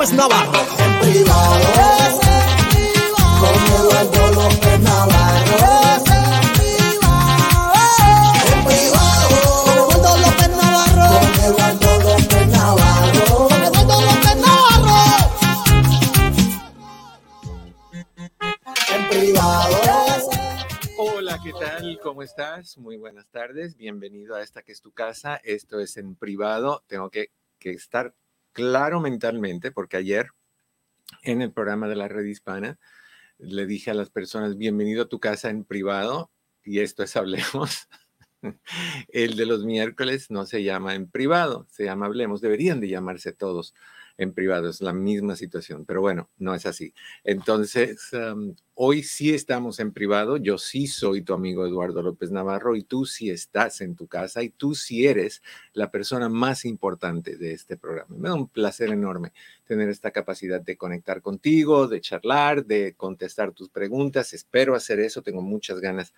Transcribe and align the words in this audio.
López 0.00 0.16
Navarro. 0.16 0.52
En 0.78 1.00
privado. 1.00 1.58
En 8.48 8.64
privado. 8.64 9.10
Navarro. 10.80 11.20
En 18.88 19.08
privado. 19.10 20.30
Hola, 20.96 21.38
¿qué 21.44 21.52
tal? 21.52 22.00
¿Cómo 22.02 22.22
estás? 22.22 22.78
Muy 22.78 22.96
buenas 22.96 23.28
tardes. 23.28 23.76
Bienvenido 23.76 24.34
a 24.34 24.40
esta 24.40 24.62
que 24.62 24.72
es 24.72 24.80
tu 24.80 24.92
casa. 24.92 25.38
Esto 25.44 25.78
es 25.78 25.98
en 25.98 26.14
privado. 26.14 26.84
Tengo 26.86 27.10
que, 27.10 27.32
que 27.58 27.72
estar 27.72 28.14
claro 28.52 29.00
mentalmente 29.00 29.70
porque 29.70 29.96
ayer 29.96 30.30
en 31.22 31.42
el 31.42 31.52
programa 31.52 31.88
de 31.88 31.96
la 31.96 32.08
red 32.08 32.24
hispana 32.24 32.78
le 33.38 33.66
dije 33.66 33.90
a 33.90 33.94
las 33.94 34.10
personas, 34.10 34.56
bienvenido 34.56 35.02
a 35.04 35.08
tu 35.08 35.18
casa 35.18 35.50
en 35.50 35.64
privado 35.64 36.30
y 36.64 36.80
esto 36.80 37.02
es 37.02 37.16
Hablemos. 37.16 37.88
El 39.08 39.36
de 39.36 39.46
los 39.46 39.64
miércoles 39.64 40.30
no 40.30 40.46
se 40.46 40.62
llama 40.62 40.94
en 40.94 41.10
privado, 41.10 41.66
se 41.70 41.84
llama 41.84 42.06
Hablemos. 42.06 42.40
Deberían 42.40 42.80
de 42.80 42.88
llamarse 42.88 43.32
todos 43.32 43.74
en 44.20 44.34
privado, 44.34 44.68
es 44.68 44.82
la 44.82 44.92
misma 44.92 45.34
situación, 45.34 45.86
pero 45.86 46.02
bueno, 46.02 46.28
no 46.36 46.54
es 46.54 46.66
así. 46.66 46.92
Entonces, 47.24 48.10
hoy 48.74 49.02
sí 49.02 49.32
estamos 49.32 49.80
en 49.80 49.92
privado, 49.92 50.36
yo 50.36 50.58
sí 50.58 50.86
soy 50.88 51.22
tu 51.22 51.32
amigo 51.32 51.66
Eduardo 51.66 52.02
López 52.02 52.30
Navarro 52.30 52.76
y 52.76 52.82
tú 52.82 53.06
sí 53.06 53.30
estás 53.30 53.80
en 53.80 53.96
tu 53.96 54.08
casa 54.08 54.42
y 54.42 54.50
tú 54.50 54.74
sí 54.74 55.06
eres 55.06 55.42
la 55.72 55.90
persona 55.90 56.28
más 56.28 56.66
importante 56.66 57.38
de 57.38 57.54
este 57.54 57.78
programa. 57.78 58.14
Me 58.14 58.28
da 58.28 58.34
un 58.34 58.48
placer 58.48 58.90
enorme 58.90 59.32
tener 59.64 59.88
esta 59.88 60.10
capacidad 60.10 60.60
de 60.60 60.76
conectar 60.76 61.22
contigo, 61.22 61.88
de 61.88 62.02
charlar, 62.02 62.66
de 62.66 62.92
contestar 62.98 63.52
tus 63.52 63.70
preguntas. 63.70 64.34
Espero 64.34 64.74
hacer 64.74 65.00
eso, 65.00 65.22
tengo 65.22 65.40
muchas 65.40 65.80
ganas 65.80 66.12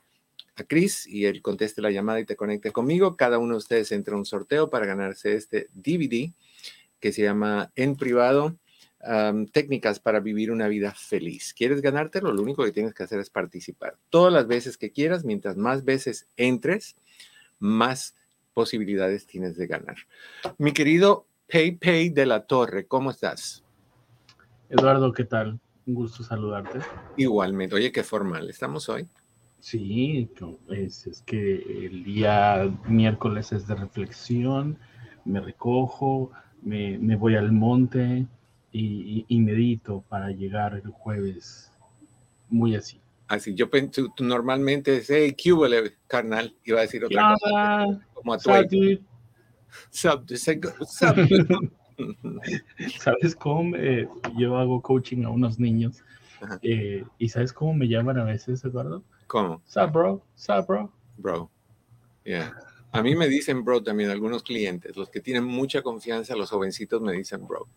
a 0.56 0.63
Chris 0.63 1.08
y 1.08 1.25
él 1.25 1.41
conteste 1.41 1.81
la 1.81 1.91
llamada 1.91 2.19
y 2.19 2.25
te 2.25 2.35
conecte 2.35 2.72
conmigo, 2.72 3.16
cada 3.16 3.40
uno 3.40 3.53
de 3.53 3.59
ustedes 3.59 3.91
entra 3.91 4.16
a 4.16 4.18
un 4.18 4.25
sorteo 4.25 4.69
para 4.69 4.85
ganarse 4.85 5.35
este 5.35 5.69
DVD 5.74 6.31
que 7.00 7.12
se 7.12 7.24
llama 7.24 7.72
En 7.75 7.96
privado, 7.96 8.58
técnicas 9.52 10.00
para 10.00 10.19
vivir 10.19 10.52
una 10.52 10.68
vida 10.68 10.94
feliz. 10.94 11.53
¿Quieres 11.53 11.81
ganártelo? 11.81 12.31
Lo 12.31 12.41
único 12.41 12.64
que 12.64 12.72
tienes 12.72 12.94
que 12.94 13.03
hacer 13.03 13.19
es 13.19 13.29
participar. 13.29 13.97
Todas 14.09 14.34
las 14.34 14.47
veces 14.47 14.78
que 14.78 14.91
quieras, 14.91 15.24
mientras 15.24 15.58
más 15.58 15.85
veces 15.85 16.28
entres, 16.35 16.96
más 17.59 18.16
posibilidades 18.53 19.28
tienes 19.28 19.56
de 19.56 19.68
ganar. 19.68 19.97
Mi 20.58 20.74
querido 20.74 21.28
Pay 21.47 22.09
de 22.09 22.25
la 22.25 22.46
Torre, 22.46 22.88
¿cómo 22.88 23.09
estás? 23.12 23.63
Eduardo, 24.69 25.13
¿qué 25.13 25.24
tal? 25.24 25.59
Un 25.85 25.94
gusto 25.94 26.24
saludarte. 26.24 26.80
Igualmente. 27.16 27.75
Oye, 27.75 27.91
qué 27.91 28.03
formal 28.03 28.50
estamos 28.50 28.90
hoy. 28.90 29.08
Sí, 29.59 30.29
es, 30.70 31.08
es 31.08 31.22
que 31.22 31.85
el 31.85 32.03
día 32.03 32.70
miércoles 32.88 33.52
es 33.53 33.66
de 33.66 33.76
reflexión, 33.76 34.78
me 35.26 35.40
recojo, 35.40 36.32
me, 36.61 36.97
me 36.99 37.16
voy 37.16 37.35
al 37.35 37.52
monte 37.53 38.28
y, 38.72 38.85
y- 39.20 39.26
y 39.29 39.40
medito 39.40 40.03
para 40.09 40.29
llegar 40.32 40.76
el 40.76 40.90
jueves 40.91 41.72
muy 42.50 42.76
así. 42.76 43.00
Así, 43.29 43.55
yo 43.55 43.70
tú, 43.90 44.09
tú 44.16 44.23
normalmente 44.23 44.97
es, 44.97 45.09
hey, 45.09 45.34
¿qué 45.38 45.52
carnal? 46.08 46.55
Iba 46.64 46.79
a 46.79 46.82
decir 46.84 47.03
otra 47.03 47.35
cosa. 47.40 48.00
Como 48.14 48.34
a 48.34 48.38
tu 48.38 48.50
sup. 49.90 50.26
¿Sabes 53.00 53.35
cómo? 53.35 53.76
yo 54.38 54.58
hago 54.58 54.82
coaching 54.82 55.24
a 55.24 55.29
unos 55.29 55.59
niños 55.59 56.03
eh, 56.62 57.03
y 57.18 57.29
¿sabes 57.29 57.53
cómo 57.53 57.74
me 57.74 57.88
llaman 57.88 58.20
a 58.20 58.24
veces, 58.24 58.64
Eduardo? 58.64 59.03
¿Cómo? 59.28 59.62
Sup, 59.66 59.91
bro? 59.91 60.24
Sup, 60.35 60.68
bro? 60.68 60.94
Bro. 61.18 61.50
Yeah. 62.24 62.53
A 62.91 63.02
mí 63.02 63.16
me 63.16 63.28
dicen 63.28 63.64
bro 63.64 63.82
también 63.84 64.09
algunos 64.09 64.44
clientes. 64.44 64.96
Los 64.96 65.09
que 65.09 65.20
tienen 65.20 65.44
mucha 65.44 65.82
confianza, 65.82 66.35
los 66.35 66.50
jovencitos 66.50 67.02
me 67.02 67.14
dicen 67.14 67.46
bro. 67.47 67.68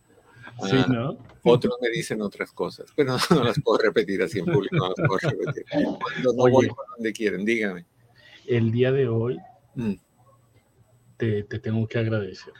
Sí, 0.69 0.77
Ah, 0.77 0.87
¿no? 0.89 1.19
Otros 1.45 1.75
me 1.81 1.89
dicen 1.91 2.21
otras 2.23 2.53
cosas, 2.53 2.91
pero 2.95 3.17
no 3.31 3.45
las 3.45 3.61
puedo 3.63 3.79
repetir 3.83 4.23
así 4.23 4.41
en 4.41 4.47
público. 4.47 4.77
No 4.77 4.89
las 4.89 5.09
puedo 5.09 5.31
repetir. 5.31 5.65
Cuando 5.73 6.33
no 6.35 6.43
Oye. 6.43 6.53
voy 6.53 6.69
por 6.69 6.85
donde 6.97 7.13
quieren, 7.13 7.45
dígame. 7.45 7.87
El 8.47 8.71
día 8.73 8.93
de 8.93 9.09
hoy 9.09 9.39
Mm, 9.77 9.93
te, 11.21 11.45
te 11.45 11.59
tengo 11.59 11.87
que 11.87 11.99
agradecer 11.99 12.55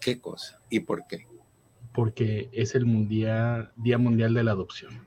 ¿Qué 0.00 0.20
cosa? 0.20 0.60
¿Y 0.70 0.80
por 0.80 1.06
qué? 1.08 1.26
porque 1.98 2.48
es 2.52 2.76
el 2.76 2.86
mundial, 2.86 3.72
Día 3.74 3.98
Mundial 3.98 4.32
de 4.32 4.44
la 4.44 4.52
Adopción. 4.52 5.04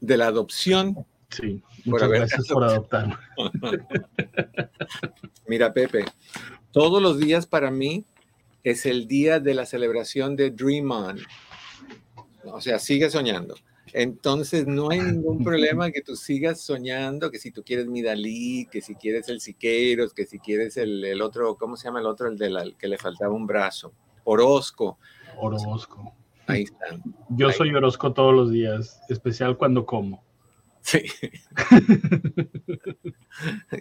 De 0.00 0.16
la 0.16 0.28
adopción. 0.28 1.04
Sí, 1.28 1.62
muchas 1.84 2.08
gracias 2.08 2.48
por 2.48 2.64
adoptarme. 2.64 3.18
Mira, 5.46 5.74
Pepe, 5.74 6.06
todos 6.70 7.02
los 7.02 7.18
días 7.18 7.46
para 7.46 7.70
mí 7.70 8.06
es 8.64 8.86
el 8.86 9.06
día 9.06 9.40
de 9.40 9.52
la 9.52 9.66
celebración 9.66 10.34
de 10.34 10.50
Dream 10.50 10.90
On. 10.90 11.18
O 12.44 12.62
sea, 12.62 12.78
sigue 12.78 13.10
soñando. 13.10 13.54
Entonces, 13.94 14.66
no 14.66 14.90
hay 14.90 15.00
ningún 15.00 15.42
problema 15.44 15.90
que 15.90 16.00
tú 16.02 16.16
sigas 16.16 16.60
soñando, 16.60 17.30
que 17.30 17.38
si 17.38 17.50
tú 17.50 17.62
quieres 17.62 17.86
mi 17.88 18.00
Dalí, 18.02 18.66
que 18.70 18.80
si 18.80 18.94
quieres 18.94 19.28
el 19.28 19.40
Siqueiros, 19.40 20.14
que 20.14 20.24
si 20.24 20.38
quieres 20.38 20.76
el, 20.76 21.04
el 21.04 21.20
otro, 21.20 21.56
¿cómo 21.56 21.76
se 21.76 21.88
llama 21.88 22.00
el 22.00 22.06
otro? 22.06 22.28
El 22.28 22.38
de 22.38 22.48
la, 22.50 22.64
que 22.78 22.88
le 22.88 22.96
faltaba 22.96 23.34
un 23.34 23.46
brazo. 23.46 23.92
Orozco. 24.24 24.98
Orozco. 25.36 26.14
Ahí 26.46 26.62
están. 26.62 27.02
Yo 27.30 27.50
soy 27.52 27.74
Orozco 27.74 28.12
todos 28.12 28.34
los 28.34 28.50
días, 28.50 29.00
especial 29.08 29.56
cuando 29.58 29.84
como. 29.84 30.22
Sí. 30.80 31.02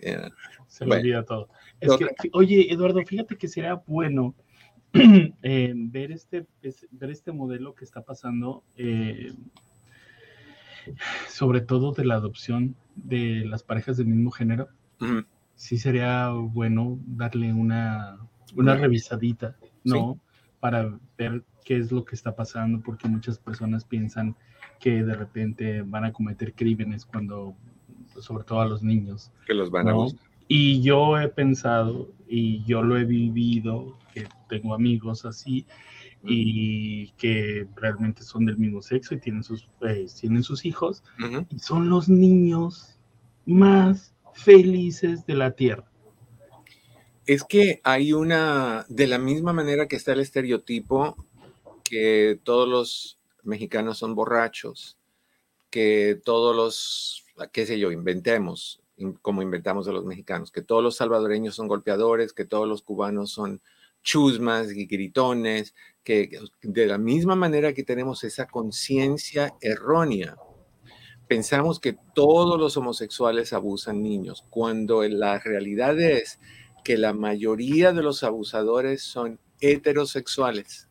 Yeah. 0.01 0.31
Se 0.67 0.85
me 0.85 0.89
Bueno. 0.89 1.01
olvida 1.01 1.25
todo. 1.25 1.49
Es 1.79 1.91
que, 1.97 2.07
oye, 2.33 2.71
Eduardo, 2.71 3.01
fíjate 3.05 3.35
que 3.37 3.47
sería 3.47 3.75
bueno 3.85 4.33
eh, 4.93 5.73
ver, 5.75 6.11
este, 6.11 6.45
es- 6.61 6.87
ver 6.91 7.11
este 7.11 7.31
modelo 7.31 7.75
que 7.75 7.83
está 7.85 8.01
pasando, 8.01 8.63
eh, 8.77 9.33
sobre 11.27 11.61
todo 11.61 11.91
de 11.91 12.05
la 12.05 12.15
adopción 12.15 12.75
de 12.95 13.45
las 13.45 13.63
parejas 13.63 13.97
del 13.97 14.07
mismo 14.07 14.31
género. 14.31 14.67
Sí 15.55 15.77
sería 15.77 16.29
bueno 16.29 16.99
darle 17.05 17.53
una, 17.53 18.17
una 18.55 18.75
revisadita, 18.75 19.55
¿no? 19.83 20.19
Para 20.59 20.99
ver 21.17 21.43
qué 21.65 21.77
es 21.77 21.91
lo 21.91 22.05
que 22.05 22.15
está 22.15 22.35
pasando, 22.35 22.81
porque 22.81 23.07
muchas 23.07 23.37
personas 23.37 23.85
piensan 23.85 24.35
que 24.79 25.03
de 25.03 25.13
repente 25.13 25.81
van 25.83 26.05
a 26.05 26.13
cometer 26.13 26.53
crímenes 26.53 27.05
cuando, 27.05 27.55
sobre 28.19 28.43
todo 28.43 28.61
a 28.61 28.65
los 28.65 28.83
niños, 28.83 29.31
Que 29.45 29.53
los 29.53 29.69
van 29.69 29.87
a 29.87 29.93
buscar. 29.93 30.31
Y 30.47 30.81
yo 30.81 31.17
he 31.17 31.29
pensado, 31.29 32.11
y 32.27 32.63
yo 32.65 32.81
lo 32.83 32.97
he 32.97 33.05
vivido, 33.05 33.97
que 34.13 34.27
tengo 34.49 34.73
amigos 34.73 35.23
así, 35.23 35.65
y 36.23 37.11
que 37.13 37.67
realmente 37.75 38.23
son 38.23 38.45
del 38.45 38.57
mismo 38.57 38.81
sexo 38.81 39.15
y 39.15 39.19
tienen 39.19 39.43
sus, 39.43 39.67
eh, 39.81 40.05
tienen 40.19 40.43
sus 40.43 40.65
hijos, 40.65 41.03
y 41.49 41.59
son 41.59 41.89
los 41.89 42.09
niños 42.09 42.99
más 43.45 44.13
felices 44.33 45.25
de 45.25 45.35
la 45.35 45.51
tierra. 45.51 45.89
Es 47.25 47.43
que 47.43 47.81
hay 47.83 48.13
una, 48.13 48.85
de 48.89 49.07
la 49.07 49.17
misma 49.17 49.53
manera 49.53 49.87
que 49.87 49.95
está 49.95 50.13
el 50.13 50.19
estereotipo 50.19 51.15
que 51.83 52.39
todos 52.43 52.67
los 52.67 53.19
mexicanos 53.43 53.97
son 53.97 54.15
borrachos, 54.15 54.97
que 55.69 56.19
todos 56.23 56.55
los 56.55 57.21
qué 57.49 57.65
sé 57.65 57.79
yo, 57.79 57.91
inventemos, 57.91 58.81
como 59.21 59.41
inventamos 59.41 59.87
a 59.87 59.91
los 59.91 60.05
mexicanos, 60.05 60.51
que 60.51 60.61
todos 60.61 60.83
los 60.83 60.97
salvadoreños 60.97 61.55
son 61.55 61.67
golpeadores, 61.67 62.33
que 62.33 62.45
todos 62.45 62.67
los 62.67 62.81
cubanos 62.81 63.31
son 63.31 63.61
chusmas 64.01 64.71
y 64.71 64.85
gritones, 64.85 65.73
que 66.03 66.29
de 66.61 66.87
la 66.87 66.97
misma 66.97 67.35
manera 67.35 67.73
que 67.73 67.83
tenemos 67.83 68.23
esa 68.23 68.47
conciencia 68.47 69.53
errónea, 69.61 70.35
pensamos 71.27 71.79
que 71.79 71.95
todos 72.13 72.59
los 72.59 72.75
homosexuales 72.75 73.53
abusan 73.53 74.01
niños, 74.01 74.45
cuando 74.49 75.03
la 75.03 75.39
realidad 75.39 75.99
es 75.99 76.39
que 76.83 76.97
la 76.97 77.13
mayoría 77.13 77.93
de 77.93 78.03
los 78.03 78.23
abusadores 78.23 79.03
son 79.03 79.39
heterosexuales, 79.59 80.89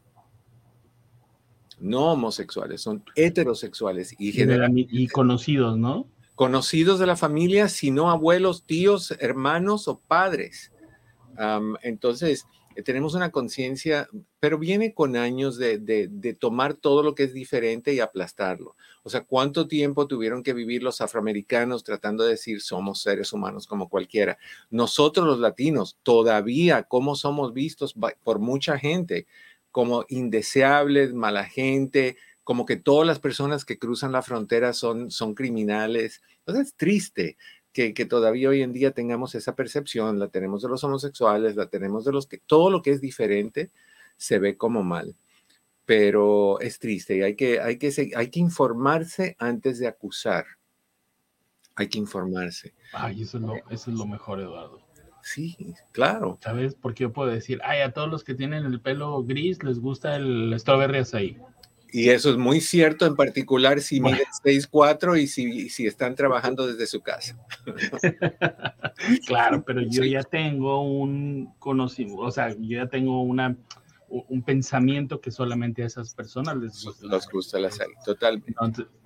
no 1.80 2.12
homosexuales, 2.12 2.80
son 2.80 3.04
heterosexuales 3.16 4.14
y, 4.18 4.32
y 4.32 5.08
conocidos, 5.08 5.76
¿no? 5.76 6.08
Conocidos 6.34 6.98
de 6.98 7.06
la 7.06 7.16
familia, 7.16 7.68
sino 7.68 8.10
abuelos, 8.10 8.64
tíos, 8.64 9.14
hermanos 9.18 9.88
o 9.88 9.98
padres. 9.98 10.72
entonces, 11.82 12.46
tenemos 12.84 13.14
una 13.14 13.30
conciencia, 13.30 14.08
pero 14.38 14.58
viene 14.58 14.94
con 14.94 15.16
años 15.16 15.56
de, 15.56 15.78
de, 15.78 16.34
tomar 16.34 16.74
todo 16.74 17.02
lo 17.02 17.14
que 17.14 17.24
es 17.24 17.34
diferente 17.34 17.92
y 17.92 18.00
aplastarlo. 18.00 18.76
O 19.02 19.10
sea, 19.10 19.22
¿cuánto 19.22 19.66
tiempo 19.66 20.06
tuvieron 20.06 20.42
que 20.42 20.52
vivir 20.52 20.82
los 20.82 21.00
afroamericanos 21.00 21.84
tratando 21.84 22.24
de 22.24 22.30
decir 22.30 22.60
somos 22.60 23.02
seres 23.02 23.32
humanos 23.32 23.66
como 23.66 23.88
cualquiera? 23.88 24.38
Nosotros 24.70 25.26
los 25.26 25.40
latinos, 25.40 25.98
todavía, 26.02 26.84
¿cómo 26.84 27.16
somos 27.16 27.52
vistos 27.52 27.94
por 28.22 28.38
mucha 28.38 28.78
gente? 28.78 29.26
Como 29.70 30.04
indeseables, 30.08 31.12
mala 31.12 31.44
gente, 31.44 32.16
como 32.44 32.66
que 32.66 32.76
todas 32.76 33.06
las 33.06 33.18
personas 33.18 33.64
que 33.64 33.78
cruzan 33.78 34.12
la 34.12 34.22
frontera 34.22 34.72
son, 34.72 35.10
son 35.10 35.34
criminales. 35.34 36.22
Entonces 36.38 36.68
es 36.68 36.74
triste 36.74 37.36
que, 37.72 37.92
todavía 38.06 38.48
hoy 38.48 38.62
en 38.62 38.72
día 38.72 38.92
tengamos 38.92 39.34
esa 39.34 39.54
percepción, 39.54 40.18
la 40.18 40.28
tenemos 40.28 40.62
de 40.62 40.68
los 40.68 40.82
homosexuales, 40.82 41.56
la 41.56 41.66
tenemos 41.66 42.04
de 42.04 42.12
los 42.12 42.26
que 42.26 42.38
todo 42.38 42.70
lo 42.70 42.82
que 42.82 42.90
es 42.90 43.00
diferente 43.00 43.70
se 44.16 44.38
ve 44.38 44.56
como 44.56 44.82
mal. 44.82 45.14
Pero 45.86 46.60
es 46.60 46.78
triste 46.78 47.16
y 47.16 47.22
hay 47.22 47.36
que, 47.36 47.60
hay 47.60 47.78
que, 47.78 48.12
hay 48.14 48.30
que 48.30 48.40
informarse 48.40 49.36
antes 49.38 49.78
de 49.78 49.88
acusar. 49.88 50.46
Hay 51.76 51.88
que 51.88 51.98
informarse. 51.98 52.74
Ay, 52.92 53.22
eso 53.22 53.38
es 53.38 53.42
lo, 53.42 53.54
eso 53.70 53.90
es 53.90 53.96
lo 53.96 54.06
mejor, 54.06 54.40
Eduardo. 54.40 54.80
Sí, 55.22 55.74
claro. 55.92 56.38
¿Sabes? 56.42 56.74
Porque 56.74 57.02
yo 57.02 57.12
puedo 57.12 57.30
decir, 57.30 57.60
ay, 57.64 57.80
a 57.80 57.92
todos 57.92 58.08
los 58.08 58.24
que 58.24 58.34
tienen 58.34 58.64
el 58.64 58.80
pelo 58.80 59.22
gris 59.24 59.62
les 59.62 59.78
gusta 59.78 60.16
el 60.16 60.54
strawberry 60.58 61.02
ahí. 61.12 61.38
Y 61.92 62.08
eso 62.10 62.30
es 62.30 62.36
muy 62.36 62.60
cierto, 62.60 63.06
en 63.06 63.16
particular 63.16 63.80
si 63.80 64.00
miden 64.00 64.26
6'4 64.44 65.20
y 65.20 65.26
si, 65.26 65.68
si 65.68 65.86
están 65.86 66.14
trabajando 66.14 66.66
desde 66.66 66.86
su 66.86 67.00
casa. 67.00 67.36
claro, 69.26 69.64
pero 69.64 69.82
yo 69.82 70.04
ya 70.04 70.22
tengo 70.22 70.82
un 70.82 71.52
conocimiento, 71.58 72.22
o 72.22 72.30
sea, 72.30 72.50
yo 72.50 72.78
ya 72.78 72.86
tengo 72.86 73.22
una, 73.22 73.56
un 74.08 74.42
pensamiento 74.42 75.20
que 75.20 75.30
solamente 75.30 75.82
a 75.82 75.86
esas 75.86 76.14
personas 76.14 76.56
les 76.56 76.84
gusta. 76.84 77.06
Les 77.06 77.28
gusta 77.28 77.58
la 77.58 77.70
serie, 77.70 77.94
totalmente. 78.04 78.54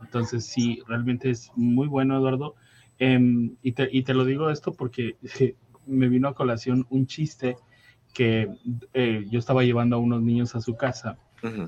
Entonces, 0.02 0.44
sí, 0.44 0.82
realmente 0.86 1.30
es 1.30 1.50
muy 1.56 1.86
bueno, 1.86 2.16
Eduardo. 2.16 2.54
Em, 2.98 3.56
y, 3.62 3.72
te, 3.72 3.88
y, 3.90 4.02
te, 4.02 4.14
lo 4.14 4.24
digo 4.24 4.50
esto 4.50 4.72
porque 4.72 5.16
me 5.86 6.08
vino 6.08 6.28
a 6.28 6.34
colación 6.34 6.86
un 6.90 7.06
chiste 7.06 7.56
que 8.12 8.48
eh, 8.92 9.26
yo 9.28 9.38
estaba 9.38 9.64
llevando 9.64 9.96
a 9.96 9.98
unos 9.98 10.22
niños 10.22 10.54
a 10.54 10.60
su 10.60 10.76
casa 10.76 11.18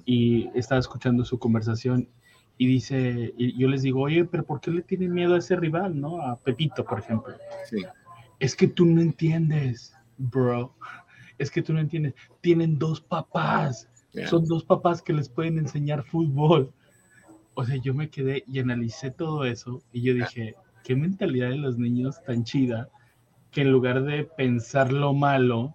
y 0.04 0.48
estaba 0.54 0.78
escuchando 0.78 1.24
su 1.24 1.38
conversación 1.38 2.08
y 2.58 2.66
dice, 2.66 3.34
y 3.36 3.58
yo 3.58 3.68
les 3.68 3.82
digo, 3.82 4.00
oye, 4.00 4.24
pero 4.24 4.44
¿por 4.44 4.60
qué 4.60 4.70
le 4.70 4.82
tienen 4.82 5.12
miedo 5.12 5.34
a 5.34 5.38
ese 5.38 5.56
rival, 5.56 6.00
no? 6.00 6.22
A 6.22 6.36
Pepito, 6.36 6.84
por 6.84 6.98
ejemplo. 6.98 7.34
Sí. 7.68 7.84
Es 8.38 8.56
que 8.56 8.68
tú 8.68 8.86
no 8.86 9.00
entiendes, 9.00 9.94
bro. 10.16 10.74
Es 11.38 11.50
que 11.50 11.62
tú 11.62 11.72
no 11.74 11.80
entiendes. 11.80 12.14
Tienen 12.40 12.78
dos 12.78 13.00
papás. 13.00 13.88
Son 14.26 14.46
dos 14.46 14.64
papás 14.64 15.02
que 15.02 15.12
les 15.12 15.28
pueden 15.28 15.58
enseñar 15.58 16.02
fútbol. 16.04 16.72
O 17.52 17.64
sea, 17.64 17.76
yo 17.76 17.92
me 17.92 18.08
quedé 18.08 18.44
y 18.46 18.58
analicé 18.58 19.10
todo 19.10 19.44
eso 19.44 19.82
y 19.92 20.02
yo 20.02 20.14
dije, 20.14 20.54
qué 20.84 20.96
mentalidad 20.96 21.50
de 21.50 21.56
los 21.56 21.76
niños 21.76 22.22
tan 22.24 22.44
chida 22.44 22.88
que 23.50 23.62
en 23.62 23.72
lugar 23.72 24.04
de 24.04 24.24
pensar 24.24 24.92
lo 24.92 25.12
malo, 25.12 25.74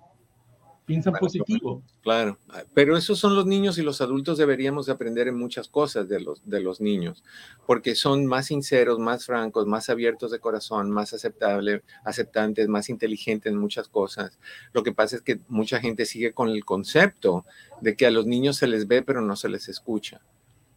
piensan 0.85 1.13
positivo. 1.13 1.83
Claro, 2.01 2.37
pero 2.73 2.97
esos 2.97 3.19
son 3.19 3.35
los 3.35 3.45
niños 3.45 3.77
y 3.77 3.83
los 3.83 4.01
adultos 4.01 4.37
deberíamos 4.37 4.85
de 4.85 4.93
aprender 4.93 5.27
en 5.27 5.37
muchas 5.37 5.67
cosas 5.67 6.09
de 6.09 6.19
los, 6.19 6.41
de 6.49 6.59
los 6.59 6.81
niños, 6.81 7.23
porque 7.65 7.95
son 7.95 8.25
más 8.25 8.47
sinceros, 8.47 8.99
más 8.99 9.25
francos, 9.25 9.67
más 9.67 9.89
abiertos 9.89 10.31
de 10.31 10.39
corazón, 10.39 10.89
más 10.91 11.13
aceptable, 11.13 11.83
aceptantes, 12.03 12.67
más 12.67 12.89
inteligentes 12.89 13.51
en 13.51 13.59
muchas 13.59 13.87
cosas. 13.87 14.39
Lo 14.73 14.83
que 14.83 14.91
pasa 14.91 15.17
es 15.17 15.21
que 15.21 15.39
mucha 15.47 15.79
gente 15.79 16.05
sigue 16.05 16.33
con 16.33 16.49
el 16.49 16.65
concepto 16.65 17.45
de 17.81 17.95
que 17.95 18.05
a 18.05 18.11
los 18.11 18.25
niños 18.25 18.57
se 18.57 18.67
les 18.67 18.87
ve 18.87 19.01
pero 19.01 19.21
no 19.21 19.35
se 19.35 19.49
les 19.49 19.69
escucha. 19.69 20.21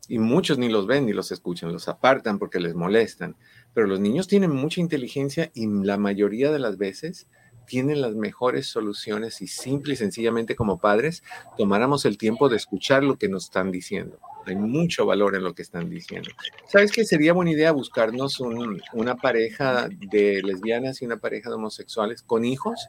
Y 0.08 0.18
muchos 0.18 0.58
ni 0.58 0.68
los 0.68 0.86
ven 0.86 1.06
ni 1.06 1.12
los 1.12 1.32
escuchan, 1.32 1.72
los 1.72 1.88
apartan 1.88 2.38
porque 2.38 2.60
les 2.60 2.74
molestan. 2.74 3.36
Pero 3.72 3.86
los 3.86 4.00
niños 4.00 4.28
tienen 4.28 4.50
mucha 4.50 4.80
inteligencia 4.80 5.50
y 5.54 5.66
la 5.66 5.96
mayoría 5.96 6.52
de 6.52 6.58
las 6.58 6.76
veces 6.76 7.26
tienen 7.66 8.00
las 8.00 8.14
mejores 8.14 8.66
soluciones 8.66 9.40
y 9.42 9.46
simple 9.46 9.94
y 9.94 9.96
sencillamente 9.96 10.56
como 10.56 10.78
padres 10.78 11.22
tomáramos 11.56 12.04
el 12.04 12.18
tiempo 12.18 12.48
de 12.48 12.56
escuchar 12.56 13.02
lo 13.02 13.16
que 13.16 13.28
nos 13.28 13.44
están 13.44 13.70
diciendo. 13.70 14.18
Hay 14.46 14.56
mucho 14.56 15.06
valor 15.06 15.34
en 15.34 15.44
lo 15.44 15.54
que 15.54 15.62
están 15.62 15.88
diciendo. 15.88 16.30
¿Sabes 16.68 16.92
qué 16.92 17.04
sería 17.04 17.32
buena 17.32 17.52
idea 17.52 17.72
buscarnos 17.72 18.40
una 18.40 19.16
pareja 19.16 19.88
de 19.88 20.42
lesbianas 20.42 21.00
y 21.00 21.06
una 21.06 21.16
pareja 21.16 21.48
de 21.48 21.56
homosexuales 21.56 22.22
con 22.22 22.44
hijos 22.44 22.88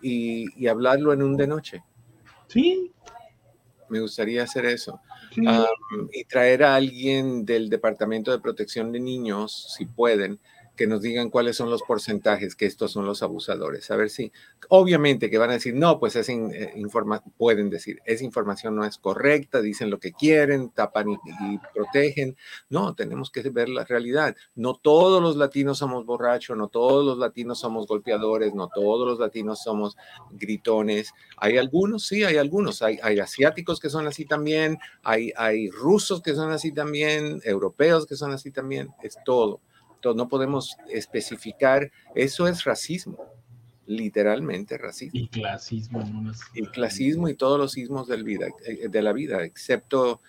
y, 0.00 0.66
hablarlo 0.66 1.12
en 1.12 1.22
un 1.22 1.36
de 1.36 1.46
noche? 1.46 1.82
Sí. 2.48 2.90
Me 3.90 4.00
gustaría 4.00 4.42
hacer 4.42 4.64
eso. 4.64 5.00
y 6.12 6.24
traer 6.24 6.64
a 6.64 6.74
alguien 6.74 7.44
del 7.44 7.68
Departamento 7.68 8.30
de 8.30 8.40
Protección 8.40 8.92
de 8.92 9.00
Niños, 9.00 9.74
si 9.76 9.84
pueden, 9.84 10.40
que 10.76 10.86
nos 10.86 11.02
digan 11.02 11.30
cuáles 11.30 11.56
son 11.56 11.70
los 11.70 11.82
porcentajes 11.82 12.56
que 12.56 12.66
estos 12.66 12.92
son 12.92 13.06
los 13.06 13.22
abusadores. 13.22 13.90
A 13.90 13.96
ver 13.96 14.10
si, 14.10 14.32
obviamente 14.68 15.30
que 15.30 15.38
van 15.38 15.50
a 15.50 15.54
decir, 15.54 15.74
no, 15.74 15.98
pues 16.00 16.16
esa 16.16 16.32
eh, 16.32 16.74
pueden 17.36 17.70
decir, 17.70 18.00
esa 18.04 18.24
información 18.24 18.74
no 18.76 18.84
es 18.84 18.98
correcta, 18.98 19.60
dicen 19.60 19.90
lo 19.90 19.98
que 19.98 20.12
quieren, 20.12 20.70
tapan 20.70 21.10
y, 21.10 21.18
protegen. 21.72 22.36
No, 22.68 22.94
tenemos 22.94 23.30
que 23.30 23.42
ver 23.50 23.68
la 23.68 23.84
realidad. 23.84 24.34
No 24.54 24.74
todos 24.74 25.22
los 25.22 25.36
latinos 25.36 25.78
somos 25.78 26.04
borrachos, 26.04 26.56
no 26.56 26.68
todos 26.68 27.04
los 27.04 27.18
latinos 27.18 27.60
somos 27.60 27.86
golpeadores, 27.86 28.54
no 28.54 28.68
todos 28.68 29.06
los 29.08 29.18
latinos 29.18 29.62
somos 29.62 29.96
gritones. 30.32 31.12
Hay 31.36 31.58
algunos, 31.58 32.06
sí, 32.06 32.24
hay 32.24 32.36
algunos. 32.36 32.82
Hay, 32.82 32.98
hay 33.02 33.20
asiáticos 33.20 33.80
que 33.80 33.90
son 33.90 34.06
así 34.06 34.24
también, 34.24 34.78
hay, 35.02 35.32
hay 35.36 35.70
rusos 35.70 36.20
que 36.22 36.34
son 36.34 36.50
así 36.50 36.72
también, 36.72 37.40
europeos 37.44 38.06
que 38.06 38.16
son 38.16 38.32
así 38.32 38.50
también, 38.50 38.88
es 39.02 39.16
todo 39.24 39.60
no 40.12 40.28
podemos 40.28 40.76
especificar, 40.90 41.90
eso 42.14 42.48
es 42.48 42.64
racismo, 42.64 43.18
literalmente 43.86 44.76
racismo. 44.76 45.20
Y 45.20 45.28
clasismo. 45.28 46.04
Y 46.54 46.66
clasismo 46.66 47.28
y 47.28 47.34
todos 47.34 47.58
los 47.58 47.78
ismos 47.78 48.08
del 48.08 48.24
vida, 48.24 48.48
eh, 48.66 48.88
de 48.88 49.02
la 49.02 49.12
vida, 49.12 49.44
excepto, 49.44 50.20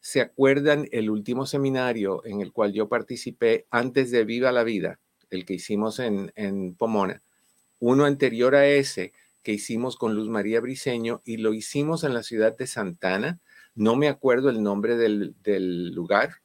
se 0.00 0.20
acuerdan 0.20 0.88
el 0.92 1.10
último 1.10 1.46
seminario 1.46 2.24
en 2.24 2.40
el 2.40 2.52
cual 2.52 2.72
yo 2.72 2.88
participé 2.88 3.66
antes 3.70 4.10
de 4.10 4.24
Viva 4.24 4.52
la 4.52 4.64
Vida, 4.64 4.98
el 5.30 5.44
que 5.44 5.54
hicimos 5.54 5.98
en, 5.98 6.32
en 6.36 6.74
Pomona. 6.74 7.22
Uno 7.78 8.04
anterior 8.04 8.54
a 8.54 8.66
ese, 8.66 9.12
que 9.42 9.52
hicimos 9.52 9.96
con 9.96 10.14
Luz 10.14 10.28
María 10.28 10.60
Briceño 10.60 11.22
y 11.24 11.38
lo 11.38 11.54
hicimos 11.54 12.04
en 12.04 12.14
la 12.14 12.22
ciudad 12.22 12.56
de 12.56 12.66
Santana. 12.66 13.40
No 13.74 13.96
me 13.96 14.08
acuerdo 14.08 14.50
el 14.50 14.62
nombre 14.62 14.96
del, 14.96 15.94
lugar, 15.94 16.36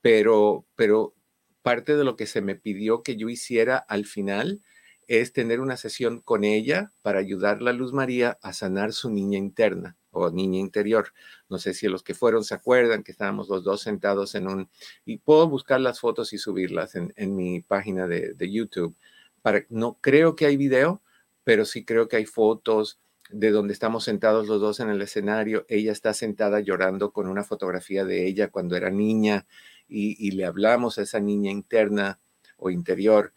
pero, 0.00 0.66
pero 0.74 1.14
parte 1.62 1.96
de 1.96 2.04
lo 2.04 2.16
que 2.16 2.26
se 2.26 2.40
me 2.40 2.56
pidió 2.56 3.02
que 3.02 3.16
yo 3.16 3.28
hiciera 3.28 3.76
al 3.76 4.06
final 4.06 4.60
es 5.08 5.32
tener 5.32 5.60
una 5.60 5.76
sesión 5.76 6.20
con 6.20 6.44
ella 6.44 6.92
para 7.02 7.18
ayudarla 7.18 7.70
a 7.70 7.74
Luz 7.74 7.92
María 7.92 8.38
a 8.42 8.52
sanar 8.52 8.92
su 8.92 9.10
niña 9.10 9.38
interna 9.38 9.96
o 10.10 10.30
niña 10.30 10.58
interior. 10.58 11.12
No 11.48 11.58
sé 11.58 11.74
si 11.74 11.88
los 11.88 12.02
que 12.02 12.14
fueron 12.14 12.44
se 12.44 12.54
acuerdan 12.54 13.02
que 13.02 13.12
estábamos 13.12 13.48
los 13.48 13.64
dos 13.64 13.82
sentados 13.82 14.34
en 14.34 14.48
un... 14.48 14.70
Y 15.04 15.18
puedo 15.18 15.48
buscar 15.48 15.80
las 15.80 16.00
fotos 16.00 16.32
y 16.32 16.38
subirlas 16.38 16.94
en, 16.94 17.36
mi 17.36 17.60
página 17.60 18.06
de, 18.06 18.34
de, 18.34 18.52
YouTube. 18.52 18.96
Para, 19.42 19.64
no 19.68 19.98
creo 20.00 20.36
que 20.36 20.46
hay 20.46 20.56
video, 20.56 21.02
pero 21.42 21.64
sí 21.64 21.84
creo 21.84 22.08
que 22.08 22.16
hay 22.16 22.26
fotos 22.26 23.00
de 23.30 23.50
donde 23.50 23.72
estamos 23.72 24.04
sentados 24.04 24.46
los 24.46 24.60
dos 24.60 24.80
en 24.80 24.88
el 24.88 25.02
escenario. 25.02 25.66
Ella 25.68 25.92
está 25.92 26.14
sentada 26.14 26.60
llorando 26.60 27.12
con 27.12 27.26
una 27.28 27.42
fotografía 27.44 28.04
de 28.04 28.26
ella 28.26 28.48
cuando 28.48 28.76
era 28.76 28.90
niña 28.90 29.46
y, 29.88 30.16
y 30.26 30.32
le 30.32 30.44
hablamos 30.44 30.98
a 30.98 31.02
esa 31.02 31.20
niña 31.20 31.50
interna 31.50 32.20
o 32.56 32.70
interior 32.70 33.32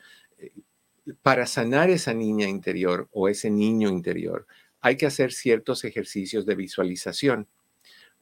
para 1.22 1.46
sanar 1.46 1.90
esa 1.90 2.14
niña 2.14 2.48
interior 2.48 3.08
o 3.12 3.28
ese 3.28 3.50
niño 3.50 3.90
interior, 3.90 4.48
hay 4.82 4.98
que 4.98 5.06
hacer 5.06 5.32
ciertos 5.34 5.84
ejercicios 5.84 6.46
de 6.46 6.56
visualización 6.56 7.48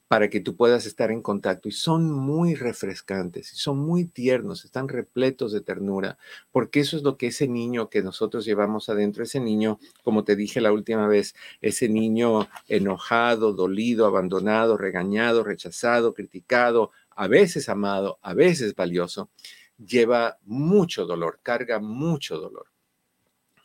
para 0.08 0.30
que 0.30 0.40
tú 0.40 0.56
puedas 0.56 0.86
estar 0.86 1.12
en 1.12 1.22
contacto 1.22 1.68
y 1.68 1.72
son 1.72 2.12
muy 2.12 2.54
refrescantes 2.54 3.48
son 3.48 3.80
muy 3.80 4.06
tiernos, 4.06 4.64
están 4.64 4.88
repletos 4.88 5.52
de 5.52 5.62
ternura, 5.62 6.18
porque 6.52 6.80
eso 6.80 6.96
es 6.96 7.04
lo 7.04 7.18
que 7.18 7.28
ese 7.28 7.48
niño 7.48 7.90
que 7.90 8.04
nosotros 8.04 8.46
llevamos 8.46 8.88
adentro, 8.90 9.24
ese 9.24 9.40
niño, 9.40 9.80
como 10.04 10.24
te 10.24 10.36
dije 10.36 10.62
la 10.62 10.72
última 10.72 11.08
vez, 11.08 11.36
ese 11.62 11.90
niño 11.90 12.48
enojado, 12.68 13.54
dolido, 13.54 14.06
abandonado, 14.06 14.78
regañado, 14.78 15.44
rechazado, 15.44 16.14
criticado, 16.14 16.92
a 17.10 17.28
veces 17.28 17.70
amado, 17.70 18.20
a 18.22 18.34
veces 18.34 18.76
valioso, 18.76 19.30
lleva 19.78 20.38
mucho 20.44 21.06
dolor, 21.06 21.40
carga 21.42 21.80
mucho 21.80 22.38
dolor. 22.38 22.75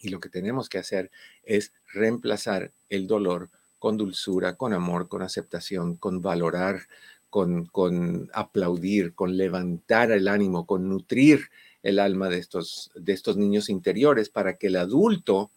Y 0.01 0.09
lo 0.09 0.21
que 0.21 0.29
tenemos 0.29 0.69
que 0.69 0.79
hacer 0.79 1.11
es 1.45 1.73
reemplazar 1.93 2.73
el 2.89 3.07
dolor 3.07 3.51
con 3.79 3.97
dulzura, 3.97 4.57
con 4.57 4.73
amor, 4.73 5.09
con 5.09 5.23
aceptación, 5.23 5.97
con 5.97 6.21
valorar, 6.21 6.81
con, 7.29 7.67
con 7.67 8.31
aplaudir, 8.35 9.15
con 9.15 9.37
levantar 9.37 10.11
el 10.11 10.29
ánimo, 10.29 10.67
con 10.67 10.89
nutrir 10.89 11.51
el 11.83 11.99
alma 11.99 12.29
de 12.29 12.39
estos, 12.39 12.91
de 12.95 13.13
estos 13.13 13.37
niños 13.37 13.69
interiores 13.69 14.29
para 14.29 14.57
que 14.57 14.67
el 14.67 14.77
adulto 14.77 15.51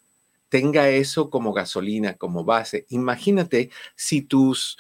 tenga 0.50 0.90
eso 0.90 1.30
como 1.30 1.52
gasolina, 1.52 2.14
como 2.14 2.44
base. 2.44 2.86
Imagínate 2.90 3.72
si 3.96 4.22
tus, 4.22 4.78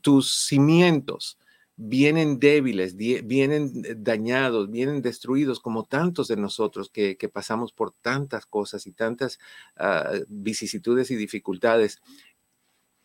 tus 0.00 0.46
cimientos 0.46 1.38
vienen 1.84 2.38
débiles, 2.38 2.96
vienen 2.96 3.82
dañados, 4.04 4.70
vienen 4.70 5.02
destruidos, 5.02 5.58
como 5.58 5.84
tantos 5.84 6.28
de 6.28 6.36
nosotros 6.36 6.90
que, 6.90 7.16
pasamos 7.32 7.72
por 7.72 7.92
tantas 7.92 8.46
cosas 8.46 8.86
y 8.86 8.92
tantas 8.92 9.40
ah, 9.76 10.12
vicisitudes 10.28 11.10
y 11.10 11.16
dificultades. 11.16 12.00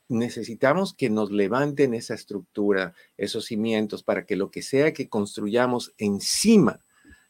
Necesitamos 0.09 0.93
que 0.93 1.09
nos 1.09 1.31
levanten 1.31 1.95
esa 1.95 2.13
estructura, 2.13 2.93
esos 3.17 3.45
cimientos, 3.45 4.03
para 4.03 4.25
que 4.25 4.35
lo 4.35 4.51
que 4.51 4.61
sea 4.61 4.93
que 4.93 5.09
construyamos 5.09 5.93
encima 5.97 6.79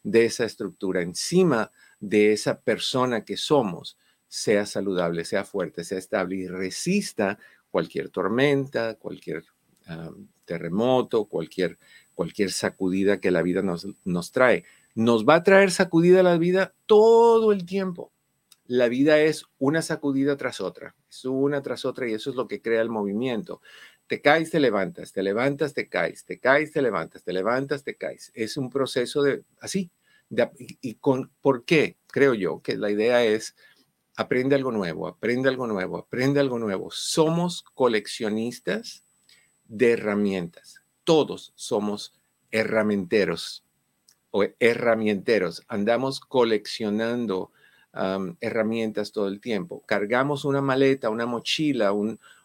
de 0.04 0.26
esa 0.26 0.44
estructura, 0.44 1.02
encima 1.02 1.72
de 2.02 2.34
esa 2.34 2.60
persona 2.60 3.24
que 3.24 3.38
somos, 3.38 3.98
sea 4.28 4.66
saludable, 4.66 5.24
sea 5.24 5.46
fuerte, 5.46 5.86
sea 5.86 5.98
estable 5.98 6.36
y 6.36 6.48
resista 6.48 7.40
cualquier 7.72 8.10
tormenta, 8.10 8.96
cualquier 8.96 9.46
terremoto, 10.46 11.26
cualquier, 11.26 11.78
cualquier 12.16 12.52
sacudida 12.52 13.20
que 13.20 13.32
la 13.32 13.42
vida 13.42 13.62
nos, 13.62 13.88
nos 14.04 14.32
trae. 14.32 14.64
Nos 14.96 15.26
va 15.26 15.36
a 15.36 15.44
traer 15.44 15.72
sacudida 15.72 16.24
la 16.24 16.38
vida 16.38 16.74
todo 16.86 17.52
el 17.52 17.66
tiempo. 17.66 18.12
La 18.66 18.90
vida 18.90 19.20
es 19.20 19.46
una 19.60 19.82
sacudida 19.82 20.36
tras 20.36 20.60
otra, 20.60 20.96
es 21.10 21.24
una 21.24 21.62
tras 21.62 21.86
otra 21.86 22.10
y 22.10 22.14
eso 22.14 22.30
es 22.30 22.36
lo 22.36 22.48
que 22.48 22.62
crea 22.62 22.82
el 22.82 22.90
movimiento. 22.90 23.62
Te 24.08 24.22
caes, 24.22 24.52
te 24.52 24.60
levantas, 24.60 25.14
te 25.14 25.24
levantas, 25.24 25.74
te 25.74 25.88
caes, 25.88 26.26
te 26.26 26.40
caes, 26.40 26.72
te 26.72 26.82
levantas, 26.82 27.24
te 27.24 27.34
levantas, 27.34 27.84
te 27.84 27.96
caes. 27.96 28.32
Es 28.34 28.58
un 28.58 28.70
proceso 28.70 29.22
de 29.22 29.44
así. 29.62 29.90
y 30.82 30.96
con, 30.96 31.32
¿Por 31.42 31.64
qué? 31.64 31.98
Creo 32.08 32.34
yo 32.34 32.62
que 32.62 32.76
la 32.78 32.92
idea 32.92 33.24
es 33.24 33.56
aprende 34.18 34.56
algo 34.56 34.72
nuevo, 34.72 35.08
aprende 35.08 35.48
algo 35.48 35.68
nuevo, 35.68 35.98
aprende 35.98 36.40
algo 36.42 36.60
nuevo. 36.60 36.90
Somos 36.92 37.64
coleccionistas 37.74 39.07
de 39.68 39.92
herramientas. 39.92 40.82
Todos 41.04 41.54
somos 41.56 42.14
herramenteros 42.52 43.64
o 44.32 44.44
herramienteros. 44.60 45.64
Andamos 45.68 46.20
coleccionando 46.20 47.52
herramientas 48.42 49.12
todo 49.12 49.28
el 49.28 49.40
tiempo. 49.40 49.84
Cargamos 49.86 50.46
una 50.46 50.62
maleta, 50.62 51.10
una 51.10 51.26
mochila, 51.26 51.94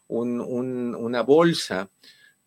una 0.09 1.23
bolsa 1.23 1.91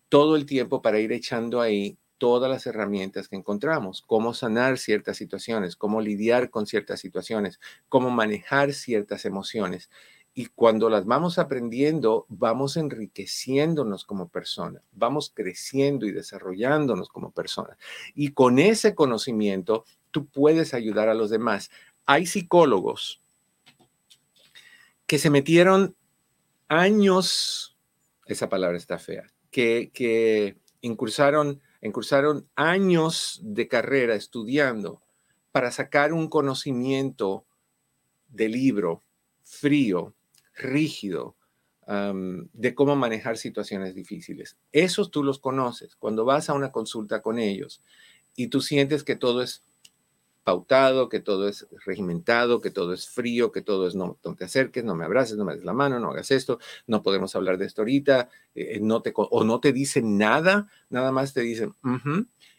todo 0.08 0.36
el 0.36 0.46
tiempo 0.46 0.82
para 0.82 0.98
ir 1.00 1.12
echando 1.12 1.60
ahí 1.60 1.98
todas 2.18 2.50
las 2.50 2.66
herramientas 2.66 3.28
que 3.28 3.36
encontramos, 3.36 4.02
cómo 4.06 4.32
sanar 4.32 4.78
ciertas 4.78 5.18
situaciones, 5.18 5.76
cómo 5.76 6.00
lidiar 6.00 6.48
con 6.48 6.66
ciertas 6.66 7.00
situaciones, 7.00 7.60
cómo 7.88 8.10
manejar 8.10 8.72
ciertas 8.72 9.24
emociones. 9.26 9.90
Y 10.38 10.48
cuando 10.48 10.90
las 10.90 11.06
vamos 11.06 11.38
aprendiendo, 11.38 12.26
vamos 12.28 12.76
enriqueciéndonos 12.76 14.04
como 14.04 14.28
persona, 14.28 14.82
vamos 14.92 15.32
creciendo 15.34 16.04
y 16.04 16.12
desarrollándonos 16.12 17.08
como 17.08 17.30
persona. 17.30 17.78
Y 18.14 18.32
con 18.32 18.58
ese 18.58 18.94
conocimiento, 18.94 19.86
tú 20.10 20.26
puedes 20.26 20.74
ayudar 20.74 21.08
a 21.08 21.14
los 21.14 21.30
demás. 21.30 21.70
Hay 22.04 22.26
psicólogos 22.26 23.22
que 25.06 25.18
se 25.18 25.30
metieron 25.30 25.96
años, 26.68 27.74
esa 28.26 28.50
palabra 28.50 28.76
está 28.76 28.98
fea, 28.98 29.32
que, 29.50 29.90
que 29.94 30.58
incursaron, 30.82 31.62
incursaron 31.80 32.46
años 32.56 33.40
de 33.42 33.68
carrera 33.68 34.14
estudiando 34.14 35.00
para 35.50 35.70
sacar 35.70 36.12
un 36.12 36.28
conocimiento 36.28 37.46
de 38.28 38.50
libro 38.50 39.02
frío 39.42 40.12
rígido 40.56 41.36
de 42.52 42.74
cómo 42.74 42.96
manejar 42.96 43.36
situaciones 43.36 43.94
difíciles. 43.94 44.56
Esos 44.72 45.12
tú 45.12 45.22
los 45.22 45.38
conoces. 45.38 45.94
Cuando 45.94 46.24
vas 46.24 46.50
a 46.50 46.54
una 46.54 46.72
consulta 46.72 47.22
con 47.22 47.38
ellos 47.38 47.80
y 48.34 48.48
tú 48.48 48.60
sientes 48.60 49.04
que 49.04 49.14
todo 49.14 49.40
es 49.40 49.62
pautado, 50.42 51.08
que 51.08 51.18
todo 51.18 51.48
es 51.48 51.66
regimentado, 51.84 52.60
que 52.60 52.70
todo 52.70 52.92
es 52.92 53.08
frío, 53.08 53.50
que 53.50 53.62
todo 53.62 53.88
es 53.88 53.96
no, 53.96 54.16
te 54.36 54.44
acerques, 54.44 54.84
no 54.84 54.94
me 54.94 55.04
abraces, 55.04 55.36
no 55.36 55.44
me 55.44 55.56
des 55.56 55.64
la 55.64 55.72
mano, 55.72 55.98
no 55.98 56.10
hagas 56.10 56.30
esto, 56.30 56.60
no 56.86 57.02
podemos 57.02 57.34
hablar 57.34 57.58
de 57.58 57.66
esto 57.66 57.82
ahorita, 57.82 58.30
eh, 58.54 58.78
no 58.80 59.02
te, 59.02 59.12
o 59.14 59.42
no 59.42 59.58
te 59.58 59.72
dicen 59.72 60.18
nada, 60.18 60.68
nada 60.88 61.10
más 61.10 61.34
te 61.34 61.40
dicen, 61.40 61.74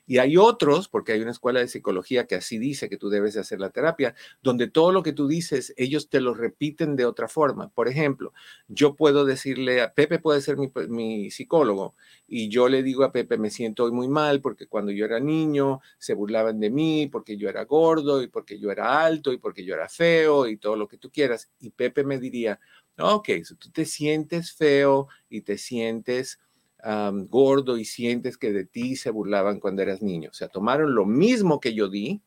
y 0.08 0.20
hay 0.20 0.38
otros, 0.38 0.88
porque 0.88 1.12
hay 1.12 1.22
una 1.22 1.32
escuela 1.32 1.60
de 1.60 1.68
psicología 1.68 2.28
que 2.28 2.36
así 2.36 2.58
dice 2.58 2.88
que 2.88 2.96
tú 2.98 3.10
debes 3.10 3.34
de 3.34 3.42
hacer 3.42 3.60
la 3.60 3.72
terapia, 3.72 4.16
donde 4.42 4.70
todo 4.70 4.94
lo 4.94 5.04
que 5.04 5.12
tú 5.12 5.28
dices, 5.28 5.74
ellos 5.76 6.10
te 6.10 6.22
lo 6.22 6.34
repiten 6.34 6.96
de 6.96 7.06
otra 7.06 7.28
forma. 7.28 7.70
Por 7.70 7.90
ejemplo, 7.90 8.34
yo 8.70 8.96
puedo 8.96 9.26
decirle 9.26 9.82
a 9.82 9.94
Pepe, 9.94 10.20
puede 10.20 10.40
ser 10.40 10.56
mi, 10.58 11.30
psicólogo, 11.30 11.96
y 12.26 12.48
yo 12.48 12.70
le 12.70 12.84
digo 12.84 13.04
a 13.04 13.12
Pepe, 13.12 13.38
me 13.38 13.50
siento 13.50 13.84
hoy 13.84 13.92
muy 13.92 14.08
mal 14.08 14.40
porque 14.40 14.68
cuando 14.68 14.94
yo 14.94 15.04
era 15.04 15.20
niño 15.20 15.82
se 15.98 16.14
burlaban 16.14 16.60
de 16.62 16.70
mí, 16.70 17.08
porque 17.12 17.36
yo 17.36 17.50
era 17.50 17.66
gordo 17.66 18.22
y 18.22 18.28
porque 18.28 18.60
yo 18.60 18.72
era 18.72 19.06
alto 19.06 19.34
y 19.34 19.38
porque 19.38 19.66
yo 19.66 19.74
era 19.74 19.90
feo 19.90 20.48
y 20.48 20.58
todo 20.58 20.78
lo 20.78 20.88
que 20.88 20.98
tú 20.98 21.12
quieras. 21.12 21.52
Y 21.60 21.72
Pepe 21.72 22.06
me 22.06 22.18
diría, 22.18 22.60
ok, 22.98 23.28
si 23.44 23.56
tú 23.56 23.70
te 23.72 23.84
sientes 23.84 24.54
feo 24.54 25.08
y 25.30 25.42
te 25.42 25.58
sientes 25.58 26.40
gordo 26.84 27.78
y 27.78 27.86
sientes 27.86 28.38
que 28.38 28.52
de 28.52 28.66
ti 28.66 28.96
se 28.96 29.10
burlaban 29.10 29.60
cuando 29.60 29.82
eras 29.82 30.02
niño. 30.02 30.30
O 30.30 30.34
sea, 30.34 30.48
tomaron 30.48 30.96
lo 30.96 31.06
mismo 31.06 31.60
que 31.60 31.74
yo 31.74 31.90
di 31.90 32.22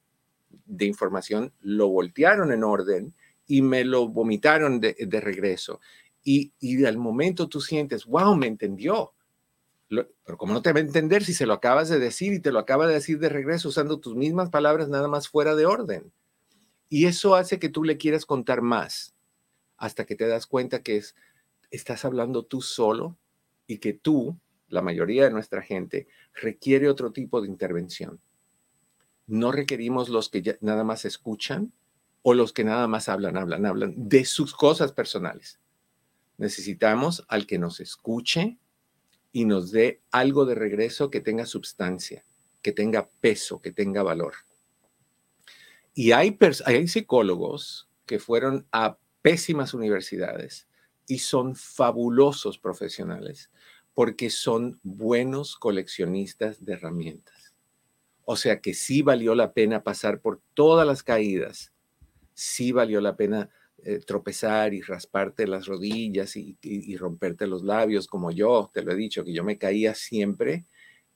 de 0.67 0.85
información, 0.85 1.53
lo 1.61 1.89
voltearon 1.89 2.53
en 2.53 2.65
orden 2.65 3.15
y 3.47 3.63
me 3.63 3.85
lo 3.85 4.09
vomitaron 4.09 4.81
de, 4.81 5.21
regreso. 5.21 5.81
Y, 6.23 6.53
y, 6.61 6.85
al 6.85 6.99
momento 6.99 7.49
tú 7.49 7.61
sientes, 7.61 8.05
wow, 8.05 8.37
me 8.37 8.47
entendió. 8.47 9.13
pero 9.89 10.37
¿cómo 10.37 10.53
no 10.53 10.63
te 10.63 10.73
va 10.73 10.79
a 10.79 10.83
entender 10.83 11.25
si 11.25 11.33
se 11.33 11.47
lo 11.47 11.55
acabas 11.55 11.89
de 11.89 11.99
decir 11.99 12.33
y 12.33 12.41
te 12.41 12.53
lo 12.53 12.59
acaba 12.59 12.87
de 12.87 12.95
decir 12.95 13.19
de 13.19 13.29
regreso 13.29 13.69
usando 13.69 13.99
tus 13.99 14.15
mismas 14.15 14.51
palabras 14.51 14.89
nada 14.89 15.09
más 15.09 15.29
fuera 15.29 15.55
de 15.55 15.67
orden? 15.67 16.13
Y 16.89 17.07
eso 17.07 17.37
hace 17.37 17.59
que 17.59 17.69
tú 17.69 17.85
le 17.85 17.97
quieras 17.97 18.27
contar 18.27 18.63
más 18.63 19.15
hasta 19.77 20.05
que 20.05 20.17
te 20.17 20.27
das 20.27 20.47
cuenta 20.47 20.83
que 20.83 20.99
es, 20.99 21.15
estás 21.71 22.05
hablando 22.05 22.45
tú 22.45 22.61
solo 22.61 23.17
y 23.71 23.79
que 23.79 23.93
tú, 23.93 24.37
la 24.67 24.83
mayoría 24.83 25.23
de 25.23 25.31
nuestra 25.31 25.63
gente, 25.63 26.09
requiere 26.35 26.89
otro 26.89 27.13
tipo 27.13 27.41
de 27.41 27.47
intervención. 27.47 28.21
No 29.29 29.53
requerimos 29.53 30.09
los 30.09 30.29
que 30.29 30.59
nada 30.61 30.83
más 30.83 31.05
escuchan 31.05 31.73
o 32.23 32.35
los 32.35 32.53
que 32.53 32.65
nada 32.65 32.89
más 32.89 33.09
hablan, 33.09 33.37
hablan, 33.37 33.65
hablan 33.67 33.95
de 33.97 34.25
sus 34.25 34.55
cosas 34.55 34.91
personales. 34.91 35.61
necesitamos 36.37 37.25
al 37.29 37.47
que 37.47 37.61
nos 37.61 37.79
escuche 37.79 38.59
y 39.31 39.45
nos 39.45 39.71
dé 39.71 40.01
algo 40.11 40.47
de 40.47 40.57
regreso 40.57 41.11
que 41.11 41.21
tenga 41.21 41.47
sustancia, 41.47 42.25
que 42.63 42.73
tenga 42.73 43.09
peso, 43.21 43.61
que 43.61 43.71
tenga 43.71 44.03
valor. 44.03 44.35
Y 45.95 46.11
hay, 46.11 46.37
hay 46.65 46.89
psicólogos 46.89 47.89
que 48.05 48.19
fueron 48.19 48.67
a 48.73 48.99
pésimas 49.23 49.75
universidades 49.75 50.67
y 51.07 51.19
son 51.19 51.55
fabulosos 51.55 52.59
profesionales 52.59 53.51
porque 54.01 54.31
son 54.31 54.81
buenos 54.83 55.57
coleccionistas 55.57 56.65
de 56.65 56.73
herramientas. 56.73 57.55
O 58.25 58.35
sea 58.35 58.63
que 58.63 58.73
sí 58.73 59.03
valió 59.03 59.35
la 59.35 59.53
pena 59.53 59.83
pasar 59.83 60.23
por 60.23 60.41
todas 60.55 60.87
las 60.87 61.03
caídas, 61.03 61.75
sí 62.33 62.73
valió 62.73 63.03
la 63.03 63.15
pena 63.15 63.51
eh, 63.85 63.99
tropezar 63.99 64.73
y 64.73 64.81
rasparte 64.81 65.47
las 65.47 65.67
rodillas 65.67 66.35
y, 66.37 66.57
y, 66.63 66.97
romperte 66.97 67.47
los 67.47 67.63
labios, 67.63 68.07
como 68.07 68.31
yo, 68.31 68.71
te 68.73 68.81
lo 68.83 68.93
he 68.93 68.97
dicho, 68.97 69.23
que 69.23 69.35
yo 69.35 69.45
me 69.45 69.59
caía 69.59 69.95
siempre 69.95 70.65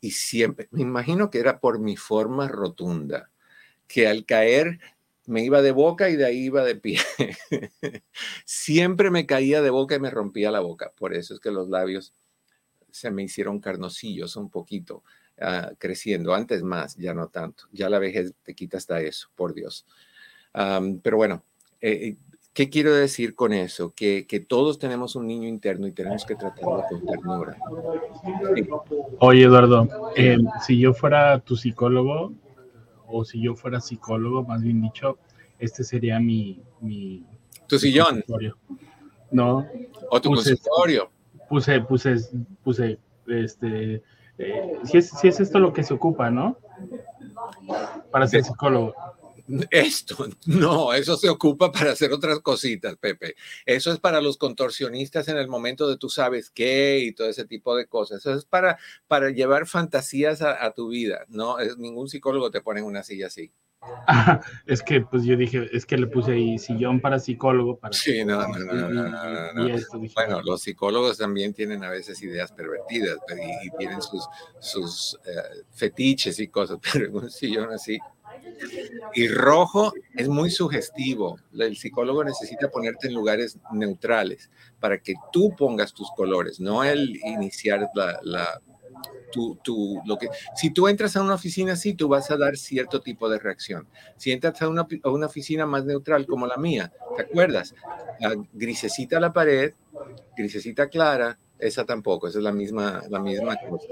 y 0.03 0.11
siempre, 0.11 0.69
me 0.71 0.83
imagino 0.83 1.31
que 1.31 1.39
era 1.39 1.61
por 1.61 1.79
mi 1.79 1.97
forma 1.97 2.49
rotunda, 2.49 3.31
que 3.89 4.09
al 4.09 4.27
caer 4.27 4.79
me 5.25 5.43
iba 5.43 5.63
de 5.63 5.73
boca 5.73 6.11
y 6.11 6.17
de 6.17 6.27
ahí 6.27 6.45
iba 6.45 6.63
de 6.63 6.77
pie. 6.77 6.99
siempre 8.45 9.11
me 9.11 9.25
caía 9.25 9.63
de 9.63 9.71
boca 9.71 9.95
y 9.95 10.01
me 10.01 10.11
rompía 10.11 10.51
la 10.51 10.61
boca, 10.61 10.93
por 10.95 11.15
eso 11.15 11.33
es 11.33 11.41
que 11.41 11.51
los 11.51 11.71
labios 11.71 12.13
se 12.95 13.11
me 13.11 13.25
hicieron 13.25 13.59
carnosillos 13.59 14.37
un 14.37 14.49
poquito, 14.49 15.03
ah, 15.41 15.73
creciendo, 15.79 16.33
antes 16.33 16.63
más, 16.63 16.97
ya 16.97 17.13
no 17.13 17.27
tanto, 17.27 17.65
ya 17.73 17.91
la 17.91 17.99
vejez 17.99 18.35
te 18.45 18.55
quita 18.55 18.77
hasta 18.77 19.01
eso, 19.01 19.31
por 19.35 19.53
Dios. 19.53 19.85
pero 21.03 21.17
bueno, 21.17 21.43
eh, 21.81 21.91
eh, 21.91 22.17
¿qué 22.53 22.71
quiero 22.71 22.95
decir 22.95 23.35
con 23.35 23.53
eso? 23.53 23.93
Que, 23.97 24.29
que, 24.29 24.39
todos 24.39 24.79
tenemos 24.79 25.17
un 25.17 25.27
niño 25.27 25.49
interno 25.49 25.89
y 25.89 25.93
tenemos 25.93 26.25
que 26.25 26.37
tratarlo 26.37 26.85
con 26.89 27.05
ternura. 27.05 27.59
Oye, 29.19 29.43
Eduardo, 29.43 29.89
em, 30.15 30.47
si 30.65 30.79
yo 30.79 30.95
fuera 30.95 31.41
tu 31.41 31.57
psicólogo, 31.57 32.33
o 33.09 33.25
si 33.25 33.43
yo 33.43 33.57
fuera 33.57 33.81
psicólogo, 33.81 34.45
más 34.45 34.63
bien 34.63 34.81
dicho, 34.81 35.19
este 35.59 35.83
sería 35.83 36.21
mi... 36.21 36.63
mi 36.81 37.25
tu 37.67 37.77
sillón. 37.77 38.23
No. 39.33 39.67
O 40.11 40.21
tu 40.21 40.29
consultorio 40.29 41.11
puse, 41.49 41.81
puse, 41.81 42.17
puse, 42.63 42.99
este, 43.27 44.03
eh, 44.39 44.79
si, 44.85 44.99
es, 44.99 45.11
si 45.11 45.29
es 45.29 45.41
esto 45.41 45.59
lo 45.59 45.73
que 45.73 45.83
se 45.85 45.95
ocupa, 45.95 46.31
¿no? 46.31 46.59
Para 48.11 48.27
ser 48.27 48.45
psicólogo. 48.45 48.95
Esto, 49.71 50.27
no, 50.47 50.95
eso 50.95 51.17
se 51.17 51.29
ocupa 51.29 51.71
para 51.71 51.93
hacer 51.93 52.13
otras 52.13 52.41
cositas, 52.41 52.97
Pepe. 52.97 53.37
Eso 53.67 53.93
es 53.93 53.99
para 54.01 54.21
los 54.21 54.39
contorsionistas 54.39 55.29
en 55.29 55.37
el 55.37 55.49
momento 55.49 55.89
de 55.89 55.99
tú 55.99 56.09
sabes 56.09 56.51
qué 56.51 57.01
y 57.01 57.13
todo 57.13 57.29
ese 57.29 57.45
tipo 57.45 57.77
de 57.77 57.87
cosas. 57.87 58.21
Eso 58.21 58.35
es 58.35 58.47
para, 58.47 58.79
para 59.07 59.31
llevar 59.31 59.67
fantasías 59.67 60.41
a, 60.41 60.65
a 60.65 60.73
tu 60.73 60.89
vida, 60.89 61.27
¿no? 61.29 61.59
Es, 61.59 61.77
ningún 61.77 62.09
psicólogo 62.09 62.51
te 62.51 62.63
pone 62.63 62.81
en 62.81 62.87
una 62.87 63.03
silla 63.03 63.27
así. 63.27 63.53
es 64.67 64.83
que 64.83 65.01
pues 65.01 65.25
yo 65.25 65.37
dije, 65.37 65.69
es 65.73 65.87
que 65.87 65.97
le 65.97 66.07
puse 66.07 66.33
ahí 66.33 66.59
sillón 66.59 67.01
para 67.01 67.19
psicólogo. 67.19 67.77
Para 67.77 67.93
sí, 67.93 68.25
no, 68.25 68.47
no, 68.47 68.89
no, 68.89 69.53
no, 69.53 69.79
Bueno, 70.15 70.43
los 70.43 70.63
psicólogos 70.63 71.19
también 71.19 71.55
tienen 71.55 71.85
a 71.85 71.91
veces 71.91 72.23
ideas 72.23 72.53
pervertidas 72.53 73.19
y, 73.63 73.77
tienen 73.79 74.01
sus, 74.03 74.27
sus 74.61 75.19
eh, 75.27 75.65
fetiches 75.73 76.39
y 76.41 76.49
cosas, 76.49 76.79
pero 76.93 77.13
un 77.13 77.31
sillón 77.31 77.73
así. 77.73 77.99
Y 79.15 79.29
rojo 79.29 79.93
es 80.17 80.29
muy 80.29 80.51
sugestivo. 80.51 81.39
El 81.57 81.77
psicólogo 81.77 82.25
necesita 82.25 82.69
ponerte 82.69 83.09
en 83.09 83.15
lugares 83.15 83.59
neutrales 83.73 84.51
para 84.81 84.99
que 84.99 85.15
tú 85.33 85.55
pongas 85.57 85.93
tus 85.95 86.11
colores, 86.17 86.61
no 86.61 86.85
el 86.85 87.17
iniciar 87.25 87.89
la, 87.95 88.19
la 88.23 88.61
lo 90.05 90.17
que, 90.17 90.29
si 90.55 90.71
tú 90.71 90.89
entras 90.89 91.17
a 91.17 91.23
una 91.23 91.35
oficina 91.35 91.73
así, 91.73 91.95
tú 91.95 92.09
vas 92.09 92.31
a 92.31 92.37
dar 92.37 92.57
cierto 92.57 93.01
tipo 93.01 93.29
de 93.29 93.39
reacción. 93.39 93.87
Si 94.17 94.33
entras 94.33 94.61
a 94.63 94.69
una, 94.69 94.87
a 95.03 95.11
una 95.11 95.27
oficina 95.27 95.67
más 95.67 95.85
neutral 95.85 96.27
como 96.27 96.47
la 96.47 96.57
mía, 96.57 96.93
¿te 97.17 97.23
acuerdas? 97.23 97.75
grisecita 98.53 99.19
la 99.21 99.33
pared, 99.33 99.75
grisecita 100.37 100.89
clara, 100.89 101.39
esa 101.59 101.85
tampoco, 101.85 102.29
esa 102.29 102.39
es 102.39 102.45
la 102.45 102.53
misma, 102.53 103.03
la 103.09 103.21
misma 103.21 103.57
cosa. 103.57 103.89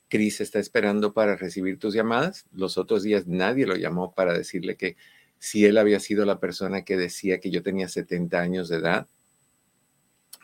Cris 0.09 0.41
está 0.41 0.59
esperando 0.59 1.13
para 1.13 1.37
recibir 1.37 1.79
tus 1.79 1.95
llamadas. 1.95 2.47
Los 2.53 2.79
otros 2.79 3.03
días 3.03 3.27
nadie 3.27 3.67
lo 3.67 3.77
llamó 3.77 4.15
para 4.15 4.33
decirle 4.33 4.77
que 4.77 4.97
si 5.39 5.67
él 5.67 5.79
había 5.79 6.01
sido 6.01 6.25
la 6.25 6.41
persona 6.41 6.83
que 6.83 6.97
decía 6.97 7.41
que 7.41 7.51
yo 7.51 7.63
tenía 7.63 7.89
70 7.89 8.41
años 8.41 8.69
de 8.69 8.77
edad, 8.77 9.07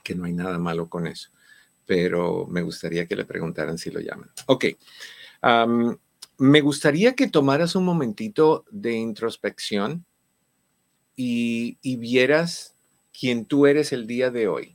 que 0.02 0.14
no 0.14 0.24
hay 0.24 0.32
nada 0.32 0.58
malo 0.58 0.88
con 0.88 1.06
eso. 1.06 1.30
Pero 1.86 2.46
me 2.46 2.62
gustaría 2.62 3.06
que 3.06 3.16
le 3.16 3.24
preguntaran 3.24 3.78
si 3.78 3.90
lo 3.90 4.00
llaman. 4.00 4.30
Ok. 4.46 4.66
me 6.38 6.60
gustaría 6.60 7.14
que 7.14 7.28
tomaras 7.28 7.74
un 7.74 7.84
momentito 7.84 8.64
de 8.70 8.92
introspección 8.92 10.04
y, 11.16 11.78
y 11.80 11.96
vieras 11.96 12.74
quién 13.18 13.46
tú 13.46 13.66
eres 13.66 13.92
el 13.92 14.06
día 14.06 14.30
de 14.30 14.48
hoy. 14.48 14.73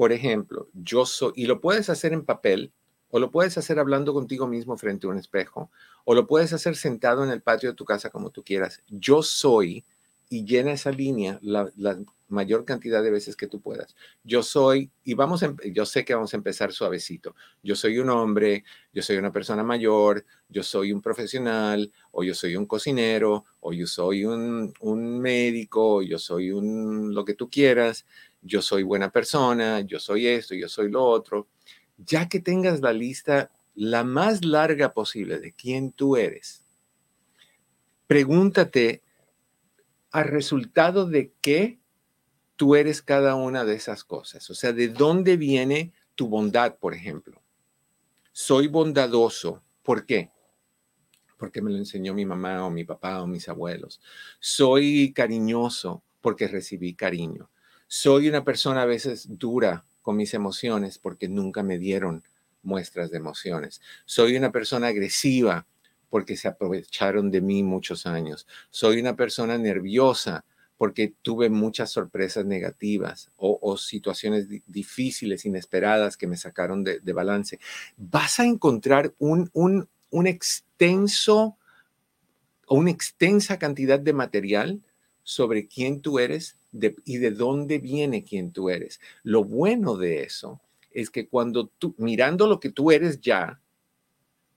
Por 0.00 0.12
ejemplo, 0.12 0.70
yo 0.72 1.04
soy, 1.04 1.32
y 1.36 1.44
lo 1.44 1.60
puedes 1.60 1.90
hacer 1.90 2.14
en 2.14 2.24
papel, 2.24 2.72
o 3.10 3.18
lo 3.18 3.30
puedes 3.30 3.58
hacer 3.58 3.78
hablando 3.78 4.14
contigo 4.14 4.46
mismo 4.46 4.78
frente 4.78 5.06
a 5.06 5.10
un 5.10 5.18
espejo, 5.18 5.70
o 6.06 6.14
lo 6.14 6.26
puedes 6.26 6.54
hacer 6.54 6.74
sentado 6.74 7.22
en 7.22 7.28
el 7.28 7.42
patio 7.42 7.68
de 7.68 7.76
tu 7.76 7.84
casa 7.84 8.08
como 8.08 8.30
tú 8.30 8.42
quieras. 8.42 8.82
Yo 8.88 9.22
soy, 9.22 9.84
y 10.30 10.46
llena 10.46 10.72
esa 10.72 10.90
línea 10.90 11.38
la, 11.42 11.70
mayor 12.28 12.64
cantidad 12.64 13.02
de 13.02 13.10
veces 13.10 13.36
que 13.36 13.48
tú 13.48 13.60
puedas. 13.60 13.94
Yo 14.22 14.42
soy, 14.42 14.90
y 15.04 15.14
vamos, 15.14 15.44
yo 15.74 15.84
sé 15.84 16.04
que 16.04 16.14
vamos 16.14 16.32
a 16.32 16.36
empezar 16.36 16.72
suavecito. 16.72 17.34
Yo 17.62 17.74
soy 17.74 17.98
un 17.98 18.08
hombre, 18.08 18.64
yo 18.94 19.02
soy 19.02 19.16
una 19.16 19.32
persona 19.32 19.64
mayor, 19.64 20.24
yo 20.48 20.62
soy 20.62 20.92
un 20.92 21.02
profesional, 21.02 21.92
o 22.12 22.22
yo 22.22 22.32
soy 22.34 22.54
un 22.56 22.66
cocinero, 22.66 23.44
o 23.58 23.72
yo 23.72 23.86
soy 23.86 24.24
un, 24.24 24.72
un 24.80 25.20
médico, 25.20 25.96
o 25.96 26.02
yo 26.02 26.18
soy 26.18 26.52
un 26.52 27.12
lo 27.12 27.24
que 27.24 27.34
tú 27.34 27.50
quieras 27.50 28.06
yo 28.42 28.62
soy 28.62 28.82
buena 28.82 29.10
persona, 29.10 29.80
yo 29.80 29.98
soy 29.98 30.26
esto, 30.26 30.54
yo 30.54 30.68
soy 30.68 30.90
lo 30.90 31.04
otro. 31.04 31.48
Ya 31.96 32.28
que 32.28 32.40
tengas 32.40 32.80
la 32.80 32.92
lista 32.92 33.50
la 33.74 34.04
más 34.04 34.44
larga 34.44 34.92
posible 34.92 35.38
de 35.38 35.52
quién 35.52 35.92
tú 35.92 36.16
eres, 36.16 36.64
pregúntate 38.06 39.02
al 40.10 40.24
resultado 40.24 41.06
de 41.06 41.32
qué 41.40 41.78
tú 42.56 42.74
eres 42.74 43.00
cada 43.00 43.36
una 43.36 43.64
de 43.64 43.74
esas 43.74 44.04
cosas. 44.04 44.50
O 44.50 44.54
sea, 44.54 44.72
¿de 44.72 44.88
dónde 44.88 45.36
viene 45.36 45.92
tu 46.14 46.28
bondad, 46.28 46.76
por 46.76 46.94
ejemplo? 46.94 47.40
Soy 48.32 48.66
bondadoso. 48.66 49.62
¿Por 49.82 50.04
qué? 50.04 50.30
Porque 51.38 51.62
me 51.62 51.70
lo 51.70 51.78
enseñó 51.78 52.12
mi 52.12 52.26
mamá 52.26 52.66
o 52.66 52.70
mi 52.70 52.84
papá 52.84 53.22
o 53.22 53.26
mis 53.26 53.48
abuelos. 53.48 54.00
Soy 54.40 55.12
cariñoso 55.14 56.02
porque 56.20 56.48
recibí 56.48 56.94
cariño. 56.94 57.48
Soy 57.92 58.28
una 58.28 58.44
persona 58.44 58.82
a 58.82 58.86
veces 58.86 59.26
dura 59.36 59.84
con 60.00 60.14
mis 60.16 60.32
emociones 60.32 60.96
porque 60.96 61.28
nunca 61.28 61.64
me 61.64 61.76
dieron 61.76 62.22
muestras 62.62 63.10
de 63.10 63.16
emociones. 63.16 63.80
Soy 64.04 64.36
una 64.36 64.52
persona 64.52 64.86
agresiva 64.86 65.66
porque 66.08 66.36
se 66.36 66.46
aprovecharon 66.46 67.32
de 67.32 67.40
mí 67.40 67.64
muchos 67.64 68.06
años. 68.06 68.46
Soy 68.70 69.00
una 69.00 69.16
persona 69.16 69.58
nerviosa 69.58 70.44
porque 70.76 71.14
tuve 71.22 71.50
muchas 71.50 71.90
sorpresas 71.90 72.46
negativas 72.46 73.32
o, 73.36 73.76
situaciones 73.76 74.46
difíciles, 74.68 75.44
inesperadas 75.44 76.16
que 76.16 76.28
me 76.28 76.36
sacaron 76.36 76.84
de, 76.84 77.12
balance. 77.12 77.58
Vas 77.96 78.38
a 78.38 78.44
encontrar 78.44 79.14
un, 79.18 79.50
un, 79.52 80.26
extenso 80.28 81.56
o 82.68 82.76
una 82.76 82.92
extensa 82.92 83.58
cantidad 83.58 83.98
de 83.98 84.12
material 84.12 84.80
sobre 85.24 85.66
quién 85.66 86.00
tú 86.00 86.20
eres 86.20 86.56
y 86.72 87.18
de 87.18 87.30
dónde 87.30 87.78
viene 87.78 88.24
quién 88.24 88.52
tú 88.52 88.70
eres. 88.70 89.00
Lo 89.22 89.44
bueno 89.44 89.96
de 89.96 90.22
eso 90.22 90.60
es 90.90 91.10
que 91.10 91.28
cuando 91.28 91.68
tú, 91.68 91.94
mirando 91.98 92.46
lo 92.46 92.60
que 92.60 92.70
tú 92.70 92.90
eres 92.90 93.20
ya, 93.20 93.60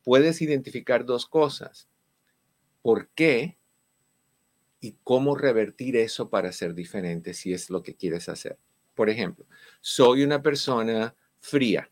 puedes 0.04 0.42
identificar 0.42 1.06
dos 1.06 1.26
cosas. 1.26 1.88
¿Por 2.82 3.10
qué? 3.10 3.58
Y 4.80 4.98
cómo 5.04 5.36
revertir 5.36 5.96
eso 5.96 6.30
para 6.30 6.52
ser 6.52 6.74
diferente 6.74 7.34
si 7.34 7.54
es 7.54 7.70
lo 7.70 7.84
que 7.84 7.96
quieres 7.96 8.28
hacer. 8.30 8.58
Por 8.96 9.10
ejemplo, 9.10 9.46
soy 9.82 10.24
una 10.24 10.42
persona 10.42 11.16
fría 11.40 11.90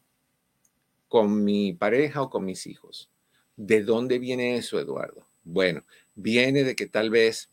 con 1.08 1.44
mi 1.44 1.74
pareja 1.74 2.22
o 2.22 2.30
con 2.30 2.46
mis 2.46 2.68
hijos. 2.68 3.10
¿De 3.56 3.84
dónde 3.84 4.20
viene 4.20 4.56
eso, 4.58 4.80
Eduardo? 4.80 5.28
Bueno, 5.44 5.86
viene 6.16 6.64
de 6.64 6.76
que 6.76 6.88
tal 6.88 7.10
vez, 7.10 7.50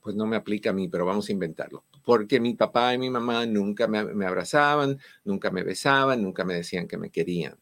pues 0.00 0.16
no 0.16 0.26
me 0.26 0.36
aplica 0.36 0.70
a 0.70 0.72
mí, 0.72 0.88
pero 0.88 1.06
vamos 1.06 1.28
a 1.28 1.32
inventarlo. 1.32 1.84
Porque 2.04 2.40
mi 2.40 2.54
papá 2.54 2.94
y 2.94 2.98
mi 2.98 3.10
mamá 3.10 3.46
nunca 3.46 3.86
me, 3.86 3.98
abrazaban, 4.26 4.98
nunca 5.24 5.50
me 5.50 5.62
besaban, 5.62 6.22
nunca 6.22 6.44
me 6.44 6.54
decían 6.54 6.88
que 6.88 6.96
me 6.96 7.10
querían. 7.10 7.58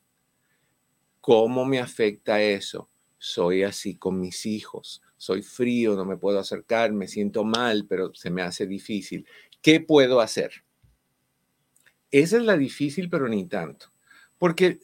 ¿Cómo 1.21 1.65
me 1.65 1.79
afecta 1.79 2.41
eso? 2.41 2.89
Soy 3.19 3.65
así 3.65 3.97
con 3.97 4.21
mis 4.21 4.47
hijos, 4.47 5.03
soy 5.17 5.43
frío, 5.43 5.97
no 5.97 6.05
me 6.05 6.17
puedo 6.17 6.39
acercar, 6.39 6.93
me 6.93 7.09
siento 7.09 7.45
mal, 7.45 7.87
pero 7.89 8.15
se 8.15 8.31
me 8.31 8.43
hace 8.43 8.67
difícil. 8.67 9.27
¿Qué 9.61 9.81
puedo 9.81 10.21
hacer? 10.21 10.65
Esa 12.11 12.37
es 12.37 12.43
la 12.45 12.57
difícil, 12.57 13.11
pero 13.11 13.29
ni 13.29 13.45
tanto. 13.47 13.93
Porque 14.39 14.81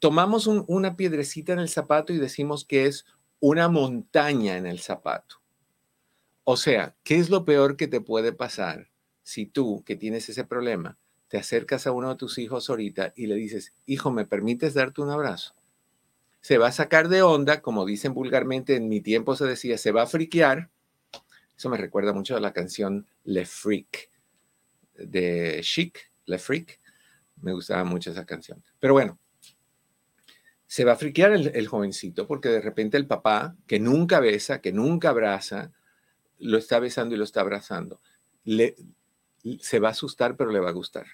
tomamos 0.00 0.46
una 0.46 0.96
piedrecita 0.96 1.52
en 1.52 1.60
el 1.60 1.68
zapato 1.68 2.12
y 2.12 2.18
decimos 2.18 2.64
que 2.64 2.86
es 2.86 3.06
una 3.38 3.68
montaña 3.68 4.56
en 4.56 4.66
el 4.66 4.80
zapato. 4.80 5.39
O 6.50 6.56
sea, 6.56 6.96
¿qué 7.04 7.16
es 7.16 7.30
lo 7.30 7.44
peor 7.44 7.76
que 7.76 7.86
te 7.86 8.00
puede 8.00 8.32
pasar 8.32 8.88
si 9.22 9.46
tú, 9.46 9.84
que 9.84 9.94
tienes 9.94 10.28
ese 10.28 10.44
problema, 10.44 10.98
te 11.28 11.38
acercas 11.38 11.86
a 11.86 11.92
uno 11.92 12.08
de 12.08 12.16
tus 12.16 12.38
hijos 12.38 12.68
ahorita 12.68 13.12
y 13.14 13.26
le 13.26 13.36
dices, 13.36 13.72
hijo, 13.86 14.10
¿me 14.10 14.26
permites 14.26 14.74
darte 14.74 15.00
un 15.00 15.10
abrazo? 15.10 15.54
se 16.40 16.58
va 16.58 16.68
a 16.68 16.72
sacar 16.72 17.08
de 17.08 17.22
onda, 17.22 17.60
como 17.60 17.84
dicen 17.84 18.14
vulgarmente, 18.14 18.76
en 18.76 18.88
mi 18.88 19.00
tiempo 19.00 19.36
se 19.36 19.44
decía, 19.44 19.76
se 19.76 19.92
va 19.92 20.02
a 20.02 20.06
friquear. 20.06 20.70
Eso 21.56 21.68
me 21.68 21.76
recuerda 21.76 22.12
mucho 22.12 22.36
a 22.36 22.40
la 22.40 22.52
canción 22.52 23.06
Le 23.24 23.44
Freak 23.44 24.08
de 24.94 25.60
Chic, 25.62 26.10
Le 26.24 26.38
Freak. 26.38 26.80
Me 27.42 27.52
gustaba 27.52 27.84
mucho 27.84 28.10
esa 28.10 28.24
canción. 28.24 28.62
Pero 28.78 28.94
bueno, 28.94 29.18
se 30.66 30.84
va 30.84 30.92
a 30.92 30.96
friquear 30.96 31.32
el, 31.32 31.68
jovencito 31.68 32.26
porque 32.26 32.48
de 32.48 32.60
repente 32.60 32.96
el 32.96 33.06
papá, 33.06 33.54
que 33.66 33.78
nunca 33.78 34.20
besa, 34.20 34.60
que 34.60 34.72
nunca 34.72 35.10
abraza, 35.10 35.72
lo 36.40 36.58
está 36.58 36.78
besando 36.78 37.14
y 37.14 37.18
lo 37.18 37.24
está 37.24 37.40
abrazando. 37.40 38.00
Le, 38.44 38.74
se 39.60 39.78
va 39.78 39.88
a 39.88 39.92
asustar, 39.92 40.36
pero 40.36 40.50
le 40.50 40.60
va 40.60 40.70
a 40.70 40.72
gustar. 40.72 41.06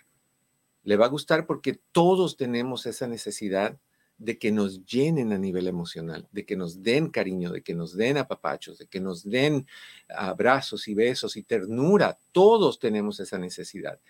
Le 0.82 0.96
va 0.96 1.06
a 1.06 1.10
gustar 1.10 1.46
porque 1.46 1.80
todos 1.92 2.36
tenemos 2.36 2.86
esa 2.86 3.06
necesidad 3.06 3.78
de 4.18 4.38
que 4.38 4.50
nos 4.50 4.84
llenen 4.86 5.32
a 5.32 5.38
nivel 5.38 5.66
emocional, 5.66 6.26
de 6.32 6.46
que 6.46 6.56
nos 6.56 6.82
den 6.82 7.10
cariño, 7.10 7.52
de 7.52 7.62
que 7.62 7.74
nos 7.74 7.94
den 7.94 8.16
apapachos, 8.16 8.78
de 8.78 8.86
que 8.86 9.00
nos 9.00 9.28
den 9.28 9.66
abrazos 10.08 10.88
y 10.88 10.94
besos 10.94 11.36
y 11.36 11.42
ternura. 11.42 12.18
Todos 12.32 12.78
tenemos 12.78 13.20
esa 13.20 13.38
necesidad. 13.38 14.00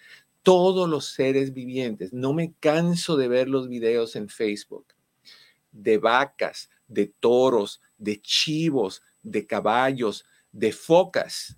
Todos 0.42 0.88
los 0.88 1.06
seres 1.06 1.52
vivientes. 1.52 2.12
No 2.12 2.32
me 2.32 2.52
canso 2.60 3.16
de 3.16 3.26
ver 3.26 3.48
los 3.48 3.68
videos 3.68 4.14
en 4.14 4.28
Facebook 4.28 4.86
de 5.76 5.98
vacas, 5.98 6.70
de 6.88 7.06
toros, 7.20 7.80
de 7.98 8.20
chivos, 8.20 9.02
de 9.22 9.46
caballos, 9.46 10.24
de 10.52 10.72
focas 10.72 11.56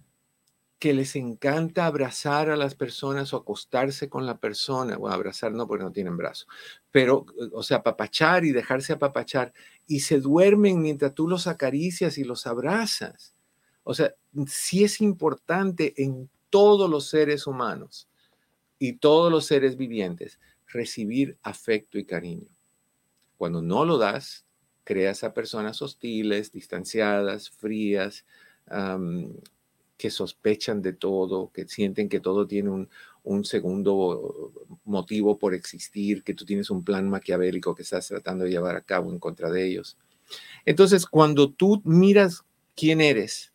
que 0.79 0.95
les 0.95 1.17
encanta 1.17 1.87
abrazar 1.87 2.51
a 2.51 2.57
las 2.57 2.75
personas 2.75 3.33
o 3.33 3.39
acostarse 3.39 4.09
con 4.09 4.27
la 4.27 4.39
persona, 4.39 4.97
o 4.97 5.09
abrazar 5.09 5.53
no 5.53 5.67
porque 5.67 5.85
no 5.85 5.93
tienen 5.93 6.17
brazo, 6.17 6.47
pero, 6.93 7.27
o 7.53 7.63
sea, 7.63 7.79
apapachar 7.79 8.45
y 8.45 8.53
dejarse 8.53 8.93
apapachar, 8.93 9.53
y 9.87 10.01
se 10.01 10.21
duermen 10.21 10.81
mientras 10.81 11.15
tú 11.15 11.27
los 11.27 11.47
acaricias 11.47 12.17
y 12.19 12.25
los 12.25 12.47
abrazas. 12.47 13.35
O 13.83 13.95
sea, 13.95 14.15
sí 14.47 14.85
es 14.85 15.01
importante 15.01 15.95
en 15.97 16.31
todos 16.51 16.89
los 16.89 17.09
seres 17.09 17.47
humanos 17.47 18.09
y 18.79 18.95
todos 18.95 19.33
los 19.33 19.47
seres 19.47 19.77
vivientes 19.77 20.39
recibir 20.69 21.39
afecto 21.43 21.99
y 21.99 22.05
cariño. 22.05 22.49
Cuando 23.37 23.63
no 23.63 23.85
lo 23.85 23.99
das, 23.99 24.45
creas 24.85 25.25
a 25.25 25.35
personas 25.35 25.83
hostiles, 25.83 26.53
distanciadas, 26.53 27.51
frías, 27.51 28.25
que 29.99 30.11
sospechan 30.11 30.81
de 30.81 30.93
todo, 30.93 31.51
que 31.53 31.67
sienten 31.67 32.09
que 32.09 32.21
todo 32.21 32.47
tiene 32.47 32.87
un, 33.25 33.45
segundo 33.45 34.53
motivo 34.85 35.39
por 35.39 35.53
existir, 35.53 36.23
que 36.23 36.35
tú 36.35 36.47
tienes 36.47 36.71
un 36.71 36.85
plan 36.85 37.11
maquiavélico 37.11 37.75
que 37.75 37.83
estás 37.83 38.07
tratando 38.07 38.45
de 38.45 38.51
llevar 38.51 38.77
a 38.77 38.81
cabo 38.81 39.11
en 39.11 39.19
contra 39.19 39.51
de 39.51 39.67
ellos. 39.67 39.99
Entonces, 40.65 41.05
cuando 41.05 41.51
tú 41.51 41.83
miras 41.85 42.45
quién 42.75 43.01
eres, 43.01 43.53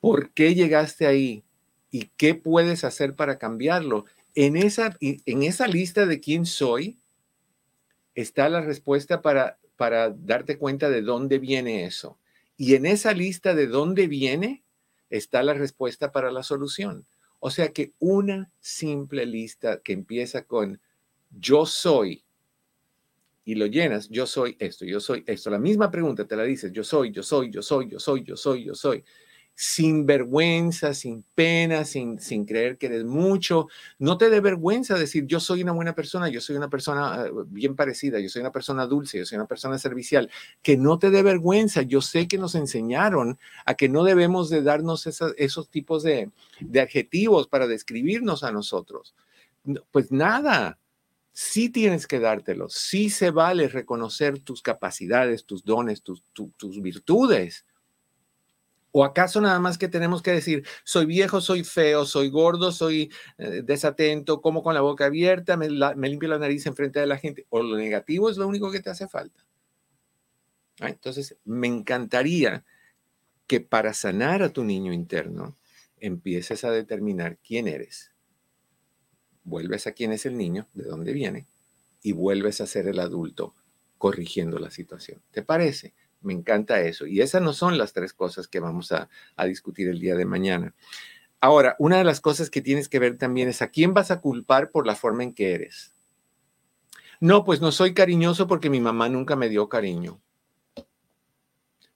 por 0.00 0.30
qué 0.30 0.54
llegaste 0.54 1.06
ahí 1.06 1.44
y 1.90 2.10
qué 2.16 2.34
puedes 2.34 2.82
hacer 2.82 3.14
para 3.14 3.38
cambiarlo, 3.38 4.06
en 4.34 4.56
esa, 4.56 4.96
en 5.00 5.42
esa 5.42 5.68
lista 5.68 6.06
de 6.06 6.20
quién 6.20 6.46
soy 6.46 6.98
está 8.14 8.48
la 8.48 8.60
respuesta 8.60 9.22
para, 9.22 9.58
para 9.76 10.10
darte 10.10 10.58
cuenta 10.58 10.90
de 10.90 11.02
dónde 11.02 11.38
viene 11.38 11.84
eso. 11.84 12.18
Y 12.56 12.74
en 12.74 12.86
esa 12.86 13.12
lista 13.12 13.54
de 13.54 13.66
dónde 13.66 14.06
viene, 14.06 14.64
está 15.10 15.42
la 15.42 15.54
respuesta 15.54 16.12
para 16.12 16.30
la 16.30 16.42
solución. 16.42 17.06
O 17.40 17.50
sea 17.50 17.72
que 17.72 17.92
una 17.98 18.50
simple 18.60 19.26
lista 19.26 19.80
que 19.82 19.92
empieza 19.92 20.44
con 20.44 20.80
yo 21.30 21.66
soy 21.66 22.24
y 23.44 23.56
lo 23.56 23.66
llenas, 23.66 24.08
yo 24.08 24.26
soy 24.26 24.56
esto, 24.58 24.84
yo 24.86 25.00
soy 25.00 25.22
esto. 25.26 25.50
La 25.50 25.58
misma 25.58 25.90
pregunta 25.90 26.26
te 26.26 26.36
la 26.36 26.44
dices, 26.44 26.72
yo 26.72 26.82
soy, 26.82 27.12
yo 27.12 27.22
soy, 27.22 27.50
yo 27.50 27.60
soy, 27.60 27.88
yo 27.90 27.98
soy, 27.98 28.24
yo 28.24 28.36
soy, 28.36 28.64
yo 28.64 28.74
soy 28.74 29.04
sin 29.56 30.04
vergüenza, 30.04 30.94
sin 30.94 31.24
pena, 31.34 31.84
sin, 31.84 32.18
sin 32.18 32.44
creer 32.44 32.76
que 32.76 32.86
eres 32.86 33.04
mucho. 33.04 33.68
No 33.98 34.18
te 34.18 34.28
dé 34.28 34.40
vergüenza 34.40 34.98
decir, 34.98 35.26
yo 35.26 35.38
soy 35.38 35.62
una 35.62 35.72
buena 35.72 35.94
persona, 35.94 36.28
yo 36.28 36.40
soy 36.40 36.56
una 36.56 36.68
persona 36.68 37.26
eh, 37.26 37.30
bien 37.46 37.76
parecida, 37.76 38.18
yo 38.18 38.28
soy 38.28 38.40
una 38.40 38.50
persona 38.50 38.86
dulce, 38.86 39.18
yo 39.18 39.24
soy 39.24 39.36
una 39.36 39.46
persona 39.46 39.78
servicial. 39.78 40.28
Que 40.62 40.76
no 40.76 40.98
te 40.98 41.10
dé 41.10 41.22
vergüenza. 41.22 41.82
Yo 41.82 42.00
sé 42.00 42.26
que 42.26 42.38
nos 42.38 42.56
enseñaron 42.56 43.38
a 43.64 43.74
que 43.74 43.88
no 43.88 44.02
debemos 44.02 44.50
de 44.50 44.62
darnos 44.62 45.06
esos 45.06 45.68
tipos 45.68 46.02
de, 46.02 46.30
de 46.60 46.80
adjetivos 46.80 47.46
para 47.46 47.68
describirnos 47.68 48.42
a 48.42 48.50
nosotros. 48.50 49.14
Pues 49.92 50.10
nada, 50.10 50.78
sí 51.32 51.68
tienes 51.68 52.06
que 52.06 52.18
dártelos, 52.18 52.74
sí 52.74 53.08
se 53.08 53.30
vale 53.30 53.68
reconocer 53.68 54.40
tus 54.40 54.62
capacidades, 54.62 55.44
tus 55.44 55.64
dones, 55.64 56.02
tus, 56.02 56.22
tus 56.32 56.82
virtudes 56.82 57.64
¿O 58.96 59.02
acaso 59.02 59.40
nada 59.40 59.58
más 59.58 59.76
que 59.76 59.88
tenemos 59.88 60.22
que 60.22 60.30
decir, 60.30 60.64
soy 60.84 61.04
viejo, 61.04 61.40
soy 61.40 61.64
feo, 61.64 62.06
soy 62.06 62.30
gordo, 62.30 62.70
soy 62.70 63.10
eh, 63.38 63.62
desatento, 63.64 64.40
como 64.40 64.62
con 64.62 64.72
la 64.72 64.82
boca 64.82 65.06
abierta, 65.06 65.56
me, 65.56 65.68
limpio 65.68 66.28
la 66.28 66.38
nariz 66.38 66.64
en 66.66 66.76
frente 66.76 67.00
de 67.00 67.06
la 67.06 67.18
gente? 67.18 67.44
¿O 67.48 67.60
lo 67.60 67.76
negativo 67.76 68.30
es 68.30 68.36
lo 68.36 68.46
único 68.46 68.70
que 68.70 68.78
te 68.78 68.90
hace 68.90 69.08
falta? 69.08 69.44
Ah, 70.78 70.90
entonces, 70.90 71.36
me 71.44 71.66
encantaría 71.66 72.64
que 73.48 73.60
para 73.60 73.94
sanar 73.94 74.44
a 74.44 74.52
tu 74.52 74.62
niño 74.62 74.92
interno, 74.92 75.58
empieces 75.98 76.62
a 76.62 76.70
determinar 76.70 77.38
quién 77.38 77.66
eres. 77.66 78.12
Vuelves 79.42 79.88
a 79.88 79.92
quién 79.92 80.12
es 80.12 80.24
el 80.24 80.36
niño, 80.36 80.68
de 80.72 80.84
dónde 80.84 81.12
viene, 81.12 81.48
y 82.00 82.12
vuelves 82.12 82.60
a 82.60 82.68
ser 82.68 82.86
el 82.86 83.00
adulto 83.00 83.56
corrigiendo 83.98 84.60
la 84.60 84.70
situación. 84.70 85.20
¿Te 85.32 85.42
parece? 85.42 85.94
Me 86.24 86.32
encanta 86.32 86.80
eso. 86.80 87.06
Y 87.06 87.20
esas 87.20 87.42
no 87.42 87.52
son 87.52 87.76
las 87.76 87.92
tres 87.92 88.14
cosas 88.14 88.48
que 88.48 88.58
vamos 88.58 88.92
a, 88.92 89.08
discutir 89.46 89.88
el 89.88 90.00
día 90.00 90.16
de 90.16 90.24
mañana. 90.24 90.74
Ahora, 91.38 91.76
una 91.78 91.98
de 91.98 92.04
las 92.04 92.20
cosas 92.22 92.48
que 92.48 92.62
tienes 92.62 92.88
que 92.88 92.98
ver 92.98 93.18
también 93.18 93.48
es 93.48 93.60
a 93.60 93.68
quién 93.68 93.92
vas 93.92 94.10
a 94.10 94.20
culpar 94.20 94.70
por 94.70 94.86
la 94.86 94.96
forma 94.96 95.22
en 95.22 95.34
que 95.34 95.52
eres. 95.52 95.92
No, 97.20 97.44
pues 97.44 97.60
no 97.60 97.72
soy 97.72 97.92
cariñoso 97.92 98.46
porque 98.46 98.70
mi 98.70 98.80
mamá 98.80 99.10
nunca 99.10 99.36
me 99.36 99.50
dio 99.50 99.68
cariño. 99.68 100.20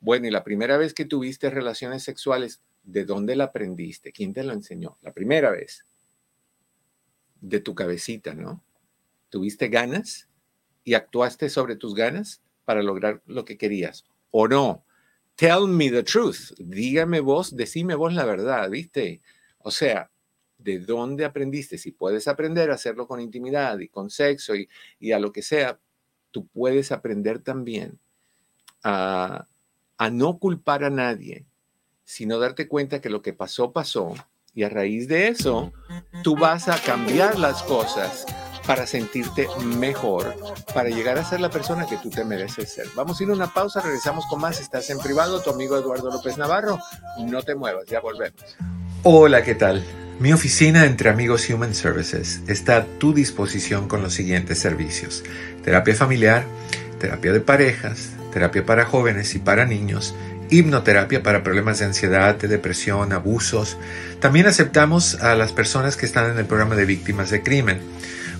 Bueno, 0.00 0.28
y 0.28 0.30
la 0.30 0.44
primera 0.44 0.76
vez 0.76 0.92
que 0.92 1.06
tuviste 1.06 1.48
relaciones 1.50 2.02
sexuales, 2.02 2.60
¿de 2.84 3.04
dónde 3.04 3.34
la 3.34 3.44
aprendiste? 3.44 4.12
¿Quién 4.12 4.34
te 4.34 4.44
lo 4.44 4.52
enseñó? 4.52 4.98
La 5.00 5.12
primera 5.12 5.50
vez. 5.50 5.86
De 7.40 7.60
tu 7.60 7.74
cabecita, 7.74 8.34
¿no? 8.34 8.62
¿Tuviste 9.30 9.68
ganas 9.68 10.28
y 10.84 10.94
actuaste 10.94 11.48
sobre 11.48 11.76
tus 11.76 11.94
ganas 11.94 12.42
para 12.64 12.82
lograr 12.82 13.22
lo 13.26 13.44
que 13.44 13.56
querías? 13.56 14.04
¿O 14.30 14.48
no? 14.48 14.84
Tell 15.36 15.68
me 15.68 15.90
the 15.90 16.02
truth. 16.02 16.52
Dígame 16.58 17.20
vos, 17.20 17.54
decime 17.56 17.94
vos 17.94 18.12
la 18.12 18.24
verdad, 18.24 18.68
¿viste? 18.70 19.20
O 19.58 19.70
sea, 19.70 20.10
¿de 20.58 20.80
dónde 20.80 21.24
aprendiste? 21.24 21.78
Si 21.78 21.92
puedes 21.92 22.26
aprender 22.26 22.70
a 22.70 22.74
hacerlo 22.74 23.06
con 23.06 23.20
intimidad 23.20 23.78
y 23.78 23.88
con 23.88 24.10
sexo 24.10 24.56
y, 24.56 24.68
y 24.98 25.12
a 25.12 25.18
lo 25.18 25.32
que 25.32 25.42
sea, 25.42 25.78
tú 26.30 26.46
puedes 26.48 26.92
aprender 26.92 27.38
también 27.38 27.98
a, 28.82 29.46
a 29.96 30.10
no 30.10 30.38
culpar 30.38 30.84
a 30.84 30.90
nadie, 30.90 31.46
sino 32.04 32.38
darte 32.38 32.68
cuenta 32.68 33.00
que 33.00 33.10
lo 33.10 33.22
que 33.22 33.32
pasó, 33.32 33.72
pasó. 33.72 34.14
Y 34.54 34.64
a 34.64 34.68
raíz 34.68 35.06
de 35.06 35.28
eso, 35.28 35.72
tú 36.24 36.34
vas 36.34 36.68
a 36.68 36.82
cambiar 36.82 37.38
las 37.38 37.62
cosas 37.62 38.26
para 38.68 38.86
sentirte 38.86 39.48
mejor, 39.64 40.34
para 40.74 40.90
llegar 40.90 41.16
a 41.16 41.24
ser 41.24 41.40
la 41.40 41.48
persona 41.48 41.86
que 41.86 41.96
tú 41.96 42.10
te 42.10 42.22
mereces 42.22 42.70
ser. 42.70 42.86
Vamos 42.94 43.18
a 43.18 43.24
ir 43.24 43.30
a 43.30 43.32
una 43.32 43.54
pausa, 43.54 43.80
regresamos 43.80 44.26
con 44.26 44.42
más. 44.42 44.60
Estás 44.60 44.90
en 44.90 44.98
privado, 44.98 45.40
tu 45.40 45.48
amigo 45.48 45.78
Eduardo 45.78 46.10
López 46.10 46.36
Navarro. 46.36 46.78
No 47.18 47.42
te 47.42 47.54
muevas, 47.54 47.86
ya 47.86 48.00
volvemos. 48.00 48.58
Hola, 49.04 49.42
¿qué 49.42 49.54
tal? 49.54 49.82
Mi 50.20 50.34
oficina 50.34 50.84
entre 50.84 51.08
amigos 51.08 51.48
Human 51.48 51.74
Services 51.74 52.42
está 52.46 52.76
a 52.76 52.84
tu 52.84 53.14
disposición 53.14 53.88
con 53.88 54.02
los 54.02 54.12
siguientes 54.12 54.58
servicios. 54.58 55.24
Terapia 55.64 55.94
familiar, 55.94 56.44
terapia 57.00 57.32
de 57.32 57.40
parejas, 57.40 58.10
terapia 58.34 58.66
para 58.66 58.84
jóvenes 58.84 59.34
y 59.34 59.38
para 59.38 59.64
niños, 59.64 60.14
hipnoterapia 60.50 61.22
para 61.22 61.42
problemas 61.42 61.78
de 61.78 61.86
ansiedad, 61.86 62.34
de 62.34 62.48
depresión, 62.48 63.14
abusos. 63.14 63.78
También 64.20 64.46
aceptamos 64.46 65.14
a 65.22 65.34
las 65.36 65.52
personas 65.52 65.96
que 65.96 66.04
están 66.04 66.30
en 66.30 66.38
el 66.38 66.44
programa 66.44 66.74
de 66.74 66.84
víctimas 66.84 67.30
de 67.30 67.42
crimen. 67.42 67.80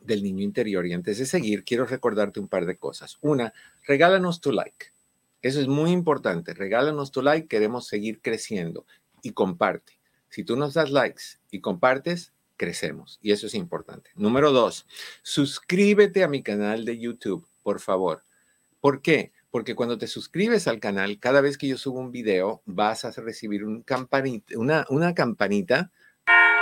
del 0.00 0.22
niño 0.22 0.42
interior 0.42 0.86
y 0.86 0.92
antes 0.92 1.18
de 1.18 1.26
seguir, 1.26 1.64
quiero 1.64 1.86
recordarte 1.86 2.40
un 2.40 2.48
par 2.48 2.66
de 2.66 2.76
cosas. 2.76 3.16
Una, 3.22 3.54
regálanos 3.86 4.40
tu 4.40 4.52
like 4.52 4.94
eso 5.44 5.60
es 5.60 5.68
muy 5.68 5.90
importante. 5.90 6.54
Regálanos 6.54 7.12
tu 7.12 7.20
like, 7.20 7.48
queremos 7.48 7.86
seguir 7.86 8.22
creciendo 8.22 8.86
y 9.22 9.32
comparte. 9.32 10.00
Si 10.30 10.42
tú 10.42 10.56
nos 10.56 10.72
das 10.72 10.90
likes 10.90 11.22
y 11.50 11.60
compartes, 11.60 12.32
crecemos 12.56 13.18
y 13.20 13.30
eso 13.30 13.46
es 13.46 13.54
importante. 13.54 14.10
Número 14.14 14.52
dos, 14.52 14.86
suscríbete 15.22 16.24
a 16.24 16.28
mi 16.28 16.42
canal 16.42 16.86
de 16.86 16.98
YouTube, 16.98 17.46
por 17.62 17.80
favor. 17.80 18.24
¿Por 18.80 19.02
qué? 19.02 19.33
Porque 19.54 19.76
cuando 19.76 19.98
te 19.98 20.08
suscribes 20.08 20.66
al 20.66 20.80
canal, 20.80 21.20
cada 21.20 21.40
vez 21.40 21.56
que 21.56 21.68
yo 21.68 21.78
subo 21.78 22.00
un 22.00 22.10
video, 22.10 22.60
vas 22.66 23.04
a 23.04 23.12
recibir 23.12 23.64
una, 23.64 25.14
campanita 25.14 25.92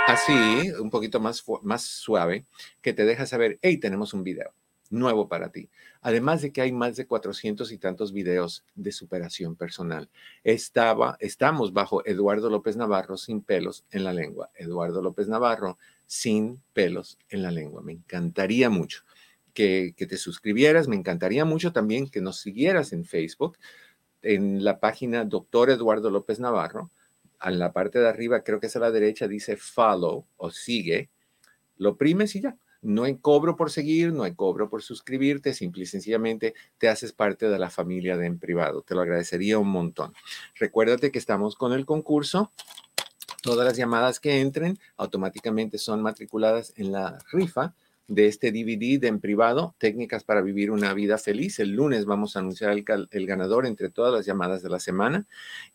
así, 0.05 0.69
un 0.79 0.91
poquito 0.91 1.19
más, 1.19 1.43
más 1.63 1.81
suave, 1.81 2.45
que 2.83 2.93
te 2.93 3.03
deja 3.03 3.25
saber, 3.25 3.57
hey, 3.63 3.79
tenemos 3.79 4.13
un 4.13 4.23
video 4.23 4.53
nuevo 4.91 5.27
para 5.27 5.51
ti. 5.51 5.71
Además 6.01 6.43
de 6.43 6.51
que 6.51 6.61
hay 6.61 6.71
más 6.71 6.95
de 6.95 7.07
400 7.07 7.71
y 7.71 7.79
tantos 7.79 8.13
videos 8.13 8.63
de 8.75 8.91
superación 8.91 9.55
personal. 9.55 10.11
Estaba, 10.43 11.17
estamos 11.19 11.73
bajo 11.73 12.05
Eduardo 12.05 12.51
López 12.51 12.77
Navarro 12.77 13.17
sin 13.17 13.41
pelos 13.41 13.85
en 13.89 14.03
la 14.03 14.13
lengua. 14.13 14.51
Eduardo 14.53 15.01
López 15.01 15.27
Navarro 15.27 15.79
sin 16.05 16.61
pelos 16.73 17.17
en 17.29 17.41
la 17.41 17.49
lengua. 17.49 17.81
Me 17.81 17.93
encantaría 17.93 18.69
mucho 18.69 19.03
que, 19.53 19.93
te 19.97 20.17
suscribieras. 20.17 20.87
Me 20.87 20.95
encantaría 20.95 21.45
mucho 21.45 21.71
también 21.71 22.09
que 22.09 22.21
nos 22.21 22.39
siguieras 22.39 22.93
en 22.93 23.05
Facebook, 23.05 23.57
en 24.21 24.63
la 24.63 24.79
página 24.79 25.25
Doctor 25.25 25.69
Eduardo 25.69 26.09
López 26.09 26.39
Navarro. 26.39 26.91
En 27.43 27.59
la 27.59 27.73
parte 27.73 27.99
de 27.99 28.07
arriba, 28.07 28.43
creo 28.43 28.59
que 28.59 28.67
es 28.67 28.75
a 28.75 28.79
la 28.79 28.91
derecha, 28.91 29.27
dice 29.27 29.57
follow 29.57 30.25
o 30.37 30.51
sigue. 30.51 31.09
Lo 31.77 31.97
primes 31.97 32.35
y 32.35 32.41
ya 32.41 32.57
no 32.83 33.03
hay 33.03 33.17
cobro 33.17 33.55
por 33.55 33.71
seguir, 33.71 34.13
no 34.13 34.23
hay 34.23 34.35
cobro 34.35 34.69
por 34.69 34.83
suscribirte, 34.83 35.53
simple 35.53 35.83
y 35.83 35.85
sencillamente 35.85 36.53
te 36.77 36.89
haces 36.89 37.13
parte 37.13 37.49
de 37.49 37.57
la 37.57 37.69
familia 37.69 38.17
de 38.17 38.27
En 38.27 38.37
Privado. 38.37 38.81
Te 38.81 38.93
lo 38.93 39.01
agradecería 39.01 39.57
un 39.57 39.69
montón. 39.69 40.13
Recuérdate 40.55 41.11
que 41.11 41.19
estamos 41.19 41.55
con 41.55 41.73
el 41.73 41.85
concurso. 41.85 42.51
Todas 43.41 43.65
las 43.65 43.77
llamadas 43.77 44.19
que 44.19 44.41
entren 44.41 44.77
automáticamente 44.97 45.77
son 45.77 46.01
matriculadas 46.01 46.73
en 46.75 46.91
la 46.91 47.19
rifa 47.31 47.73
de 48.07 48.27
este 48.27 48.51
DVD 48.51 48.99
de 48.99 49.07
En 49.07 49.19
Privado, 49.19 49.75
Técnicas 49.77 50.23
para 50.23 50.41
Vivir 50.41 50.71
una 50.71 50.93
Vida 50.93 51.17
Feliz. 51.17 51.59
El 51.59 51.71
lunes 51.71 52.05
vamos 52.05 52.35
a 52.35 52.39
anunciar 52.39 52.71
el, 52.71 53.25
ganador 53.25 53.65
entre 53.65 53.89
todas 53.89 54.13
las 54.13 54.25
llamadas 54.25 54.61
de 54.61 54.69
la 54.69 54.79
semana. 54.79 55.25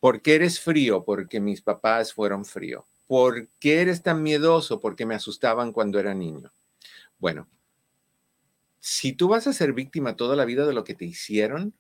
¿Por 0.01 0.21
qué 0.23 0.35
eres 0.35 0.59
frío? 0.59 1.05
Porque 1.05 1.39
mis 1.39 1.63
papás 1.63 2.13
fueron 2.13 2.45
fríos. 2.45 2.85
¿Por 3.07 3.49
qué 3.61 3.81
eres 3.83 4.03
tan 4.03 4.23
miedoso? 4.23 4.81
Porque 4.81 5.07
me 5.07 5.15
asustaban 5.15 5.73
cuando 5.73 6.01
era 6.01 6.15
niño. 6.15 6.53
Bueno, 7.19 7.49
si 8.81 9.13
tú 9.13 9.29
vas 9.29 9.47
a 9.47 9.53
ser 9.53 9.73
víctima 9.73 10.17
toda 10.17 10.37
la 10.37 10.45
vida 10.45 10.67
de 10.67 10.73
lo 10.73 10.85
que 10.85 10.95
te 10.95 11.05
hicieron, 11.05 11.75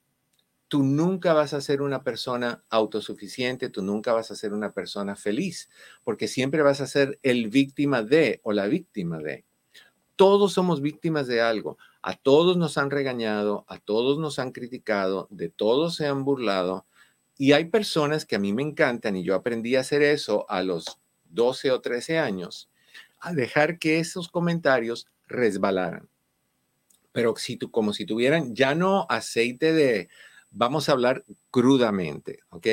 tú 0.68 0.82
nunca 0.82 1.32
vas 1.32 1.52
a 1.52 1.60
ser 1.60 1.82
una 1.82 2.02
persona 2.02 2.64
autosuficiente, 2.68 3.68
tú 3.68 3.82
nunca 3.82 4.12
vas 4.12 4.30
a 4.30 4.36
ser 4.36 4.52
una 4.52 4.72
persona 4.72 5.14
feliz, 5.14 5.68
porque 6.04 6.28
siempre 6.28 6.62
vas 6.62 6.80
a 6.80 6.86
ser 6.86 7.18
el 7.22 7.48
víctima 7.48 8.02
de 8.02 8.40
o 8.42 8.52
la 8.52 8.66
víctima 8.66 9.18
de. 9.18 9.44
Todos 10.16 10.54
somos 10.54 10.80
víctimas 10.80 11.26
de 11.26 11.40
algo. 11.40 11.78
A 12.02 12.14
todos 12.14 12.56
nos 12.56 12.78
han 12.78 12.90
regañado, 12.90 13.64
a 13.68 13.78
todos 13.78 14.18
nos 14.18 14.38
han 14.38 14.52
criticado, 14.52 15.28
de 15.30 15.48
todos 15.48 15.96
se 15.96 16.06
han 16.06 16.24
burlado. 16.24 16.86
Y 17.38 17.52
hay 17.52 17.66
personas 17.66 18.24
que 18.24 18.36
a 18.36 18.38
mí 18.38 18.52
me 18.52 18.62
encantan 18.62 19.16
y 19.16 19.22
yo 19.22 19.34
aprendí 19.34 19.76
a 19.76 19.80
hacer 19.80 20.02
eso 20.02 20.46
a 20.48 20.62
los 20.62 20.98
12 21.24 21.70
o 21.70 21.80
13 21.80 22.18
años, 22.18 22.70
a 23.20 23.32
dejar 23.32 23.78
que 23.78 23.98
esos 23.98 24.28
comentarios 24.28 25.06
resbalaran. 25.26 26.08
Pero 27.12 27.34
si 27.36 27.56
tú, 27.56 27.70
como 27.70 27.92
si 27.92 28.06
tuvieran 28.06 28.54
ya 28.54 28.74
no 28.74 29.06
aceite 29.08 29.72
de, 29.72 30.08
vamos 30.50 30.88
a 30.88 30.92
hablar 30.92 31.24
crudamente, 31.50 32.40
¿ok? 32.50 32.66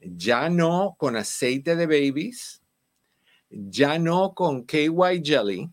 Ya 0.00 0.48
no 0.50 0.94
con 0.98 1.16
aceite 1.16 1.76
de 1.76 1.86
babies, 1.86 2.62
ya 3.50 3.98
no 3.98 4.34
con 4.34 4.64
KY 4.64 5.22
jelly, 5.22 5.70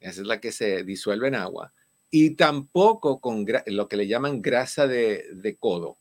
esa 0.00 0.20
es 0.20 0.26
la 0.26 0.40
que 0.40 0.52
se 0.52 0.84
disuelve 0.84 1.28
en 1.28 1.34
agua, 1.34 1.72
y 2.10 2.30
tampoco 2.30 3.20
con 3.20 3.44
lo 3.66 3.88
que 3.88 3.96
le 3.96 4.06
llaman 4.06 4.40
grasa 4.40 4.86
de, 4.86 5.56
codo, 5.58 5.98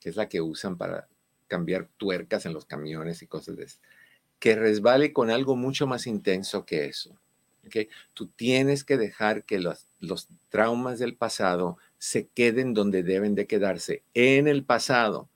que 0.00 0.10
es 0.10 0.16
la 0.16 0.28
que 0.28 0.40
usan 0.40 0.76
para 0.76 1.08
cambiar 1.46 1.88
tuercas 1.96 2.46
en 2.46 2.52
los 2.52 2.66
camiones 2.66 3.22
y 3.22 3.26
cosas 3.26 3.56
de 3.56 3.64
eso, 3.64 3.80
que 4.38 4.56
resbale 4.56 5.12
con 5.12 5.30
algo 5.30 5.56
mucho 5.56 5.86
más 5.86 6.06
intenso 6.06 6.66
que 6.66 6.86
eso. 6.86 7.16
¿okay? 7.66 7.88
Tú 8.12 8.26
tienes 8.26 8.84
que 8.84 8.96
dejar 8.96 9.44
que 9.44 9.58
los, 9.58 9.86
los 10.00 10.28
traumas 10.48 10.98
del 10.98 11.14
pasado 11.14 11.78
se 11.98 12.26
queden 12.26 12.74
donde 12.74 13.02
deben 13.02 13.34
de 13.34 13.46
quedarse, 13.46 14.02
en 14.14 14.48
el 14.48 14.64
pasado. 14.64 15.28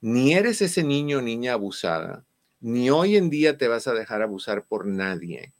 Ni 0.00 0.34
eres 0.34 0.62
ese 0.62 0.82
niño 0.82 1.18
o 1.18 1.22
niña 1.22 1.52
abusada, 1.52 2.24
ni 2.60 2.90
hoy 2.90 3.16
en 3.16 3.28
día 3.28 3.58
te 3.58 3.68
vas 3.68 3.86
a 3.86 3.92
dejar 3.92 4.22
abusar 4.22 4.64
por 4.64 4.86
nadie. 4.86 5.52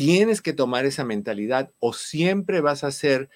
Tienes 0.00 0.40
que 0.40 0.54
tomar 0.54 0.86
esa 0.86 1.04
mentalidad 1.04 1.74
o 1.78 1.92
siempre 1.92 2.62
vas 2.62 2.84
a 2.84 2.90
ser 2.90 3.28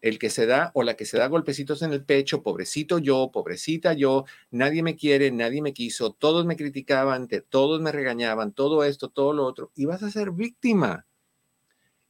el 0.00 0.18
que 0.18 0.30
se 0.30 0.46
da 0.46 0.70
o 0.72 0.82
la 0.82 0.96
que 0.96 1.04
se 1.04 1.18
da 1.18 1.26
golpecitos 1.26 1.82
en 1.82 1.92
el 1.92 2.02
pecho, 2.02 2.42
pobrecito 2.42 2.98
yo, 2.98 3.30
pobrecita 3.30 3.92
yo, 3.92 4.24
nadie 4.50 4.82
me 4.82 4.96
quiere, 4.96 5.30
nadie 5.30 5.60
me 5.60 5.74
quiso, 5.74 6.14
todos 6.14 6.46
me 6.46 6.56
criticaban, 6.56 7.28
todos 7.50 7.82
me 7.82 7.92
regañaban, 7.92 8.52
todo 8.52 8.84
esto, 8.84 9.10
todo 9.10 9.34
lo 9.34 9.44
otro, 9.44 9.70
y 9.74 9.84
vas 9.84 10.02
a 10.02 10.10
ser 10.10 10.30
víctima 10.30 11.04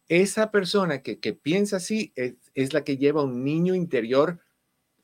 esa 0.06 0.52
persona 0.52 1.02
que, 1.02 1.16
piensa 1.32 1.78
así 1.78 2.12
es, 2.14 2.72
la 2.72 2.84
que 2.84 2.98
lleva 2.98 3.24
un 3.24 3.42
niño 3.42 3.74
interior 3.74 4.38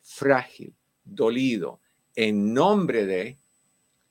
frágil, 0.03 0.77
dolido, 1.03 1.81
en 2.15 2.55
nombre 2.55 3.07
de 3.07 3.39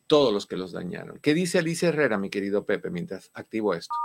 todos 0.07 0.33
los 0.33 0.45
que 0.45 0.57
los 0.57 0.73
dañaron. 0.73 1.19
¿Qué 1.19 1.33
dice 1.33 1.57
Alicia 1.57 1.87
Herrera, 1.87 2.17
mi 2.17 2.29
querido 2.29 2.65
Pepe, 2.65 2.89
mientras 2.89 3.31
activo 3.33 3.73
esto? 3.73 3.95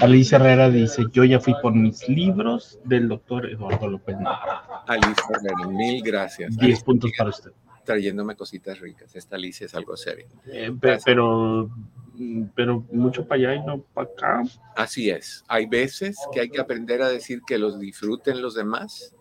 Alicia 0.00 0.36
Herrera 0.36 0.70
dice, 0.70 1.04
yo 1.12 1.24
ya 1.24 1.40
fui 1.40 1.54
por 1.62 1.74
mis 1.74 2.08
libros 2.08 2.78
del 2.84 3.08
doctor 3.08 3.46
Eduardo 3.46 3.88
López 3.88 4.18
Navarro. 4.18 4.82
Alicia 4.86 5.24
Herrera, 5.30 5.68
mil 5.68 6.02
gracias. 6.02 6.56
Diez 6.56 6.82
puntos 6.82 7.10
para 7.16 7.30
usted. 7.30 7.52
Trayéndome 7.84 8.36
cositas 8.36 8.78
ricas. 8.78 9.16
Esta 9.16 9.36
Alicia 9.36 9.66
es 9.66 9.74
algo 9.74 9.96
serio. 9.96 10.26
Eh, 10.46 10.70
pero 11.04 11.70
Mm, 12.20 12.50
pero 12.54 12.84
mucho 12.92 13.26
para 13.26 13.40
allá 13.40 13.54
y 13.54 13.64
no 13.64 13.80
para 13.80 14.10
acá. 14.10 14.42
Así 14.76 15.08
es. 15.08 15.42
Hay 15.48 15.64
veces 15.64 16.18
que 16.32 16.40
hay 16.40 16.50
que 16.50 16.60
aprender 16.60 17.00
a 17.00 17.08
decir 17.08 17.40
que 17.46 17.56
los 17.58 17.80
disfruten 17.80 18.42
los 18.42 18.54
demás, 18.54 19.14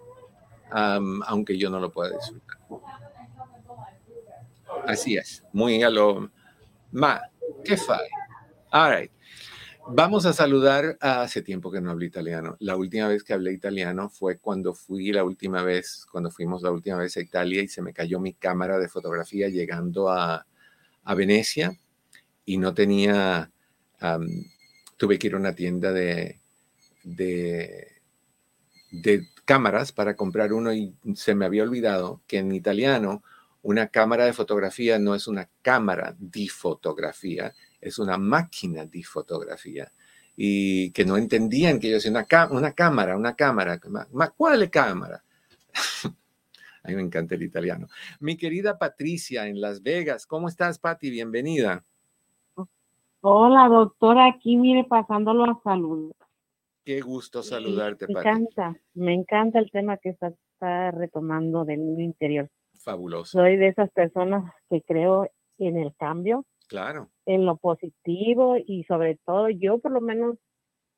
aunque 0.69 1.57
yo 1.57 1.69
no 1.69 1.79
lo 1.79 1.91
pueda 1.91 2.11
disfrutar. 2.17 2.57
Así 4.85 5.15
es. 5.15 5.45
Muy 5.53 5.81
a 5.81 5.89
lo... 5.89 6.29
Ma, 6.91 7.21
¿qué 7.63 7.77
fai? 7.77 8.05
All 8.71 8.93
right. 8.93 9.11
Vamos 9.91 10.25
a 10.25 10.33
saludar. 10.33 10.97
hace 11.01 11.41
tiempo 11.41 11.71
que 11.71 11.81
no 11.81 11.91
hablo 11.91 12.05
italiano. 12.05 12.55
La 12.59 12.75
última 12.75 13.07
vez 13.07 13.23
que 13.23 13.33
hablé 13.33 13.53
italiano 13.53 14.09
fue 14.09 14.37
cuando 14.37 14.73
fui 14.73 15.11
la 15.11 15.23
última 15.23 15.63
vez, 15.63 16.05
cuando 16.11 16.29
fuimos 16.29 16.61
la 16.61 16.71
última 16.71 16.97
vez 16.97 17.17
a 17.17 17.21
Italia 17.21 17.63
y 17.63 17.67
se 17.67 17.81
me 17.81 17.93
cayó 17.93 18.19
mi 18.19 18.33
cámara 18.33 18.77
de 18.77 18.87
fotografía 18.87 19.49
llegando 19.49 20.09
a, 20.09 20.45
a 21.03 21.15
Venecia 21.15 21.77
y 22.45 22.57
no 22.57 22.73
tenía, 22.73 23.51
tuve 24.97 25.17
que 25.17 25.27
ir 25.27 25.33
a 25.33 25.37
una 25.37 25.55
tienda 25.55 25.91
de, 25.91 26.39
de, 27.03 27.87
cámaras 29.45 29.91
para 29.91 30.15
comprar 30.15 30.53
uno 30.53 30.71
y 30.73 30.95
se 31.15 31.33
me 31.33 31.45
había 31.45 31.63
olvidado 31.63 32.21
que 32.27 32.37
en 32.37 32.51
italiano 32.51 33.23
una 33.63 33.87
cámara 33.87 34.25
de 34.25 34.33
fotografía 34.33 34.99
no 34.99 35.15
es 35.15 35.27
una 35.27 35.49
cámara 35.63 36.15
de 36.19 36.47
fotografía, 36.47 37.55
es 37.79 37.99
una 37.99 38.17
máquina 38.17 38.85
de 38.85 39.03
fotografía. 39.03 39.91
Y 40.35 40.91
que 40.91 41.05
no 41.05 41.17
entendían 41.17 41.79
que 41.79 41.89
yo 41.89 41.95
decía 41.95 42.11
una, 42.11 42.25
una 42.51 42.71
cámara, 42.73 43.17
una 43.17 43.35
cámara. 43.35 43.79
¿Cuál 44.37 44.69
cámara? 44.69 45.23
A 46.83 46.87
mí 46.89 46.95
me 46.95 47.01
encanta 47.01 47.35
el 47.35 47.43
italiano. 47.43 47.87
Mi 48.19 48.37
querida 48.37 48.77
Patricia 48.77 49.47
en 49.47 49.59
Las 49.59 49.83
Vegas, 49.83 50.25
¿cómo 50.25 50.47
estás, 50.47 50.79
Patti? 50.79 51.09
Bienvenida. 51.09 51.83
Hola, 53.21 53.67
doctora, 53.67 54.27
aquí 54.27 54.55
mire 54.55 54.85
pasándolo 54.85 55.43
a 55.43 55.59
salud. 55.61 56.13
Qué 56.85 57.01
gusto 57.01 57.43
saludarte, 57.43 58.07
Me 58.07 58.19
encanta, 58.19 58.75
me 58.93 59.13
encanta 59.13 59.59
el 59.59 59.69
tema 59.69 59.97
que 59.97 60.09
está, 60.09 60.91
retomando 60.91 61.65
del 61.65 61.85
niño 61.85 62.03
interior. 62.03 62.49
Fabuloso. 62.77 63.37
Soy 63.37 63.57
de 63.57 63.67
esas 63.67 63.91
personas 63.91 64.51
que 64.69 64.81
creo 64.81 65.29
en 65.57 65.77
el 65.77 65.93
cambio. 65.95 66.45
Claro. 66.69 67.09
En 67.25 67.45
lo 67.45 67.57
positivo 67.57 68.55
y 68.57 68.83
sobre 68.85 69.19
todo 69.25 69.49
yo 69.49 69.79
por 69.79 69.91
lo 69.91 70.01
menos 70.01 70.37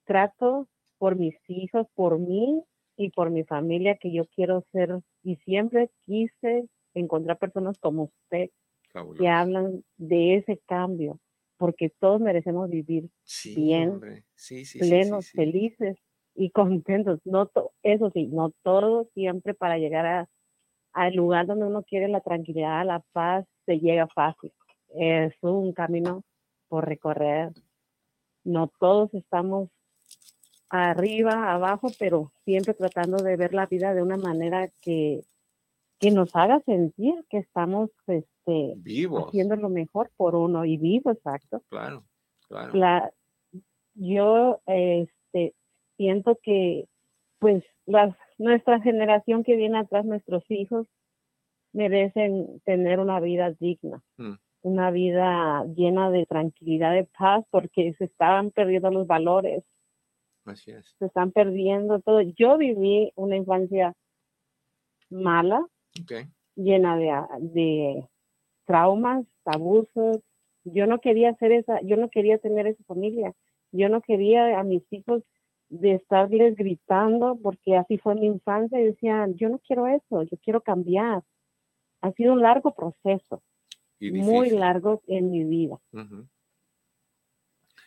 trato 0.05 0.67
por 0.97 1.15
mis 1.15 1.36
hijos, 1.47 1.88
por 1.95 2.19
mí 2.19 2.63
y 2.97 3.09
por 3.09 3.32
mi 3.32 3.43
familia 3.43 3.97
que 3.97 4.13
yo 4.13 4.26
quiero 4.36 4.63
ser 4.72 4.99
y 5.24 5.38
siempre 5.38 5.89
quise 6.05 6.67
encontrar 6.93 7.39
personas 7.39 7.80
como 7.80 8.03
usted 8.03 8.49
que 9.17 9.28
hablan 9.30 9.84
de 9.97 10.36
ese 10.36 10.59
cambio 10.67 11.19
porque 11.57 11.91
todos 11.99 12.19
merecemos 12.19 12.69
vivir 12.69 13.09
bien, 13.55 14.01
plenos, 14.80 15.32
felices 15.32 15.95
y 16.36 16.49
contentos. 16.49 17.19
No 17.24 17.49
eso 17.84 18.09
sí, 18.11 18.28
no 18.28 18.51
todo 18.63 19.07
siempre 19.13 19.53
para 19.53 19.78
llegar 19.78 20.28
al 20.93 21.13
lugar 21.13 21.45
donde 21.45 21.65
uno 21.65 21.84
quiere 21.84 22.07
la 22.07 22.22
tranquilidad, 22.22 22.86
la 22.86 23.03
paz, 23.11 23.45
se 23.65 23.80
llega 23.80 24.07
fácil. 24.07 24.51
Es 24.95 25.33
un 25.41 25.73
camino 25.73 26.23
por 26.67 26.87
recorrer 26.87 27.51
no 28.43 28.71
todos 28.79 29.13
estamos 29.13 29.69
arriba, 30.69 31.51
abajo, 31.51 31.89
pero 31.99 32.31
siempre 32.45 32.73
tratando 32.73 33.17
de 33.17 33.35
ver 33.35 33.53
la 33.53 33.65
vida 33.65 33.93
de 33.93 34.01
una 34.01 34.17
manera 34.17 34.69
que, 34.81 35.21
que 35.99 36.11
nos 36.11 36.35
haga 36.35 36.61
sentir 36.61 37.13
que 37.29 37.39
estamos 37.39 37.89
este, 38.07 38.73
Vivos. 38.77 39.27
haciendo 39.27 39.55
lo 39.57 39.69
mejor 39.69 40.11
por 40.15 40.35
uno 40.35 40.65
y 40.65 40.77
vivo, 40.77 41.11
exacto. 41.11 41.61
Claro, 41.69 42.03
claro. 42.47 42.73
La, 42.73 43.11
yo 43.93 44.61
este, 44.65 45.53
siento 45.97 46.39
que 46.41 46.87
pues 47.39 47.63
las, 47.85 48.15
nuestra 48.37 48.79
generación 48.81 49.43
que 49.43 49.55
viene 49.55 49.77
atrás, 49.79 50.05
nuestros 50.05 50.43
hijos, 50.49 50.87
merecen 51.73 52.61
tener 52.65 52.99
una 52.99 53.19
vida 53.19 53.51
digna, 53.51 54.01
Mm. 54.17 54.35
Una 54.62 54.91
vida 54.91 55.66
llena 55.76 56.09
de 56.12 56.26
tranquilidad, 56.26 56.93
de 56.93 57.05
paz, 57.18 57.45
porque 57.49 57.93
se 57.97 58.05
estaban 58.05 58.51
perdiendo 58.51 58.91
los 58.91 59.07
valores, 59.07 59.64
Así 60.45 60.72
es. 60.72 60.95
se 60.99 61.05
están 61.05 61.32
perdiendo 61.32 61.99
todo. 61.99 62.22
Yo 62.22 62.57
viví 62.57 63.12
una 63.16 63.36
infancia 63.36 63.93
mala, 65.09 65.66
llena 66.55 66.97
de, 66.97 67.12
de 67.53 68.07
traumas, 68.66 69.26
abusos. 69.45 70.20
Yo 70.64 70.86
no 70.88 70.99
quería 70.99 71.30
hacer 71.32 71.51
esa, 71.51 71.82
yo 71.82 71.97
no 71.97 72.09
quería 72.09 72.38
tener 72.38 72.68
esa 72.68 72.84
familia. 72.86 73.34
Yo 73.72 73.89
no 73.89 74.01
quería 74.01 74.59
a 74.59 74.64
mis 74.64 74.84
hijos 74.91 75.24
de 75.70 75.93
estarles 75.93 76.55
gritando 76.55 77.38
porque 77.41 77.78
así 77.78 77.97
fue 77.97 78.16
mi 78.16 78.28
infancia 78.28 78.80
y 78.80 78.86
decían, 78.86 79.36
yo 79.36 79.49
no 79.49 79.59
quiero 79.59 79.88
eso, 79.88 80.24
yo 80.24 80.38
quiero 80.43 80.62
cambiar. 80.62 81.24
Ha 82.01 82.12
sido 82.14 82.34
un 82.34 82.41
largo 82.41 82.74
proceso, 82.74 83.41
Y 84.02 84.12
muy 84.12 84.39
difícil. 84.45 84.60
largo 84.60 85.02
en 85.08 85.30
mi 85.32 85.43
vida. 85.43 85.80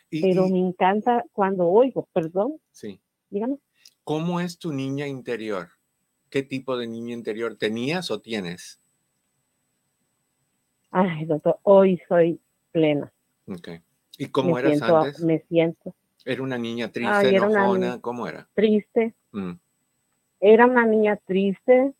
Y- 0.09 0.21
pero 0.21 0.47
y- 0.47 0.51
me 0.51 0.59
encanta 0.59 1.25
cuando 1.33 1.67
oigo, 1.67 2.07
perdón, 2.13 2.59
sí. 2.71 2.99
dígame. 3.29 3.57
¿Cómo 4.03 4.39
es 4.39 4.57
tu 4.57 4.71
niña 4.71 5.07
interior? 5.07 5.69
¿Qué 6.29 6.41
tipo 6.43 6.77
de 6.77 6.87
niña 6.87 7.13
interior 7.13 7.55
tenías 7.57 8.09
o 8.11 8.21
tienes? 8.21 8.79
Ay, 10.91 11.25
doctor, 11.25 11.59
hoy 11.63 11.99
soy 12.07 12.39
plena. 12.71 13.11
Ok. 13.47 13.69
¿Y 14.17 14.27
cómo 14.27 14.53
me 14.53 14.59
eras 14.59 14.77
siento, 14.77 14.97
antes? 14.97 15.19
Me 15.23 15.39
siento 15.49 15.93
¿Era 16.23 16.41
una 16.41 16.57
niña 16.57 16.91
triste, 16.91 17.27
Ay, 17.27 17.35
era 17.35 17.45
una 17.45 17.59
enojona? 17.59 17.87
niña- 17.87 18.01
¿Cómo 18.01 18.27
era? 18.27 18.47
triste, 18.53 19.13
Mm, 19.31 19.51
era 20.39 20.65
una 20.65 20.85
niña 20.85 21.17
triste, 21.17 21.93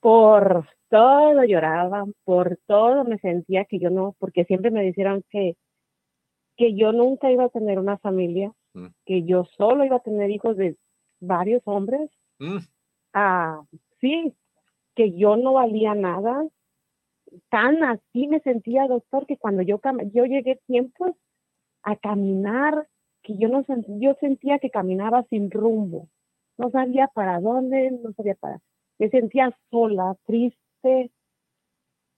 por 0.00 0.68
todo 0.88 1.44
lloraba, 1.44 2.04
por 2.24 2.58
todo 2.66 3.04
me 3.04 3.18
sentía 3.18 3.64
que 3.64 3.78
yo 3.78 3.90
no, 3.90 4.14
porque 4.18 4.44
siempre 4.44 4.70
me 4.70 4.82
dijeron 4.82 5.22
que, 5.30 5.56
que 6.56 6.74
yo 6.74 6.92
nunca 6.92 7.30
iba 7.30 7.44
a 7.44 7.48
tener 7.50 7.78
una 7.78 7.98
familia, 7.98 8.52
Mm. 8.74 8.88
que 9.06 9.22
yo 9.24 9.44
solo 9.56 9.84
iba 9.84 9.96
a 9.96 10.00
tener 10.00 10.30
hijos 10.30 10.56
de 10.56 10.76
varios 11.20 11.62
hombres, 11.64 12.10
mm, 12.38 12.58
ah, 13.14 13.62
sí, 14.00 14.34
que 14.94 15.12
yo 15.12 15.36
no 15.36 15.54
valía 15.54 15.94
nada, 15.94 16.44
tan 17.50 17.82
así 17.82 18.26
me 18.28 18.40
sentía, 18.40 18.86
doctor, 18.86 19.26
que 19.26 19.36
cuando 19.36 19.62
yo, 19.62 19.80
yo 20.12 20.24
llegué 20.26 20.60
tiempos 20.66 21.12
a 21.82 21.96
caminar, 21.96 22.86
que 23.22 23.36
yo 23.36 23.48
no 23.48 23.64
sent- 23.64 23.86
yo 24.00 24.14
sentía 24.20 24.58
que 24.58 24.70
caminaba 24.70 25.24
sin 25.24 25.50
rumbo, 25.50 26.08
no 26.58 26.70
sabía 26.70 27.08
para 27.08 27.40
dónde, 27.40 27.90
no 27.90 28.12
sabía 28.12 28.34
para, 28.34 28.58
me 28.98 29.08
sentía 29.10 29.56
sola, 29.70 30.16
triste, 30.26 30.58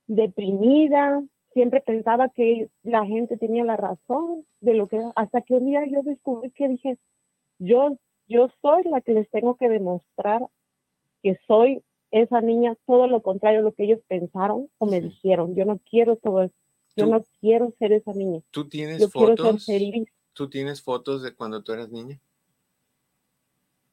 deprimida, 0.07 1.23
siempre 1.53 1.81
pensaba 1.81 2.29
que 2.31 2.71
la 2.83 3.05
gente 3.07 3.37
tenía 3.37 3.65
la 3.65 3.77
razón 3.77 4.47
de 4.61 4.75
lo 4.75 4.87
que, 4.89 5.01
hasta 5.17 5.43
que 5.43 5.55
un 5.55 5.67
día 5.67 5.85
yo 5.87 6.03
descubrí 6.03 6.51
que 6.51 6.69
dije, 6.69 6.99
yo, 7.59 7.97
yo 8.29 8.49
soy 8.61 8.83
la 8.85 9.01
que 9.01 9.13
les 9.13 9.29
tengo 9.31 9.57
que 9.57 9.69
demostrar 9.69 10.47
que 11.23 11.39
soy 11.47 11.83
esa 12.11 12.41
niña, 12.41 12.77
todo 12.87 13.07
lo 13.07 13.23
contrario 13.23 13.61
a 13.61 13.63
lo 13.63 13.73
que 13.73 13.85
ellos 13.85 14.01
pensaron 14.09 14.69
o 14.79 14.87
me 14.87 15.01
dijeron. 15.01 15.55
Yo 15.55 15.65
no 15.65 15.79
quiero 15.79 16.17
todo 16.17 16.43
eso. 16.43 16.55
Yo 16.97 17.07
no 17.07 17.25
quiero 17.41 17.73
ser 17.79 17.93
esa 17.93 18.13
niña. 18.13 18.41
¿Tú 18.51 18.69
tienes 18.69 18.99
Yo 19.01 19.09
quiero 19.11 19.37
ser 19.37 19.45
fotos? 19.45 19.67
feliz. 19.67 20.09
¿Tú 20.33 20.51
tienes 20.51 20.83
fotos 20.83 21.23
de 21.23 21.35
cuando 21.35 21.63
tú 21.63 21.73
eras 21.73 21.91
niña? 21.91 22.21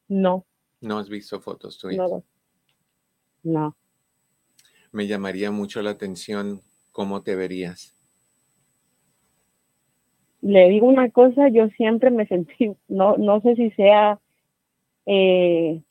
No, 0.08 0.46
No 0.82 0.98
has 0.98 1.10
visto 1.10 1.40
fotos 1.42 1.78
tuyas. 1.78 1.98
no, 2.10 2.24
no. 3.44 3.76
Me 4.92 5.08
llamaría 5.08 5.52
mucho 5.52 5.82
la 5.82 5.92
atención 5.92 6.62
cómo 6.92 7.22
te 7.22 7.36
verías. 7.36 7.96
Le 10.42 10.70
digo 10.70 10.88
una 10.88 11.10
cosa, 11.10 11.50
yo 11.50 11.68
siempre 11.70 12.10
me 12.10 12.26
sentí, 12.28 12.76
no, 12.88 13.18
no 13.18 13.42
sé 13.42 13.56
si 13.56 13.72
sea 13.72 14.20
eh, 15.06 15.82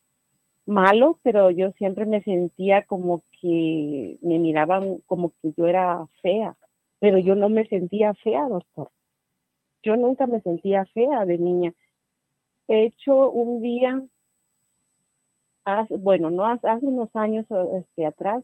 malo, 0.66 1.18
pero 1.22 1.50
yo 1.50 1.72
siempre 1.72 2.06
me 2.06 2.22
sentía 2.22 2.82
como 2.82 3.22
que 3.40 4.18
me 4.22 4.38
miraban 4.38 4.98
como 5.06 5.30
que 5.30 5.52
yo 5.56 5.66
era 5.66 6.06
fea, 6.22 6.56
pero 6.98 7.18
yo 7.18 7.34
no 7.34 7.48
me 7.48 7.66
sentía 7.66 8.14
fea, 8.14 8.48
doctor. 8.48 8.90
Yo 9.82 9.96
nunca 9.96 10.26
me 10.26 10.40
sentía 10.40 10.84
fea 10.86 11.24
de 11.24 11.38
niña. 11.38 11.74
De 12.66 12.84
hecho, 12.84 13.30
un 13.30 13.62
día, 13.62 14.02
bueno, 15.90 16.30
no 16.30 16.46
hace, 16.46 16.68
hace 16.68 16.86
unos 16.86 17.14
años 17.14 17.46
este, 17.74 18.06
atrás, 18.06 18.42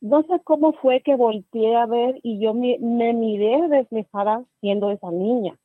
no 0.00 0.22
sé 0.22 0.40
cómo 0.44 0.72
fue 0.74 1.00
que 1.02 1.16
volteé 1.16 1.76
a 1.76 1.86
ver 1.86 2.20
y 2.22 2.40
yo 2.40 2.54
me, 2.54 2.78
me 2.78 3.12
miré 3.12 3.66
reflejada 3.68 4.44
siendo 4.60 4.90
esa 4.90 5.10
niña. 5.10 5.58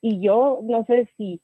Y 0.00 0.20
yo 0.20 0.60
no 0.62 0.84
sé 0.84 1.08
si, 1.16 1.40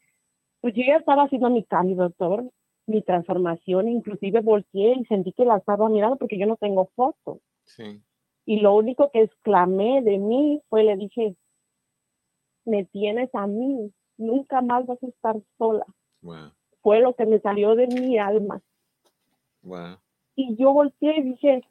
pues 0.60 0.74
yo 0.74 0.82
ya 0.86 0.96
estaba 0.96 1.24
haciendo 1.24 1.48
mi 1.48 1.64
cambio, 1.64 1.96
doctor, 1.96 2.50
mi 2.86 3.02
transformación, 3.02 3.88
inclusive 3.88 4.40
volteé 4.40 4.94
y 4.98 5.04
sentí 5.06 5.32
que 5.32 5.44
la 5.44 5.56
estaba 5.56 5.88
mirando 5.88 6.16
porque 6.16 6.38
yo 6.38 6.46
no 6.46 6.56
tengo 6.56 6.90
fotos. 6.94 7.38
Sí. 7.64 8.02
Y 8.44 8.60
lo 8.60 8.74
único 8.74 9.10
que 9.10 9.22
exclamé 9.22 10.02
de 10.02 10.18
mí 10.18 10.60
fue, 10.68 10.84
le 10.84 10.96
dije, 10.96 11.36
me 12.64 12.84
tienes 12.84 13.30
a 13.34 13.46
mí, 13.46 13.92
nunca 14.18 14.60
más 14.60 14.86
vas 14.86 15.02
a 15.02 15.06
estar 15.06 15.36
sola. 15.56 15.86
Wow. 16.20 16.52
Fue 16.82 17.00
lo 17.00 17.14
que 17.14 17.26
me 17.26 17.38
salió 17.40 17.74
de 17.76 17.86
mi 17.86 18.18
alma. 18.18 18.60
Wow. 19.62 19.98
Y 20.36 20.56
yo 20.56 20.72
volteé 20.72 21.18
y 21.18 21.22
dije, 21.22 21.62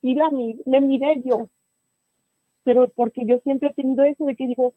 sí, 0.00 0.14
la 0.14 0.30
me 0.30 0.80
miré 0.80 1.22
yo. 1.24 1.48
Pero 2.62 2.88
porque 2.88 3.24
yo 3.26 3.38
siempre 3.40 3.68
he 3.68 3.74
tenido 3.74 4.04
eso 4.04 4.24
de 4.24 4.36
que 4.36 4.46
digo, 4.46 4.74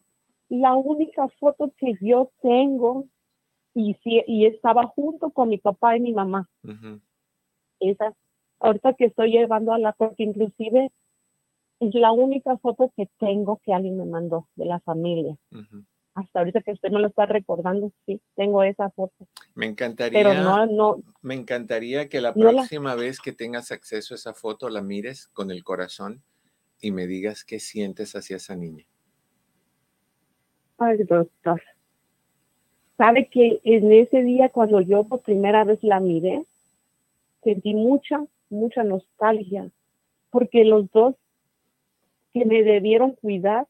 la 0.48 0.74
única 0.74 1.28
foto 1.40 1.72
que 1.76 1.94
yo 2.00 2.30
tengo 2.40 3.06
y, 3.74 3.94
sí, 4.02 4.22
y 4.26 4.46
estaba 4.46 4.86
junto 4.86 5.30
con 5.30 5.48
mi 5.48 5.58
papá 5.58 5.96
y 5.96 6.00
mi 6.00 6.12
mamá. 6.12 6.48
Esa, 7.80 8.14
ahorita 8.60 8.94
que 8.94 9.06
estoy 9.06 9.30
llevando 9.30 9.72
a 9.72 9.78
la 9.78 9.92
porque 9.92 10.24
inclusive 10.24 10.90
es 11.80 11.94
la 11.94 12.12
única 12.12 12.56
foto 12.58 12.92
que 12.96 13.08
tengo 13.18 13.60
que 13.64 13.72
alguien 13.72 13.96
me 13.96 14.04
mandó 14.04 14.48
de 14.56 14.64
la 14.64 14.80
familia. 14.80 15.36
Hasta 16.18 16.40
ahorita 16.40 16.62
que 16.62 16.72
usted 16.72 16.90
me 16.90 16.98
lo 16.98 17.06
está 17.06 17.26
recordando, 17.26 17.92
sí, 18.04 18.20
tengo 18.34 18.64
esa 18.64 18.90
foto. 18.90 19.28
Me 19.54 19.66
encantaría, 19.66 20.18
Pero 20.20 20.34
no, 20.34 20.66
no, 20.66 21.02
me 21.22 21.34
encantaría 21.34 22.08
que 22.08 22.20
la 22.20 22.32
No 22.34 22.46
la- 22.46 22.50
próxima 22.62 22.96
vez 22.96 23.20
que 23.20 23.32
tengas 23.32 23.70
acceso 23.70 24.14
a 24.14 24.16
esa 24.16 24.34
foto 24.34 24.68
la 24.68 24.82
mires 24.82 25.28
con 25.28 25.52
el 25.52 25.62
corazón 25.62 26.22
y 26.80 26.90
me 26.90 27.06
digas 27.06 27.44
qué 27.44 27.60
sientes 27.60 28.16
hacia 28.16 28.36
esa 28.38 28.56
niña. 28.56 28.84
Ay, 30.78 30.98
doctor. 31.04 31.62
Sabe 32.96 33.28
que 33.28 33.60
en 33.62 33.92
ese 33.92 34.22
día 34.24 34.48
cuando 34.48 34.80
yo 34.80 35.04
por 35.04 35.20
primera 35.22 35.62
vez 35.62 35.78
la 35.84 36.00
miré, 36.00 36.44
sentí 37.44 37.74
mucha, 37.74 38.24
mucha 38.50 38.82
nostalgia, 38.82 39.70
porque 40.30 40.64
los 40.64 40.90
dos 40.90 41.14
que 42.32 42.44
me 42.44 42.64
debieron 42.64 43.12
cuidar 43.12 43.68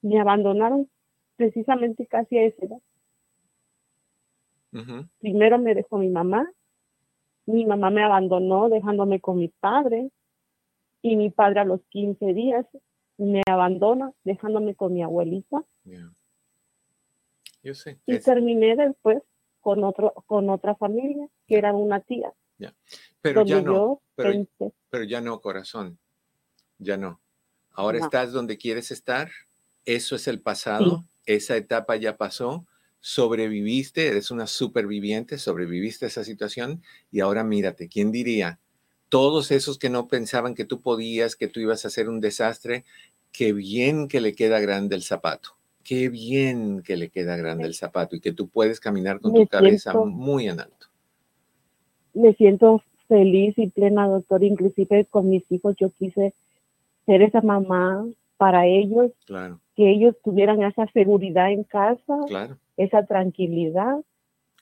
me 0.00 0.18
abandonaron 0.18 0.88
precisamente 1.36 2.06
casi 2.06 2.38
a 2.38 2.44
esa 2.44 2.64
edad. 2.66 2.78
Primero 5.20 5.58
me 5.58 5.74
dejó 5.74 5.96
mi 5.98 6.08
mamá, 6.10 6.50
mi 7.46 7.64
mamá 7.64 7.90
me 7.90 8.02
abandonó 8.02 8.68
dejándome 8.68 9.20
con 9.20 9.38
mi 9.38 9.48
padre 9.48 10.10
y 11.00 11.16
mi 11.16 11.30
padre 11.30 11.60
a 11.60 11.64
los 11.64 11.80
15 11.88 12.34
días 12.34 12.66
me 13.16 13.42
abandona 13.48 14.12
dejándome 14.24 14.74
con 14.74 14.92
mi 14.92 15.02
abuelita. 15.02 15.64
Yo 17.62 17.74
sé. 17.74 17.98
y 18.06 18.16
es- 18.16 18.24
terminé 18.24 18.76
después 18.76 19.22
con 19.60 19.82
otro 19.82 20.12
con 20.26 20.48
otra 20.50 20.76
familia 20.76 21.26
que 21.48 21.56
era 21.58 21.72
una 21.74 21.98
tía 22.00 22.32
pero 23.20 23.44
ya 23.44 23.60
no, 23.60 24.00
pero, 24.14 24.30
pensé 24.30 24.72
pero 24.88 25.02
ya 25.04 25.20
no, 25.20 25.40
corazón. 25.40 25.98
Ya 26.78 26.96
no. 26.96 27.20
Ahora 27.72 27.98
No. 27.98 28.04
estás 28.04 28.30
donde 28.32 28.56
quieres 28.56 28.90
estar. 28.92 29.30
Eso 29.84 30.14
es 30.14 30.28
el 30.28 30.40
pasado. 30.40 31.04
Esa 31.26 31.56
etapa 31.56 31.96
ya 31.96 32.16
pasó. 32.16 32.66
Sobreviviste, 33.00 34.08
eres 34.08 34.30
una 34.30 34.46
superviviente, 34.46 35.38
sobreviviste 35.38 36.06
a 36.06 36.08
esa 36.08 36.24
situación 36.24 36.82
y 37.12 37.20
ahora 37.20 37.44
mírate, 37.44 37.88
¿quién 37.88 38.10
diría? 38.10 38.58
Todos 39.08 39.52
esos 39.52 39.78
que 39.78 39.90
no 39.90 40.08
pensaban 40.08 40.54
que 40.54 40.64
tú 40.64 40.80
podías, 40.80 41.36
que 41.36 41.46
tú 41.46 41.60
ibas 41.60 41.84
a 41.84 41.90
ser 41.90 42.08
un 42.08 42.20
desastre, 42.20 42.84
qué 43.30 43.52
bien 43.52 44.08
que 44.08 44.20
le 44.20 44.34
queda 44.34 44.58
grande 44.60 44.96
el 44.96 45.02
zapato. 45.02 45.50
Qué 45.84 46.08
bien 46.08 46.82
que 46.82 46.96
le 46.96 47.10
queda 47.10 47.36
grande 47.36 47.64
el 47.64 47.74
zapato 47.74 48.16
y 48.16 48.20
que 48.20 48.32
tú 48.32 48.48
puedes 48.48 48.80
caminar 48.80 49.20
con 49.20 49.32
Me 49.32 49.40
tu 49.40 49.46
cabeza 49.46 49.94
muy 49.94 50.48
en 50.48 50.58
alto. 50.58 50.88
Me 52.12 52.34
siento 52.34 52.82
feliz 53.06 53.54
y 53.56 53.68
plena, 53.68 54.08
doctor. 54.08 54.42
Inclusive 54.42 55.04
con 55.04 55.28
mis 55.28 55.44
hijos 55.50 55.76
yo 55.78 55.90
quise 55.90 56.34
ser 57.04 57.22
esa 57.22 57.40
mamá 57.40 58.04
para 58.36 58.66
ellos, 58.66 59.12
Claro, 59.26 59.60
que 59.76 59.90
ellos 59.90 60.16
tuvieran 60.24 60.62
esa 60.62 60.86
seguridad 60.92 61.50
en 61.52 61.62
casa, 61.64 62.16
claro, 62.26 62.56
esa 62.76 63.04
tranquilidad 63.06 63.98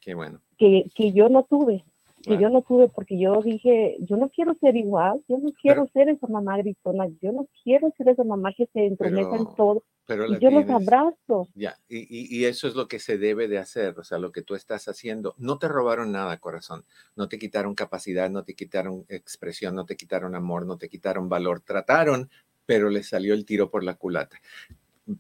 qué 0.01 0.15
bueno. 0.15 0.41
que, 0.59 0.91
que 0.95 1.13
yo 1.13 1.29
no 1.29 1.45
tuve, 1.45 1.85
que 2.23 2.31
Claro. 2.31 2.41
yo 2.41 2.49
no 2.51 2.63
tuve 2.63 2.89
porque 2.89 3.19
yo 3.19 3.41
dije, 3.43 3.97
yo 4.01 4.17
no 4.17 4.29
quiero 4.29 4.55
ser 4.55 4.77
igual, 4.77 5.23
yo 5.29 5.39
no 5.39 5.53
quiero 5.53 5.87
ser 5.93 6.09
esa 6.09 6.27
mamá 6.27 6.57
gritona, 6.59 7.07
yo 7.23 7.33
no 7.33 7.47
quiero 7.63 7.93
ser 7.97 8.09
esa 8.09 8.25
mamá 8.25 8.53
que 8.57 8.67
se 8.73 8.87
entrometa 8.87 9.29
Pero 9.31 9.43
en 9.43 9.57
todo. 9.57 9.83
Pero 10.07 10.27
Y 10.27 10.39
yo 10.39 10.51
los 10.51 10.69
abrazo. 10.69 11.49
Ya, 11.55 11.77
y, 11.89 11.99
y- 11.99 12.27
y 12.41 12.45
eso 12.45 12.69
es 12.69 12.75
lo 12.75 12.89
que 12.89 12.99
se 12.99 13.17
debe 13.17 13.49
de 13.49 13.57
hacer, 13.59 13.99
o 13.99 14.05
sea, 14.05 14.19
lo 14.19 14.33
que 14.33 14.43
tú 14.43 14.55
estás 14.55 14.87
haciendo. 14.89 15.35
No 15.39 15.59
te 15.59 15.67
robaron 15.69 16.13
nada, 16.13 16.37
corazón. 16.39 16.85
No 17.17 17.29
te 17.29 17.39
quitaron 17.39 17.75
capacidad, 17.75 18.29
no 18.31 18.43
te 18.43 18.55
quitaron 18.55 19.05
expresión, 19.09 19.75
no 19.75 19.87
te 19.87 19.97
quitaron 19.97 20.35
amor, 20.35 20.67
no 20.67 20.77
te 20.77 20.89
quitaron 20.91 21.29
valor. 21.31 21.61
Trataron, 21.61 22.29
pero 22.67 22.91
les 22.91 23.09
salió 23.09 23.33
el 23.35 23.45
tiro 23.47 23.71
por 23.71 23.83
la 23.85 23.95
culata. 23.95 24.39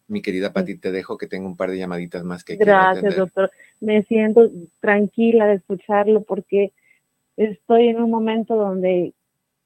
Mi 0.09 0.22
querida 0.22 0.53
Pati, 0.53 0.76
te 0.78 0.91
dejo 0.93 1.18
que 1.18 1.26
tengo 1.26 1.47
un 1.47 1.57
par 1.57 1.70
de 1.70 1.78
llamaditas 1.78 2.24
más 2.24 2.43
que 2.45 2.57
Gracias, 2.57 3.16
doctor. 3.16 3.51
Me 3.80 4.03
siento 4.05 4.51
tranquila 4.80 5.47
de 5.47 5.55
escucharlo 5.55 6.22
porque 6.22 6.72
estoy 7.37 7.89
en 7.89 8.03
un 8.03 8.11
momento 8.11 8.57
donde 8.57 9.12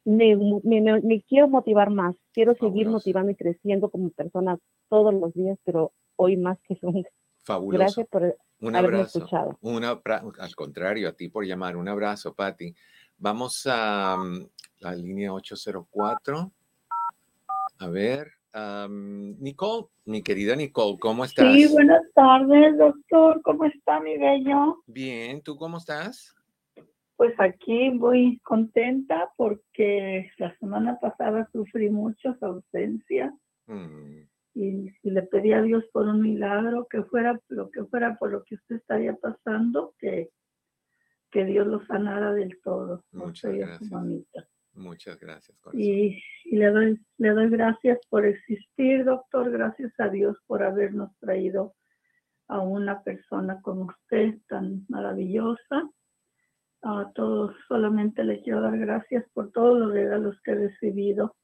me, 0.05 0.35
me- 0.65 0.81
me- 0.81 1.01
me 1.01 1.23
quiero 1.23 1.49
motivar 1.49 1.91
más. 1.91 2.17
Quiero 2.33 2.55
seguir 2.55 2.89
motivando 2.89 3.31
y 3.31 3.35
creciendo 3.37 3.91
como 3.91 4.11
persona 4.11 4.59
todos 4.89 5.15
los 5.15 5.35
días, 5.35 5.59
pero 5.65 5.93
hoy 6.17 6.37
más 6.37 6.59
que 6.67 6.77
nunca. 6.83 7.11
Fabuloso. 7.45 7.79
Gracias 7.79 8.09
por 8.09 8.37
Un 8.61 8.75
haberme 8.77 8.99
abrazo. 8.99 9.19
escuchado. 9.19 9.59
Un 9.61 9.85
abra- 9.85 10.23
al 10.41 10.55
contrario, 10.57 11.09
a 11.09 11.13
ti 11.13 11.29
por 11.29 11.45
llamar. 11.45 11.77
Un 11.77 11.89
abrazo, 11.89 12.35
Pati. 12.35 12.75
Vamos 13.19 13.67
a 13.71 14.17
mm, 14.17 14.49
la 14.81 14.95
línea 14.95 15.33
804. 15.33 16.51
A 17.81 17.89
ver, 17.89 18.33
Nicole, 18.55 19.87
mi 20.05 20.23
querida 20.23 20.57
Nicole, 20.57 20.99
¿cómo 20.99 21.25
estás? 21.25 21.53
Sí, 21.53 21.67
buenas 21.73 22.03
tardes, 22.15 22.79
doctor. 22.79 23.41
¿Cómo 23.43 23.65
está 23.65 24.01
mi 24.01 24.17
bello? 24.19 24.83
Bien, 24.87 25.43
¿tú 25.43 25.57
cómo 25.57 25.79
estás? 25.79 26.35
Pues 27.17 27.35
aquí 27.39 27.91
muy 27.91 28.39
contenta 28.45 29.31
porque 29.37 30.31
la 30.39 30.57
semana 30.59 30.99
pasada 31.01 31.49
sufrí 31.53 31.91
mucho 31.91 32.35
su 32.39 32.45
ausencia 32.45 33.35
Mm, 33.69 34.23
y, 34.55 34.93
y 35.03 35.11
le 35.11 35.23
pedí 35.23 35.53
a 35.53 35.63
Dios 35.63 35.85
por 35.93 36.07
un 36.09 36.23
milagro, 36.23 36.89
que 36.89 37.03
fuera 37.05 37.39
lo 37.49 37.71
que 37.71 37.85
fuera 37.85 38.17
por 38.17 38.33
lo 38.33 38.43
que 38.45 38.57
usted 38.57 38.77
estaría 38.77 39.15
pasando, 39.15 39.95
que, 39.99 40.31
que 41.31 41.45
Dios 41.45 41.67
lo 41.67 41.85
sanara 41.87 42.33
del 42.33 42.59
todo. 42.63 43.05
Muchas 43.13 43.55
gracias. 43.55 43.91
mamita. 43.91 44.49
Muchas 44.79 45.19
gracias, 45.19 45.59
corazón. 45.59 45.81
Y, 45.81 46.23
y 46.45 46.57
le, 46.57 46.67
doy, 46.71 47.01
le 47.19 47.31
doy 47.31 47.51
gracias 47.51 47.99
por 48.09 48.25
existir, 48.25 49.05
doctor. 49.05 49.51
Gracias 49.51 49.93
a 49.99 50.09
Dios 50.09 50.37
por 50.47 50.63
habernos 50.63 51.11
traído 51.19 51.75
a 52.49 52.61
una 52.61 53.03
persona 53.03 53.61
como 53.63 53.87
usted, 53.87 54.39
tan 54.49 54.87
maravillosa. 54.89 55.91
A 56.83 57.11
todos 57.15 57.55
solamente 57.67 58.25
le 58.25 58.41
quiero 58.43 58.61
dar 58.61 58.79
gracias 58.79 59.25
por 59.35 59.51
todos 59.51 59.79
los 59.79 59.93
regalos 59.93 60.41
que 60.43 60.53
he 60.53 60.55
recibido 60.55 61.37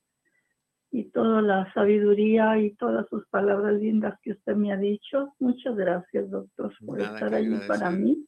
y 0.91 1.11
toda 1.11 1.43
la 1.43 1.73
sabiduría 1.75 2.57
y 2.59 2.75
todas 2.77 3.09
sus 3.09 3.27
palabras 3.27 3.75
lindas 3.75 4.19
que 4.23 4.31
usted 4.31 4.55
me 4.55 4.73
ha 4.73 4.77
dicho. 4.77 5.35
Muchas 5.41 5.75
gracias, 5.75 6.31
doctor, 6.31 6.73
por 6.87 6.99
Nada 6.99 7.15
estar 7.15 7.35
allí 7.35 7.59
para 7.67 7.91
mí. 7.91 8.25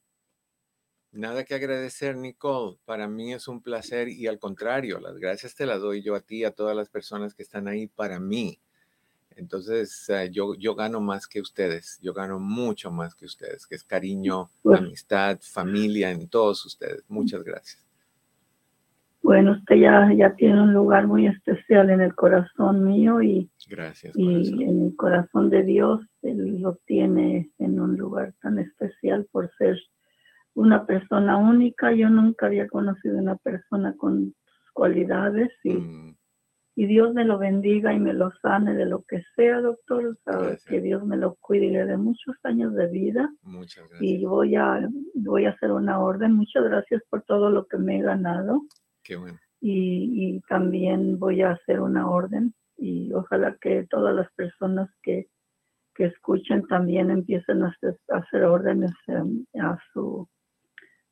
Nada 1.17 1.45
que 1.45 1.55
agradecer, 1.55 2.15
Nicole. 2.15 2.77
Para 2.85 3.09
mí 3.09 3.33
es 3.33 3.49
un 3.49 3.63
placer 3.63 4.09
y 4.09 4.27
al 4.27 4.39
contrario, 4.39 5.01
las 5.01 5.17
gracias 5.17 5.55
te 5.55 5.65
las 5.65 5.81
doy 5.81 6.03
yo 6.03 6.15
a 6.15 6.21
ti, 6.21 6.45
a 6.45 6.51
todas 6.51 6.77
las 6.77 6.91
personas 6.91 7.35
que 7.35 7.43
están 7.43 7.69
ahí 7.69 7.87
para 7.87 8.21
mí. 8.21 8.61
Entonces, 9.31 10.09
eh, 10.11 10.29
yo, 10.31 10.55
yo 10.55 10.75
gano 10.75 11.01
más 11.01 11.27
que 11.27 11.41
ustedes, 11.41 11.99
yo 12.03 12.13
gano 12.13 12.39
mucho 12.39 12.91
más 12.91 13.15
que 13.15 13.25
ustedes, 13.25 13.67
que 13.67 13.77
es 13.77 13.85
cariño, 13.85 14.51
amistad, 14.65 15.39
familia 15.41 16.11
en 16.11 16.29
todos 16.29 16.65
ustedes. 16.67 17.05
Muchas 17.09 17.43
gracias. 17.43 17.83
Bueno, 19.23 19.53
usted 19.53 19.77
ya, 19.77 20.11
ya 20.17 20.35
tiene 20.37 20.63
un 20.63 20.73
lugar 20.73 21.07
muy 21.07 21.27
especial 21.27 21.91
en 21.91 22.01
el 22.01 22.15
corazón 22.15 22.85
mío 22.85 23.23
y 23.23 23.51
Gracias, 23.69 24.15
y 24.17 24.63
en 24.63 24.85
el 24.85 24.97
corazón 24.97 25.51
de 25.51 25.65
Dios 25.65 26.01
Él 26.23 26.61
lo 26.61 26.77
tiene 26.87 27.51
en 27.59 27.81
un 27.81 27.97
lugar 27.97 28.35
tan 28.41 28.59
especial 28.59 29.27
por 29.33 29.51
ser 29.57 29.77
una 30.57 30.85
persona 30.87 31.37
única. 31.37 31.93
Yo 31.93 32.09
nunca 32.11 32.47
había 32.47 32.67
conocido 32.69 33.19
una 33.19 33.37
persona 33.37 33.95
con 33.97 34.35
sus 34.45 34.73
cualidades 34.73 35.51
y, 35.65 35.75
Mm, 35.75 36.17
y 36.79 36.87
Dios 36.87 37.15
me 37.15 37.25
lo 37.25 37.39
bendiga 37.39 37.95
y 37.95 37.99
me 38.01 38.13
lo 38.13 38.31
sane 38.43 38.75
de 38.75 38.85
lo 38.85 39.03
que 39.09 39.23
sea, 39.35 39.61
doctor. 39.63 40.07
O 40.09 40.15
sea, 40.25 40.39
Gracias. 40.39 40.65
que 40.67 40.81
Dios 40.83 41.05
me 41.07 41.17
lo 41.17 41.37
cuide 41.41 41.67
y 41.67 41.71
le 41.71 41.87
dé 41.87 41.97
muchos 41.97 42.37
años 42.43 42.75
de 42.75 42.87
vida 42.89 43.31
muchas 43.43 43.89
gracias. 43.89 44.03
y 44.03 44.25
voy 44.27 44.57
a, 44.57 44.87
voy 45.15 45.47
a 45.47 45.51
hacer 45.51 45.71
una 45.73 46.01
orden. 46.01 46.33
Muchas 46.35 46.65
gracias 46.65 47.03
por 47.09 47.23
todo 47.23 47.49
lo 47.51 47.67
que 47.67 47.79
me 47.79 47.99
he 47.99 48.03
ganado 48.03 48.63
Qué 49.03 49.17
bueno. 49.17 49.39
y, 49.61 50.37
y 50.37 50.41
también 50.49 51.19
voy 51.19 51.41
a 51.43 51.53
hacer 51.53 51.81
una 51.81 52.11
orden 52.11 52.53
y 52.77 53.11
ojalá 53.15 53.57
que 53.61 53.87
todas 53.89 54.15
las 54.15 54.31
personas 54.35 54.91
que, 55.03 55.29
que 55.95 56.05
escuchen 56.07 56.67
también 56.67 57.11
empiecen 57.11 57.63
a 57.63 57.69
hacer, 57.69 57.97
a 58.11 58.19
hacer 58.19 58.45
órdenes 58.45 58.93
em, 59.07 59.47
a 59.63 59.79
su 59.95 60.29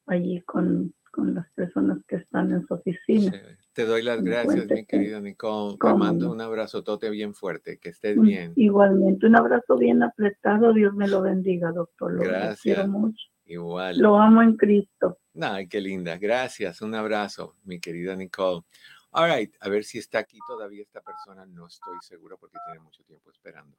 allí 0.07 0.41
con, 0.43 0.95
con 1.11 1.35
las 1.35 1.51
personas 1.53 1.99
que 2.07 2.17
están 2.17 2.53
en 2.53 2.67
su 2.67 2.75
oficina. 2.75 3.31
Sí, 3.31 3.39
Te 3.73 3.85
doy 3.87 4.03
las 4.03 4.23
gracias, 4.23 4.67
mi 4.69 4.85
querida 4.85 5.21
Nicole. 5.21 5.77
Te 5.81 5.95
mando 5.95 6.31
un 6.33 6.41
abrazotote 6.41 7.11
bien 7.11 7.35
fuerte. 7.35 7.79
Que 7.79 7.91
estés 7.91 8.21
bien. 8.21 8.53
Igualmente, 8.57 9.27
un 9.27 9.37
abrazo 9.37 9.77
bien 9.77 10.03
apretado. 10.03 10.73
Dios 10.73 10.95
me 10.95 11.09
lo 11.09 11.23
bendiga, 11.23 11.73
doctor. 11.73 12.13
Lo, 12.13 12.25
lo 12.25 12.31
Gracias. 12.31 12.61
quiero 12.63 12.89
mucho. 12.89 13.25
Igual. 13.47 13.99
Lo 13.99 14.17
amo 14.17 14.43
en 14.43 14.57
Cristo. 14.57 15.19
Ay, 15.41 15.69
qué 15.69 15.81
linda. 15.81 16.17
Gracias. 16.19 16.81
Un 16.81 16.95
abrazo, 16.95 17.57
mi 17.65 17.79
querida 17.79 18.17
Nicole. 18.17 18.63
All 19.11 19.31
right. 19.31 19.55
A 19.61 19.69
ver 19.69 19.85
si 19.85 19.99
está 19.99 20.19
aquí 20.21 20.39
todavía 20.49 20.83
esta 20.83 21.01
persona. 21.01 21.47
No 21.47 21.67
estoy 21.67 21.97
seguro 22.01 22.37
porque 22.39 22.59
tiene 22.67 22.81
mucho 22.81 23.05
tiempo 23.05 23.31
esperando. 23.31 23.77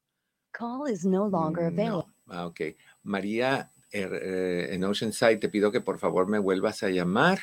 Call 0.52 0.90
is 0.90 1.06
no 1.06 1.28
longer 1.28 1.66
available. 1.66 2.08
No. 2.08 2.15
Ah, 2.28 2.46
ok. 2.48 2.62
María, 3.04 3.72
er, 3.92 4.14
eh, 4.14 4.74
en 4.74 4.84
Oceanside, 4.84 5.38
te 5.38 5.50
pido 5.50 5.72
que 5.72 5.82
por 5.82 6.00
favor 6.00 6.28
me 6.28 6.40
vuelvas 6.40 6.84
a 6.84 6.90
llamar. 6.90 7.40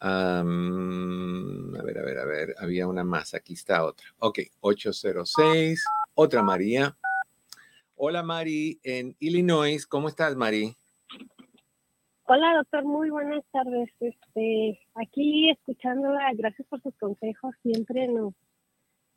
Am, 0.00 1.74
a 1.74 1.82
ver, 1.82 1.98
a 1.98 2.02
ver, 2.02 2.18
a 2.18 2.24
ver. 2.24 2.54
Había 2.58 2.86
una 2.86 3.04
más. 3.04 3.34
Aquí 3.34 3.54
está 3.54 3.84
otra. 3.84 4.06
Ok. 4.18 4.40
806. 4.60 5.84
Otra 6.14 6.42
María. 6.42 6.96
Hola, 7.94 8.22
Mari, 8.22 8.78
en 8.82 9.16
Illinois. 9.20 9.86
¿Cómo 9.86 10.08
estás, 10.08 10.36
Mari? 10.36 10.76
Hola, 12.28 12.56
doctor, 12.56 12.84
muy 12.84 13.08
buenas 13.08 13.44
tardes. 13.52 13.88
Este, 14.00 14.80
aquí 14.96 15.48
escuchándola, 15.48 16.32
gracias 16.34 16.66
por 16.66 16.82
sus 16.82 16.94
consejos, 16.96 17.54
siempre 17.62 18.08
nos, 18.08 18.34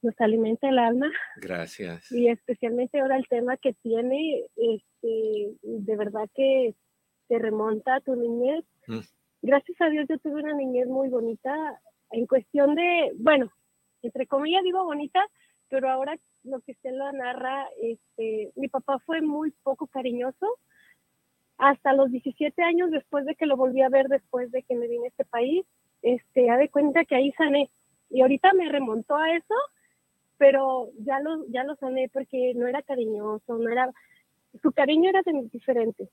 nos 0.02 0.20
alimenta 0.20 0.70
el 0.70 0.80
alma 0.80 1.12
Gracias. 1.38 2.12
y 2.12 2.30
especialmente 2.30 3.00
ahora 3.00 3.18
el 3.18 3.28
tema 3.28 3.58
que 3.58 3.74
tiene, 3.74 4.46
este, 4.56 5.56
de 5.62 5.96
verdad 5.98 6.30
que 6.34 6.76
te 7.28 7.40
remonta 7.40 7.96
a 7.96 8.02
tu 8.02 8.16
niñez. 8.16 8.66
Mm. 8.88 9.00
Gracias 9.42 9.80
a 9.82 9.90
Dios 9.90 10.08
yo 10.10 10.18
tuve 10.20 10.42
una 10.42 10.54
niñez 10.54 10.88
muy 10.88 11.10
bonita 11.10 11.82
en 12.12 12.26
cuestión 12.26 12.76
de, 12.76 13.12
bueno, 13.18 13.52
entre 14.02 14.28
comillas 14.28 14.64
digo 14.64 14.84
bonita, 14.84 15.26
pero 15.70 15.90
ahora 15.90 16.18
lo 16.44 16.60
que 16.62 16.72
usted 16.72 16.92
lo 16.92 17.12
narra, 17.12 17.68
este, 17.82 18.52
mi 18.56 18.68
papá 18.68 19.00
fue 19.00 19.22
muy 19.22 19.52
poco 19.64 19.88
cariñoso 19.88 20.58
hasta 21.58 21.94
los 21.94 22.10
17 22.10 22.64
años 22.64 22.90
después 22.90 23.26
de 23.26 23.36
que 23.36 23.46
lo 23.46 23.58
volví 23.58 23.82
a 23.82 23.90
ver 23.90 24.08
después 24.08 24.50
de 24.52 24.64
que 24.64 24.76
me 24.76 24.88
vine 24.88 25.06
a 25.06 25.10
este 25.10 25.26
país, 25.26 25.66
este, 26.02 26.50
ha 26.50 26.58
de 26.58 26.70
cuenta 26.70 27.04
que 27.04 27.16
ahí 27.16 27.32
sané. 27.34 27.70
Y 28.10 28.22
ahorita 28.22 28.54
me 28.54 28.70
remontó 28.70 29.16
a 29.18 29.36
eso, 29.36 29.54
pero 30.40 30.90
ya 31.06 31.20
lo, 31.20 31.46
ya 31.50 31.64
lo 31.64 31.76
sané 31.76 32.10
porque 32.12 32.54
no 32.56 32.66
era 32.66 32.82
cariñoso, 32.82 33.58
no 33.60 33.70
era, 33.70 33.92
su 34.64 34.72
cariño 34.72 35.10
era 35.12 35.22
de- 35.22 35.48
diferente. 35.54 36.10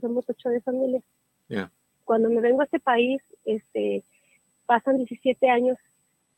Somos 0.00 0.24
ocho 0.30 0.48
de 0.48 0.62
familia. 0.62 1.02
Ya. 1.50 1.70
Cuando 2.04 2.30
me 2.30 2.40
vengo 2.40 2.62
a 2.62 2.64
este 2.64 2.80
país, 2.80 3.20
este, 3.44 4.02
pasan 4.64 4.96
17 4.96 5.50
años 5.50 5.76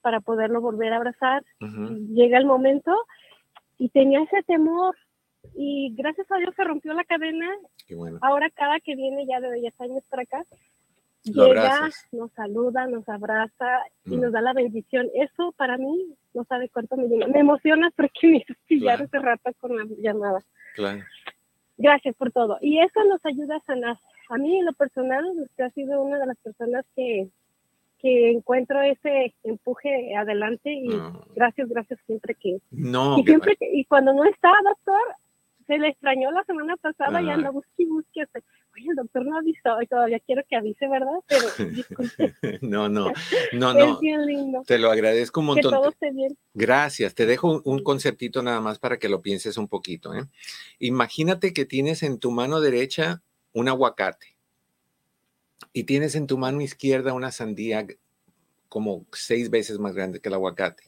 para 0.01 0.21
poderlo 0.21 0.61
volver 0.61 0.93
a 0.93 0.97
abrazar. 0.97 1.45
Ujú. 1.61 1.95
Llega 2.15 2.39
el 2.39 2.47
momento 2.47 2.93
y 3.79 3.91
tenía 3.91 4.23
ese 4.23 4.43
temor. 4.43 4.97
Y 5.55 5.95
gracias 5.95 6.27
a 6.33 6.39
Dios 6.39 6.55
se 6.57 6.65
rompió 6.65 6.93
la 6.95 7.05
cadena 7.05 7.49
Qué 7.87 7.95
bueno. 7.95 8.19
ahora 8.23 8.51
cada 8.51 8.81
que 8.81 8.97
viene 8.97 9.27
ya 9.27 9.39
de 9.41 9.53
10 9.61 9.81
años 9.81 10.03
para 10.09 10.23
acá, 10.23 10.43
Lo 11.25 11.47
llega, 11.47 11.73
abrazas. 11.75 11.95
nos 12.13 12.33
saluda, 12.33 12.87
nos 12.89 13.09
abraza 13.09 13.81
y 14.07 14.17
Mm. 14.17 14.21
nos 14.23 14.33
da 14.33 14.41
la 14.41 14.53
bendición. 14.55 15.09
Eso 15.15 15.53
para 15.57 15.77
mí 15.79 16.15
no 16.37 16.45
sabe 16.45 16.69
cuánto 16.69 16.97
me 16.97 17.09
llena. 17.09 17.27
Me 17.27 17.41
emociona 17.41 17.91
porque 17.97 18.11
me 18.29 18.37
hizo 18.39 18.55
pillar 18.67 18.99
Claro. 18.99 19.05
hace 19.05 19.19
rato 19.19 19.51
con 19.61 19.77
la 19.77 19.85
llamada. 19.99 20.41
Claro. 20.77 21.03
Gracias 21.79 22.15
por 22.17 22.31
todo. 22.33 22.59
Y 22.61 22.79
eso 22.81 23.03
nos 23.05 23.25
ayuda 23.27 23.57
a 23.57 23.61
sanar. 23.65 23.97
A 24.29 24.39
mí, 24.39 24.59
en 24.59 24.65
lo 24.67 24.73
personal, 24.73 25.25
usted 25.39 25.65
ha 25.65 25.71
sido 25.71 26.03
una 26.03 26.19
de 26.19 26.27
las 26.27 26.37
personas 26.39 26.85
que, 26.97 27.29
que 27.99 28.31
encuentro 28.31 28.81
ese 28.83 29.35
empuje 29.45 30.15
adelante 30.17 30.73
y 30.73 30.89
No. 30.89 31.21
gracias, 31.35 31.69
gracias 31.69 31.99
siempre 32.07 32.35
que... 32.35 32.59
No, 32.71 33.19
y, 33.19 33.25
siempre 33.25 33.57
que- 33.57 33.71
y 33.73 33.85
cuando 33.85 34.13
no 34.13 34.25
está, 34.25 34.51
doctor, 34.65 35.01
se 35.67 35.79
le 35.79 35.89
extrañó 35.89 36.31
la 36.31 36.45
semana 36.45 36.77
pasada 36.77 37.21
y 37.21 37.29
anda 37.29 37.51
busque 37.51 37.71
y 37.79 37.87
busque. 37.87 38.25
Oye, 38.75 38.87
el 38.89 38.97
doctor 38.97 39.25
no 39.25 39.39
avisó 39.39 39.81
y 39.83 39.87
todavía 39.87 40.21
quiero 40.21 40.43
que 40.49 40.57
avise, 40.57 40.87
¿verdad? 40.89 41.19
Pero 41.27 41.47
disculpe, 41.73 42.35
no, 42.63 42.89
no, 42.89 43.13
no, 43.53 43.71
es 43.71 43.77
no. 43.77 43.99
bien 43.99 44.27
lindo. 44.27 44.63
Te 44.67 44.79
lo 44.79 44.91
agradezco 44.91 45.41
un 45.41 45.47
Que 45.47 45.53
montón. 45.53 45.73
todo 45.73 45.89
esté 45.91 46.11
bien. 46.13 46.37
Gracias. 46.55 47.15
Te 47.15 47.27
dejo 47.27 47.63
un, 47.65 47.83
conceptito 47.83 48.43
nada 48.43 48.61
más 48.61 48.79
para 48.79 48.99
que 48.99 49.09
lo 49.09 49.23
pienses 49.23 49.57
un 49.57 49.69
poquito. 49.69 50.15
¿eh? 50.15 50.25
Imagínate 50.79 51.53
que 51.53 51.65
tienes 51.65 52.03
en 52.03 52.19
tu 52.19 52.31
mano 52.31 52.61
derecha 52.61 53.23
un 53.53 53.69
aguacate 53.69 54.37
y 55.73 55.85
tienes 55.85 56.15
en 56.15 56.27
tu 56.27 56.39
mano 56.39 56.61
izquierda 56.61 57.13
una 57.13 57.33
sandía 57.33 57.87
como 58.69 59.07
seis 59.13 59.51
veces 59.51 59.79
más 59.79 59.95
grande 59.95 60.21
que 60.21 60.29
el 60.29 60.35
aguacate. 60.35 60.85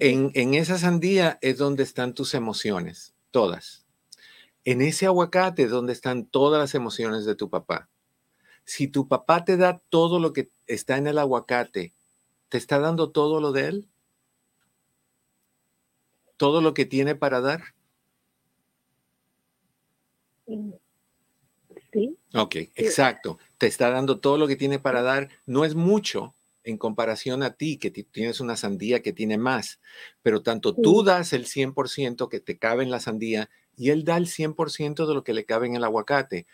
En, 0.00 0.32
en 0.34 0.54
esa 0.54 0.76
sandía 0.76 1.38
es 1.40 1.56
donde 1.56 1.84
están 1.84 2.14
tus 2.14 2.34
emociones, 2.34 3.13
todas. 3.34 3.84
En 4.64 4.80
ese 4.80 5.06
aguacate 5.06 5.64
es 5.64 5.70
donde 5.70 5.92
están 5.92 6.24
todas 6.24 6.60
las 6.60 6.76
emociones 6.76 7.24
de 7.24 7.34
tu 7.34 7.50
papá. 7.50 7.90
Si 8.64 8.86
tu 8.86 9.08
papá 9.08 9.44
te 9.44 9.56
da 9.56 9.82
todo 9.88 10.20
lo 10.20 10.32
que 10.32 10.52
está 10.68 10.98
en 10.98 11.08
el 11.08 11.18
aguacate, 11.18 11.96
¿te 12.48 12.58
está 12.58 12.78
dando 12.78 13.10
todo 13.10 13.40
lo 13.40 13.50
de 13.50 13.66
él? 13.66 13.88
¿Todo 16.36 16.60
lo 16.60 16.74
que 16.74 16.86
tiene 16.86 17.16
para 17.16 17.40
dar? 17.40 17.74
Sí, 21.92 22.16
Ok, 22.34 22.54
exacto. 22.76 23.38
Te 23.58 23.66
está 23.66 23.90
dando 23.90 24.20
todo 24.20 24.38
lo 24.38 24.46
que 24.46 24.54
tiene 24.54 24.78
para 24.78 25.02
dar. 25.02 25.28
No 25.44 25.64
es 25.64 25.74
mucho 25.74 26.36
en 26.64 26.78
comparación 26.78 27.42
a 27.42 27.54
ti, 27.54 27.76
que 27.76 27.90
ti- 27.90 28.04
tienes 28.04 28.40
una 28.40 28.56
sandía 28.56 29.02
que 29.02 29.12
tiene 29.12 29.38
más, 29.38 29.80
pero 30.22 30.42
tanto 30.42 30.74
tú 30.74 31.02
das 31.04 31.32
el 31.32 31.46
100% 31.46 32.28
que 32.28 32.40
te 32.40 32.58
cabe 32.58 32.82
en 32.82 32.90
la 32.90 33.00
sandía 33.00 33.50
y 33.76 33.90
él 33.90 34.04
da 34.04 34.16
el 34.16 34.26
100% 34.26 35.06
de 35.06 35.14
lo 35.14 35.24
que 35.24 35.34
le 35.34 35.44
cabe 35.44 35.66
en 35.66 35.76
el 35.76 35.84
aguacate. 35.84 36.46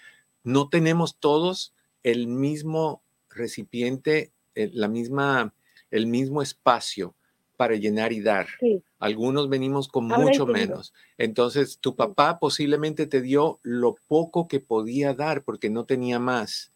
No 0.43 0.69
tenemos 0.69 1.17
todos 1.19 1.75
el 2.03 2.27
mismo 2.27 3.03
recipiente, 3.29 4.33
el, 4.55 4.73
la 4.75 4.89
misma, 4.89 5.55
el 5.91 6.07
mismo 6.07 6.43
espacio 6.43 7.15
para 7.57 7.75
llenar 7.77 8.13
y 8.13 8.21
dar. 8.21 8.47
sí. 8.59 8.83
Algunos 8.99 9.49
venimos 9.49 9.89
con 9.89 10.11
Ahora 10.13 10.25
mucho 10.27 10.43
entiendo. 10.43 10.53
menos. 10.75 10.93
Entonces, 11.17 11.79
tu 11.79 11.97
papá 11.97 12.39
posiblemente 12.39 13.07
te 13.07 13.23
dio 13.23 13.59
lo 13.63 13.97
poco 14.09 14.47
que 14.47 14.61
podía 14.61 15.15
dar 15.15 15.43
porque 15.43 15.71
no 15.71 15.85
tenía 15.87 16.19
más. 16.19 16.73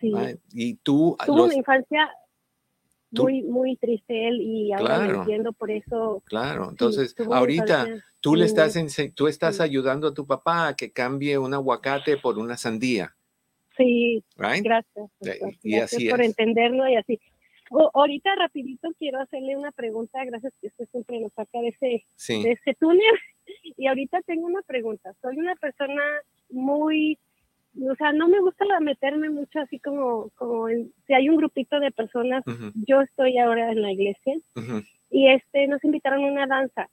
sí. 0.00 0.12
Y 0.52 0.74
tú, 0.76 1.16
Tuvo 1.26 1.36
los- 1.36 1.46
una 1.46 1.54
infancia 1.56 2.08
tú- 3.12 3.22
muy, 3.24 3.42
muy 3.42 3.76
triste 3.76 4.28
él 4.28 4.40
y 4.40 4.72
ahora 4.72 4.96
Claro. 4.96 5.12
lo 5.12 5.18
entiendo, 5.20 5.52
por 5.52 5.70
eso... 5.70 6.22
claro, 6.26 6.64
sí, 6.64 6.70
entonces 6.70 7.14
una 7.18 7.36
ahorita 7.38 7.86
tú 8.20 8.34
le 8.36 8.44
estás, 8.44 8.76
ense- 8.76 9.12
tú 9.14 9.26
estás 9.28 9.56
sí. 9.56 9.62
ayudando 9.62 10.08
a 10.08 10.14
tu 10.14 10.26
papá 10.26 10.68
a 10.68 10.76
que 10.76 10.90
cambie 10.92 11.38
un 11.38 11.54
aguacate 11.54 12.16
por 12.18 12.38
una 12.38 12.56
sandía, 12.56 13.14
Sí, 13.76 14.24
right? 14.36 14.62
gracias. 14.64 15.10
Eh, 15.20 15.38
doctor. 15.40 15.52
y 15.62 15.70
Gracias 15.76 15.94
así 15.94 16.08
por 16.10 16.20
es. 16.20 16.26
entenderlo 16.28 16.88
y 16.88 16.96
así. 16.96 17.20
O- 17.70 17.90
ahorita 17.94 18.34
rapidito 18.36 18.88
quiero 18.98 19.20
hacerle 19.20 19.56
una 19.56 19.70
pregunta, 19.72 20.24
gracias 20.24 20.52
que 20.60 20.66
usted 20.68 20.88
siempre 20.90 21.20
nos 21.20 21.32
saca 21.34 21.60
de 21.60 21.68
ese, 21.68 22.04
Sí, 22.16 22.42
de 22.42 22.52
ese 22.52 22.74
túnel. 22.74 23.00
Y 23.78 23.86
ahorita 23.86 24.20
tengo 24.22 24.46
una 24.46 24.60
pregunta. 24.62 25.14
Soy 25.22 25.38
una 25.38 25.54
persona 25.54 26.02
muy, 26.50 27.16
o 27.80 27.94
sea, 27.96 28.12
no 28.12 28.28
me 28.28 28.40
gusta 28.40 28.64
meterme 28.80 29.30
mucho 29.30 29.60
así 29.60 29.78
como, 29.78 30.30
como 30.36 30.68
en- 30.68 30.92
si 31.06 31.14
hay 31.14 31.28
un 31.28 31.36
grupito 31.36 31.78
de 31.80 31.90
personas, 31.90 32.42
yo 32.86 33.00
estoy 33.02 33.38
ahora 33.38 33.70
en 33.72 33.82
la 33.82 33.92
iglesia 33.92 34.34
y 35.10 35.28
este 35.28 35.66
nos 35.68 35.82
invitaron 35.84 36.24
a 36.24 36.32
una 36.32 36.46
danza, 36.46 36.88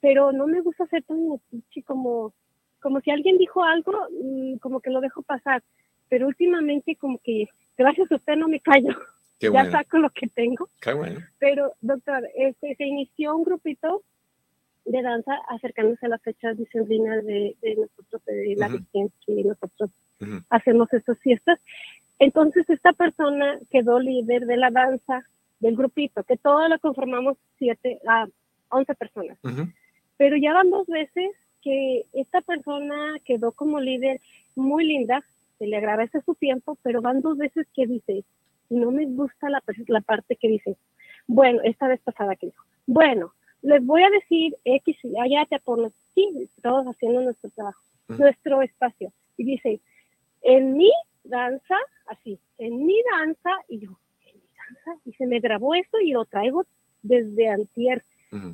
pero 0.00 0.32
no 0.32 0.46
me 0.46 0.60
gusta 0.60 0.86
ser 0.86 1.02
tan 1.04 1.28
metiche 1.28 1.82
como 1.82 2.32
como 2.80 3.00
si 3.00 3.10
alguien 3.10 3.38
dijo 3.38 3.64
algo, 3.64 3.92
mm, 4.22 4.58
como 4.58 4.78
que 4.80 4.90
lo 4.90 5.00
dejo 5.00 5.22
pasar, 5.22 5.64
pero 6.08 6.28
últimamente 6.28 6.94
como 6.94 7.18
que 7.18 7.48
gracias 7.76 8.10
a 8.12 8.14
usted 8.16 8.36
no 8.36 8.46
me 8.48 8.60
callo, 8.60 8.94
qué 9.40 9.50
ya 9.52 9.68
saco 9.70 9.98
lo 9.98 10.10
que 10.10 10.28
tengo, 10.28 10.68
qué 10.80 10.92
bueno. 10.92 11.20
pero 11.38 11.72
doctor, 11.80 12.22
este 12.36 12.76
se 12.76 12.84
inició 12.86 13.34
un 13.36 13.42
grupito 13.44 14.02
de 14.84 15.02
danza 15.02 15.32
acercándose 15.48 16.06
a 16.06 16.10
las 16.10 16.22
fechas 16.22 16.56
dicembrinas 16.56 17.24
de, 17.24 17.56
de 17.60 17.74
nosotros 17.76 18.24
de 18.26 18.54
la. 18.56 18.68
Virgen 18.68 19.10
que 19.26 19.44
nosotros 19.44 19.90
Hacemos 20.50 20.92
estas 20.92 21.18
fiestas. 21.20 21.58
Entonces 22.18 22.68
esta 22.68 22.92
persona 22.92 23.58
quedó 23.70 24.00
líder 24.00 24.46
de 24.46 24.56
la 24.56 24.70
danza 24.70 25.24
del 25.60 25.76
grupito, 25.76 26.22
que 26.24 26.36
todos 26.36 26.68
lo 26.68 26.78
conformamos 26.78 27.36
siete 27.58 28.00
a 28.06 28.26
11 28.70 28.94
personas. 28.94 29.38
Pero 30.16 30.36
ya 30.36 30.52
van 30.52 30.70
dos 30.70 30.86
veces 30.86 31.30
que 31.62 32.04
esta 32.12 32.40
persona 32.40 33.16
quedó 33.24 33.52
como 33.52 33.80
líder 33.80 34.20
muy 34.56 34.84
linda, 34.84 35.24
se 35.58 35.66
le 35.66 35.76
agradece 35.76 36.20
su 36.22 36.34
tiempo, 36.34 36.78
pero 36.82 37.02
van 37.02 37.20
dos 37.20 37.36
veces 37.36 37.66
que 37.74 37.86
dice, 37.86 38.24
no 38.70 38.90
me 38.90 39.06
gusta 39.06 39.48
la, 39.48 39.62
la 39.86 40.00
parte 40.00 40.36
que 40.36 40.48
dice, 40.48 40.76
bueno, 41.26 41.60
esta 41.64 41.88
vez 41.88 42.00
pasada 42.00 42.36
que 42.36 42.46
dijo, 42.46 42.64
bueno, 42.86 43.32
les 43.62 43.84
voy 43.84 44.02
a 44.02 44.10
decir 44.10 44.56
X, 44.64 44.96
y 45.02 45.18
allá 45.18 45.46
te 45.46 45.58
pones, 45.58 45.92
sí, 46.14 46.48
todos 46.62 46.86
haciendo 46.86 47.20
nuestro 47.22 47.50
trabajo, 47.50 47.80
nuestro 48.08 48.62
espacio. 48.62 49.12
Y 49.36 49.44
dice, 49.44 49.80
en 50.42 50.76
mi 50.76 50.90
danza, 51.24 51.76
así, 52.06 52.38
en 52.58 52.84
mi 52.86 52.96
danza, 53.10 53.50
y 53.68 53.80
yo, 53.80 53.98
en 54.26 54.36
mi 54.36 54.48
danza, 54.56 55.00
y 55.04 55.12
se 55.12 55.26
me 55.26 55.40
grabó 55.40 55.74
esto 55.74 55.98
y 56.00 56.12
lo 56.12 56.24
traigo 56.24 56.64
desde 57.02 57.48
antier 57.48 58.04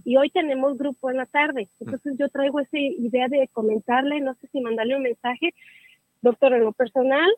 y 0.04 0.16
hoy 0.16 0.30
tenemos 0.30 0.78
grupo 0.78 1.10
en 1.10 1.16
la 1.16 1.26
tarde. 1.26 1.68
Entonces 1.80 2.14
yo 2.18 2.28
traigo 2.28 2.60
esa 2.60 2.78
idea 2.78 3.28
de 3.28 3.48
comentarle, 3.48 4.20
no 4.20 4.34
sé 4.34 4.46
si 4.48 4.60
mandarle 4.60 4.96
un 4.96 5.02
mensaje. 5.02 5.54
Doctor, 6.22 6.54
en 6.54 6.64
lo 6.64 6.72
personal, 6.72 7.30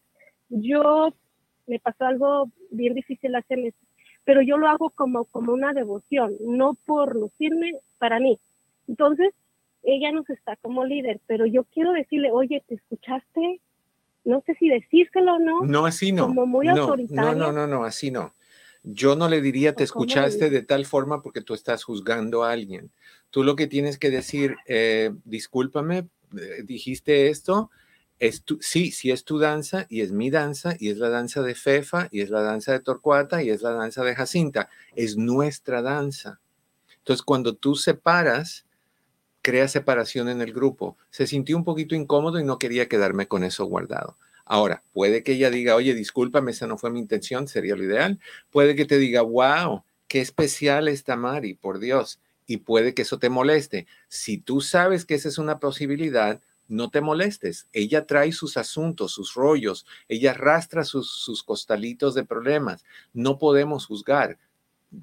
yo 0.48 1.12
me 1.66 1.78
pasó 1.78 2.04
algo 2.04 2.50
bien 2.70 2.94
difícil 2.94 3.34
hace 3.34 3.56
meses, 3.56 3.80
pero 4.24 4.42
yo 4.42 4.58
lo 4.58 4.68
hago 4.68 4.90
como, 4.90 5.24
como 5.24 5.52
una 5.52 5.72
devoción, 5.72 6.36
no 6.40 6.74
por 6.84 7.16
lucirme 7.16 7.72
para 7.98 8.20
mí. 8.20 8.38
Entonces, 8.86 9.32
ella 9.82 10.12
nos 10.12 10.28
está 10.30 10.56
como 10.56 10.84
líder, 10.84 11.20
pero 11.26 11.46
yo 11.46 11.64
quiero 11.64 11.92
decirle, 11.92 12.30
oye, 12.32 12.62
¿te 12.66 12.74
escuchaste? 12.74 13.60
No 14.26 14.42
sé 14.44 14.56
si 14.58 14.68
decírselo 14.68 15.36
o 15.36 15.38
no. 15.38 15.60
No, 15.62 15.86
así 15.86 16.10
no. 16.10 16.26
como 16.26 16.46
muy 16.46 16.66
no, 16.66 16.74
no, 16.74 16.82
autoritaria. 16.82 17.34
no, 17.34 17.52
no, 17.52 17.66
no, 17.68 17.84
así 17.84 18.10
no. 18.10 18.34
Yo 18.82 19.14
no 19.14 19.28
le 19.28 19.40
diría 19.40 19.74
te 19.74 19.84
¿O 19.84 19.86
cómo 19.86 20.04
le 20.04 20.12
escuchaste 20.12 20.50
de 20.50 20.62
tal 20.62 20.84
forma 20.84 21.22
porque 21.22 21.42
tú 21.42 21.54
estás 21.54 21.84
juzgando 21.84 22.42
a 22.42 22.50
alguien. 22.50 22.90
Tú 23.30 23.44
lo 23.44 23.54
que 23.54 23.68
tienes 23.68 23.98
que 23.98 24.10
decir, 24.10 24.56
eh, 24.66 25.12
discúlpame, 25.24 26.08
eh, 26.36 26.62
dijiste 26.64 27.28
esto, 27.28 27.70
es 28.18 28.42
tu, 28.42 28.58
sí, 28.60 28.90
sí 28.90 29.12
es 29.12 29.24
tu 29.24 29.38
danza 29.38 29.86
y 29.88 30.00
es 30.00 30.10
mi 30.10 30.30
danza 30.30 30.74
y 30.78 30.88
es 30.88 30.98
la 30.98 31.08
danza 31.08 31.42
de 31.42 31.54
Fefa 31.54 32.08
y 32.10 32.20
es 32.20 32.30
la 32.30 32.42
danza 32.42 32.72
de 32.72 32.80
Torcuata 32.80 33.44
y 33.44 33.50
es 33.50 33.62
la 33.62 33.70
danza 33.70 34.02
de 34.02 34.16
Jacinta. 34.16 34.68
Es 34.96 35.16
nuestra 35.16 35.82
danza. 35.82 36.40
Entonces, 36.98 37.22
cuando 37.22 37.54
tú 37.54 37.76
separas, 37.76 38.65
crea 39.46 39.68
separación 39.68 40.28
en 40.28 40.40
el 40.40 40.52
grupo. 40.52 40.96
Se 41.10 41.28
sintió 41.28 41.56
un 41.56 41.62
poquito 41.62 41.94
incómodo 41.94 42.40
y 42.40 42.44
no 42.44 42.58
quería 42.58 42.88
quedarme 42.88 43.28
con 43.28 43.44
eso 43.44 43.64
guardado. 43.64 44.18
Ahora, 44.44 44.82
puede 44.92 45.22
que 45.22 45.34
ella 45.34 45.50
diga, 45.50 45.76
oye, 45.76 45.94
discúlpame, 45.94 46.50
esa 46.50 46.66
no 46.66 46.78
fue 46.78 46.90
mi 46.90 46.98
intención, 46.98 47.46
sería 47.46 47.76
lo 47.76 47.84
ideal. 47.84 48.18
Puede 48.50 48.74
que 48.74 48.86
te 48.86 48.98
diga, 48.98 49.22
wow, 49.22 49.84
qué 50.08 50.20
especial 50.20 50.88
está 50.88 51.14
Mari, 51.14 51.54
por 51.54 51.78
Dios. 51.78 52.18
Y 52.44 52.56
puede 52.56 52.92
que 52.92 53.02
eso 53.02 53.20
te 53.20 53.28
moleste. 53.28 53.86
Si 54.08 54.36
tú 54.36 54.62
sabes 54.62 55.04
que 55.04 55.14
esa 55.14 55.28
es 55.28 55.38
una 55.38 55.60
posibilidad, 55.60 56.40
no 56.66 56.90
te 56.90 57.00
molestes. 57.00 57.68
Ella 57.72 58.04
trae 58.04 58.32
sus 58.32 58.56
asuntos, 58.56 59.12
sus 59.12 59.34
rollos, 59.34 59.86
ella 60.08 60.32
arrastra 60.32 60.82
sus, 60.82 61.08
sus 61.08 61.44
costalitos 61.44 62.16
de 62.16 62.24
problemas. 62.24 62.84
No 63.12 63.38
podemos 63.38 63.86
juzgar. 63.86 64.38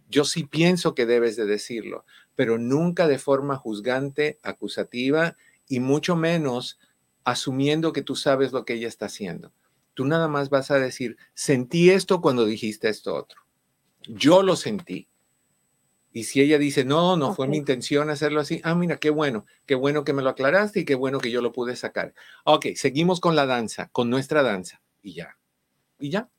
Yo 0.09 0.25
sí 0.25 0.43
pienso 0.43 0.95
que 0.95 1.05
debes 1.05 1.37
de 1.37 1.45
decirlo, 1.45 2.03
pero 2.35 2.57
nunca 2.57 3.07
de 3.07 3.19
forma 3.19 3.55
juzgante, 3.55 4.39
acusativa 4.43 5.35
y 5.67 5.79
mucho 5.79 6.15
menos 6.15 6.79
asumiendo 7.23 7.93
que 7.93 8.01
tú 8.01 8.15
sabes 8.15 8.51
lo 8.51 8.65
que 8.65 8.73
ella 8.73 8.87
está 8.87 9.05
haciendo. 9.05 9.53
Tú 9.93 10.05
nada 10.05 10.27
más 10.27 10.49
vas 10.49 10.71
a 10.71 10.79
decir, 10.79 11.17
sentí 11.33 11.89
esto 11.89 12.21
cuando 12.21 12.45
dijiste 12.45 12.89
esto 12.89 13.15
otro. 13.15 13.41
Yo 14.07 14.43
lo 14.43 14.55
sentí. 14.55 15.07
Y 16.11 16.25
si 16.25 16.41
ella 16.41 16.59
dice, 16.59 16.85
no, 16.85 17.17
no 17.17 17.33
fue 17.33 17.47
mi 17.47 17.57
intención 17.57 18.11
hacerlo 18.11 18.39
así, 18.39 18.61
ah, 18.63 18.75
mira, 18.75 18.97
qué 18.97 19.09
bueno, 19.09 19.45
qué 19.65 19.73
bueno 19.73 20.03
que 20.03 20.13
me 20.13 20.21
lo 20.21 20.29
aclaraste 20.29 20.81
y 20.81 20.85
qué 20.85 20.93
bueno 20.93 21.19
que 21.19 21.31
yo 21.31 21.41
lo 21.41 21.51
pude 21.51 21.75
sacar. 21.75 22.13
Ok, 22.43 22.67
seguimos 22.75 23.19
con 23.19 23.35
la 23.35 23.47
danza, 23.47 23.89
con 23.91 24.11
nuestra 24.11 24.43
danza. 24.43 24.81
Y 25.01 25.13
ya. 25.13 25.37
Y 25.99 26.11
ya. 26.11 26.29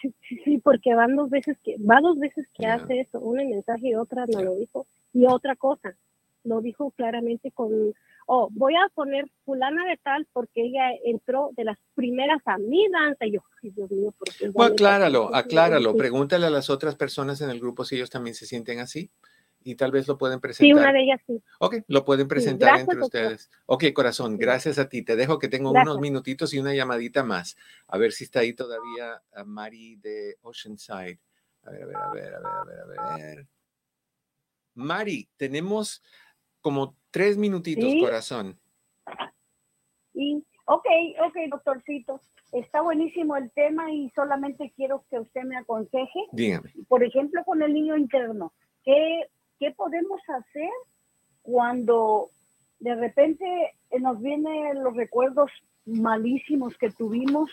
Sí, 0.00 0.14
sí, 0.28 0.40
sí, 0.44 0.58
porque 0.58 0.94
van 0.94 1.16
dos 1.16 1.28
veces 1.30 1.56
que, 1.62 1.76
va 1.78 2.00
dos 2.00 2.18
veces 2.18 2.46
que 2.54 2.66
hace 2.66 3.00
eso, 3.00 3.20
una 3.20 3.42
en 3.42 3.50
mensaje 3.50 3.88
y 3.88 3.94
otra 3.94 4.24
no 4.26 4.42
lo 4.42 4.54
dijo. 4.54 4.86
Y 5.12 5.26
otra 5.26 5.56
cosa, 5.56 5.94
lo 6.44 6.60
dijo 6.60 6.90
claramente 6.92 7.50
con, 7.50 7.92
oh, 8.26 8.48
voy 8.52 8.74
a 8.76 8.88
poner 8.94 9.26
fulana 9.44 9.84
de 9.86 9.98
tal 9.98 10.26
porque 10.32 10.62
ella 10.64 10.90
entró 11.04 11.50
de 11.56 11.64
las 11.64 11.78
primeras 11.94 12.40
a 12.46 12.56
mi 12.58 12.88
danza. 12.88 13.26
Y 13.26 13.32
yo, 13.32 13.40
ay, 13.62 13.70
Dios 13.70 13.90
mío, 13.90 14.14
¿por 14.16 14.28
qué? 14.28 14.46
Ya 14.46 14.52
me 14.54 14.64
acláralo, 14.64 15.34
acláralo. 15.34 15.94
Pregúntale 15.96 16.46
a 16.46 16.50
las 16.50 16.70
otras 16.70 16.96
personas 16.96 17.40
en 17.42 17.50
el 17.50 17.60
grupo 17.60 17.84
si 17.84 17.96
ellos 17.96 18.10
también 18.10 18.34
se 18.34 18.46
sienten 18.46 18.78
así 18.78 19.10
y 19.62 19.74
tal 19.74 19.90
vez 19.90 20.08
lo 20.08 20.16
pueden 20.18 20.38
Sí, 20.38 20.40
presentar. 20.42 20.82
una 20.82 20.92
de 20.92 21.02
ellas 21.02 21.20
sí. 21.26 21.42
Ok, 21.58 21.76
lo 21.88 22.04
pueden 22.04 22.28
presentar 22.28 22.68
gracias, 22.70 22.88
entre 22.88 23.00
doctor. 23.00 23.22
ustedes. 23.22 23.50
Ok, 23.66 23.84
corazón, 23.94 24.38
gracias 24.38 24.78
a 24.78 24.88
ti. 24.88 25.02
Te 25.02 25.16
dejo 25.16 25.38
que 25.38 25.48
tengo 25.48 25.72
Gracias. 25.72 25.90
unos 25.92 26.00
minutitos 26.00 26.54
y 26.54 26.58
una 26.58 26.74
llamadita 26.74 27.22
más. 27.24 27.56
A 27.86 27.98
ver 27.98 28.12
si 28.12 28.24
está 28.24 28.40
ahí 28.40 28.52
todavía 28.54 29.22
a 29.34 29.44
Mari 29.44 29.96
de 29.96 30.36
Oceanside. 30.42 31.18
A 31.62 31.70
ver, 31.70 31.82
a 31.82 31.86
ver, 31.86 31.96
a 31.96 32.10
ver, 32.10 32.34
a 32.34 32.38
ver, 32.64 32.80
a 32.80 32.86
ver, 32.86 32.98
a 33.00 33.16
ver. 33.16 33.46
Mari, 34.74 35.28
tenemos 35.36 36.02
como 36.60 36.96
tres 37.10 37.36
minutitos, 37.36 37.90
Sí. 37.90 38.00
corazón. 38.00 38.58
Y, 40.14 40.42
ok, 40.64 40.86
ok, 41.26 41.36
doctorcito, 41.50 42.20
está 42.52 42.80
buenísimo 42.80 43.36
el 43.36 43.50
tema 43.52 43.92
y 43.92 44.10
solamente 44.10 44.72
quiero 44.76 45.04
que 45.10 45.18
usted 45.18 45.42
me 45.42 45.56
aconseje, 45.56 46.20
Dígame. 46.32 46.72
por 46.88 47.02
ejemplo, 47.04 47.42
con 47.44 47.62
el 47.62 47.72
niño 47.72 47.96
interno, 47.96 48.52
¿qué, 48.84 49.28
qué 49.60 49.70
podemos 49.72 50.20
hacer 50.28 50.70
cuando 51.42 52.30
de 52.80 52.94
repente 52.96 53.46
nos 54.00 54.20
vienen 54.20 54.82
los 54.82 54.96
recuerdos 54.96 55.50
malísimos 55.84 56.76
que 56.78 56.90
tuvimos 56.90 57.50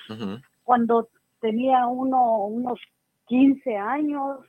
cuando 0.63 1.09
tenía 1.41 1.85
uno 1.87 2.45
unos 2.45 2.79
15 3.27 3.75
años, 3.75 4.39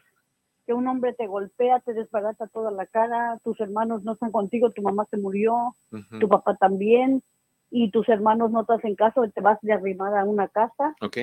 que 0.66 0.72
un 0.72 0.86
hombre 0.86 1.14
te 1.14 1.26
golpea, 1.26 1.80
te 1.80 1.94
desbarata 1.94 2.46
toda 2.46 2.70
la 2.70 2.86
cara, 2.86 3.38
tus 3.42 3.58
hermanos 3.60 4.04
no 4.04 4.12
están 4.12 4.30
contigo, 4.30 4.70
tu 4.70 4.82
mamá 4.82 5.04
se 5.10 5.16
murió, 5.16 5.74
tu 6.20 6.28
papá 6.28 6.56
también, 6.56 7.22
y 7.70 7.90
tus 7.90 8.08
hermanos 8.08 8.50
no 8.52 8.64
te 8.64 8.74
hacen 8.74 8.94
caso, 8.94 9.28
te 9.34 9.40
vas 9.40 9.58
de 9.62 9.72
arrimada 9.72 10.20
a 10.20 10.24
una 10.24 10.46
casa, 10.48 10.94
Ok. 11.00 11.18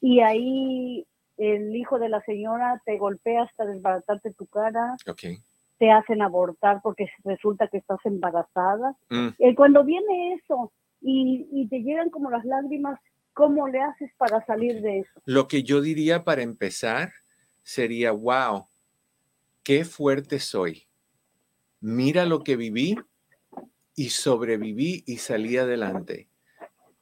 y 0.00 0.20
ahí 0.20 1.06
el 1.36 1.74
hijo 1.74 1.98
de 1.98 2.10
la 2.10 2.20
señora 2.22 2.80
te 2.84 2.96
golpea 2.98 3.42
hasta 3.42 3.64
desbaratarte 3.66 4.32
tu 4.34 4.46
cara, 4.46 4.94
Ok. 5.08 5.24
Te 5.80 5.90
hacen 5.90 6.20
abortar 6.22 6.80
porque 6.82 7.08
resulta 7.24 7.66
que 7.68 7.78
estás 7.78 7.98
embarazada. 8.04 8.94
Mm, 9.08 9.28
Eh, 9.38 9.54
cuando 9.56 9.82
viene 9.82 10.34
eso 10.34 10.70
y, 11.00 11.48
y 11.50 11.66
te 11.68 11.80
llegan 11.80 12.10
como 12.10 12.30
las 12.30 12.44
lágrimas, 12.44 13.00
¿cómo 13.32 13.66
le 13.66 13.80
haces 13.80 14.12
para 14.18 14.44
salir 14.44 14.82
de 14.82 15.00
eso? 15.00 15.20
Lo 15.24 15.48
que 15.48 15.62
yo 15.62 15.80
diría 15.80 16.22
para 16.22 16.42
empezar 16.42 17.12
sería, 17.62 18.12
wow, 18.12 18.66
qué 19.62 19.84
fuerte 19.86 20.38
soy. 20.38 20.86
Mira 21.80 22.26
lo 22.26 22.44
que 22.44 22.56
viví 22.56 22.96
y 23.96 24.10
sobreviví 24.10 25.02
y 25.06 25.16
salí 25.16 25.56
adelante. 25.56 26.28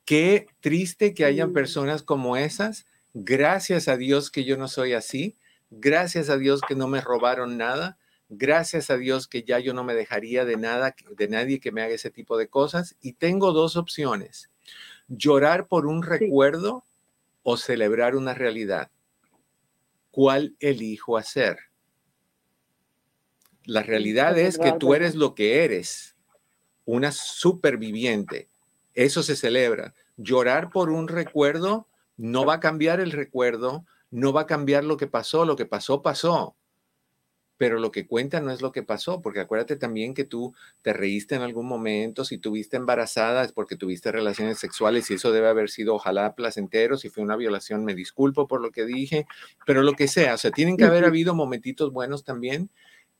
Qué 0.04 0.46
triste 0.60 1.14
que 1.14 1.24
hayan 1.24 1.50
Mm. 1.50 1.54
personas 1.54 2.02
como 2.04 2.36
esas. 2.36 2.86
Gracias 3.12 3.88
a 3.88 3.96
Dios 3.96 4.30
que 4.30 4.44
yo 4.44 4.56
no 4.56 4.68
soy 4.68 4.92
así. 4.92 5.36
Gracias 5.70 6.30
a 6.30 6.36
Dios 6.38 6.60
que 6.60 6.76
no 6.76 6.86
me 6.86 7.00
robaron 7.00 7.58
nada. 7.58 7.98
Gracias 8.28 8.90
a 8.90 8.98
Dios 8.98 9.26
que 9.26 9.42
ya 9.42 9.58
yo 9.58 9.72
no 9.72 9.84
me 9.84 9.94
dejaría 9.94 10.44
de 10.44 10.56
nada, 10.56 10.94
de 11.16 11.28
nadie 11.28 11.60
que 11.60 11.72
me 11.72 11.82
haga 11.82 11.94
ese 11.94 12.10
tipo 12.10 12.36
de 12.36 12.48
cosas. 12.48 12.96
Y 13.00 13.14
tengo 13.14 13.52
dos 13.52 13.76
opciones. 13.76 14.50
Llorar 15.08 15.66
por 15.66 15.86
un 15.86 16.02
recuerdo 16.02 16.84
o 17.42 17.56
celebrar 17.56 18.14
una 18.14 18.34
realidad. 18.34 18.90
¿Cuál 20.10 20.56
elijo 20.60 21.16
hacer? 21.16 21.58
La 23.64 23.82
realidad 23.82 24.38
es 24.38 24.58
que 24.58 24.72
tú 24.72 24.94
eres 24.94 25.14
lo 25.14 25.34
que 25.34 25.64
eres, 25.64 26.16
una 26.84 27.12
superviviente. 27.12 28.48
Eso 28.94 29.22
se 29.22 29.36
celebra. 29.36 29.94
Llorar 30.16 30.70
por 30.70 30.90
un 30.90 31.06
recuerdo 31.06 31.86
no 32.16 32.44
va 32.44 32.54
a 32.54 32.60
cambiar 32.60 33.00
el 33.00 33.12
recuerdo, 33.12 33.86
no 34.10 34.32
va 34.32 34.42
a 34.42 34.46
cambiar 34.46 34.84
lo 34.84 34.96
que 34.96 35.06
pasó, 35.06 35.44
lo 35.44 35.54
que 35.54 35.66
pasó, 35.66 36.02
pasó. 36.02 36.56
Pero 37.58 37.78
lo 37.78 37.90
que 37.90 38.06
cuenta 38.06 38.40
no 38.40 38.50
es 38.50 38.62
lo 38.62 38.72
que 38.72 38.82
pasó, 38.82 39.20
porque 39.20 39.40
acuérdate 39.40 39.76
también 39.76 40.14
que 40.14 40.24
tú 40.24 40.54
te 40.80 40.92
reíste 40.92 41.34
en 41.34 41.42
algún 41.42 41.66
momento, 41.66 42.24
si 42.24 42.38
tuviste 42.38 42.76
embarazada 42.76 43.44
es 43.44 43.52
porque 43.52 43.76
tuviste 43.76 44.10
relaciones 44.10 44.58
sexuales 44.58 45.10
y 45.10 45.14
eso 45.14 45.32
debe 45.32 45.48
haber 45.48 45.68
sido 45.68 45.94
ojalá 45.96 46.34
placentero, 46.34 46.96
si 46.96 47.10
fue 47.10 47.22
una 47.22 47.36
violación 47.36 47.84
me 47.84 47.94
disculpo 47.94 48.46
por 48.46 48.62
lo 48.62 48.70
que 48.70 48.86
dije, 48.86 49.26
pero 49.66 49.82
lo 49.82 49.92
que 49.92 50.08
sea, 50.08 50.34
o 50.34 50.38
sea, 50.38 50.52
tienen 50.52 50.76
que 50.76 50.84
haber 50.84 51.04
habido 51.04 51.34
momentitos 51.34 51.92
buenos 51.92 52.24
también 52.24 52.70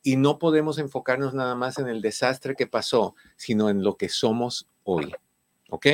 y 0.03 0.16
no 0.16 0.39
podemos 0.39 0.78
enfocarnos 0.78 1.34
nada 1.34 1.55
más 1.55 1.78
en 1.78 1.89
el 1.89 2.01
desastre 2.01 2.55
que 2.55 2.66
pasó, 2.66 3.14
sino 3.36 3.68
en 3.68 3.82
lo 3.82 3.97
que 3.97 4.09
somos 4.09 4.68
hoy. 4.84 5.12
¿Ok? 5.70 5.86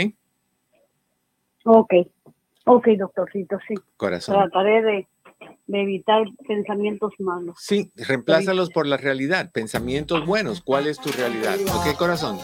Ok, 1.65 1.95
ok, 2.67 2.89
doctorcito, 2.99 3.59
sí. 3.67 3.75
Corazón. 3.97 4.37
Trataré 4.37 4.83
de, 4.83 5.09
de 5.67 5.81
evitar 5.81 6.25
pensamientos 6.47 7.13
malos. 7.19 7.57
Sí, 7.61 7.91
reemplázalos 7.97 8.71
por 8.71 8.87
la 8.87 8.97
realidad, 8.97 9.51
pensamientos 9.53 10.27
buenos. 10.27 10.61
¿Cuál 10.63 10.87
es 10.87 10.99
tu 10.99 11.11
realidad? 11.11 11.57
¿Ok, 11.75 11.97
corazón? 11.97 12.39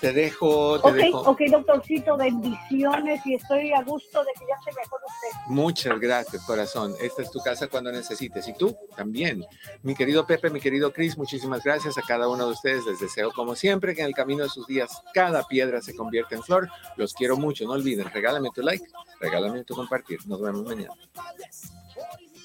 Te 0.00 0.12
dejo, 0.12 0.78
te 0.80 0.88
Ok, 0.88 0.94
dejo. 0.94 1.18
ok, 1.20 1.40
doctorcito, 1.50 2.18
bendiciones 2.18 3.24
y 3.24 3.34
estoy 3.34 3.72
a 3.72 3.82
gusto 3.82 4.20
de 4.24 4.30
que 4.38 4.44
ya 4.46 4.54
se 4.62 4.70
mejor 4.78 5.00
usted. 5.06 5.40
Muchas 5.48 5.98
gracias, 5.98 6.44
corazón. 6.44 6.94
Esta 7.00 7.22
es 7.22 7.30
tu 7.30 7.38
casa 7.40 7.68
cuando 7.68 7.90
necesites. 7.90 8.46
Y 8.46 8.52
tú 8.52 8.76
también. 8.94 9.44
Mi 9.82 9.94
querido 9.94 10.26
Pepe, 10.26 10.50
mi 10.50 10.60
querido 10.60 10.92
Chris, 10.92 11.16
muchísimas 11.16 11.62
gracias 11.64 11.96
a 11.96 12.02
cada 12.02 12.28
uno 12.28 12.44
de 12.46 12.52
ustedes. 12.52 12.84
Les 12.84 13.00
deseo, 13.00 13.32
como 13.32 13.54
siempre, 13.54 13.94
que 13.94 14.02
en 14.02 14.08
el 14.08 14.14
camino 14.14 14.42
de 14.42 14.50
sus 14.50 14.66
días 14.66 14.90
cada 15.14 15.44
piedra 15.48 15.80
se 15.80 15.96
convierta 15.96 16.34
en 16.34 16.42
flor. 16.42 16.68
Los 16.96 17.14
quiero 17.14 17.38
mucho. 17.38 17.64
No 17.64 17.72
olviden, 17.72 18.10
regálame 18.12 18.50
tu 18.54 18.60
like, 18.60 18.84
regálame 19.18 19.64
tu 19.64 19.74
compartir. 19.74 20.18
Nos 20.26 20.42
vemos 20.42 20.62
mañana. 20.62 20.92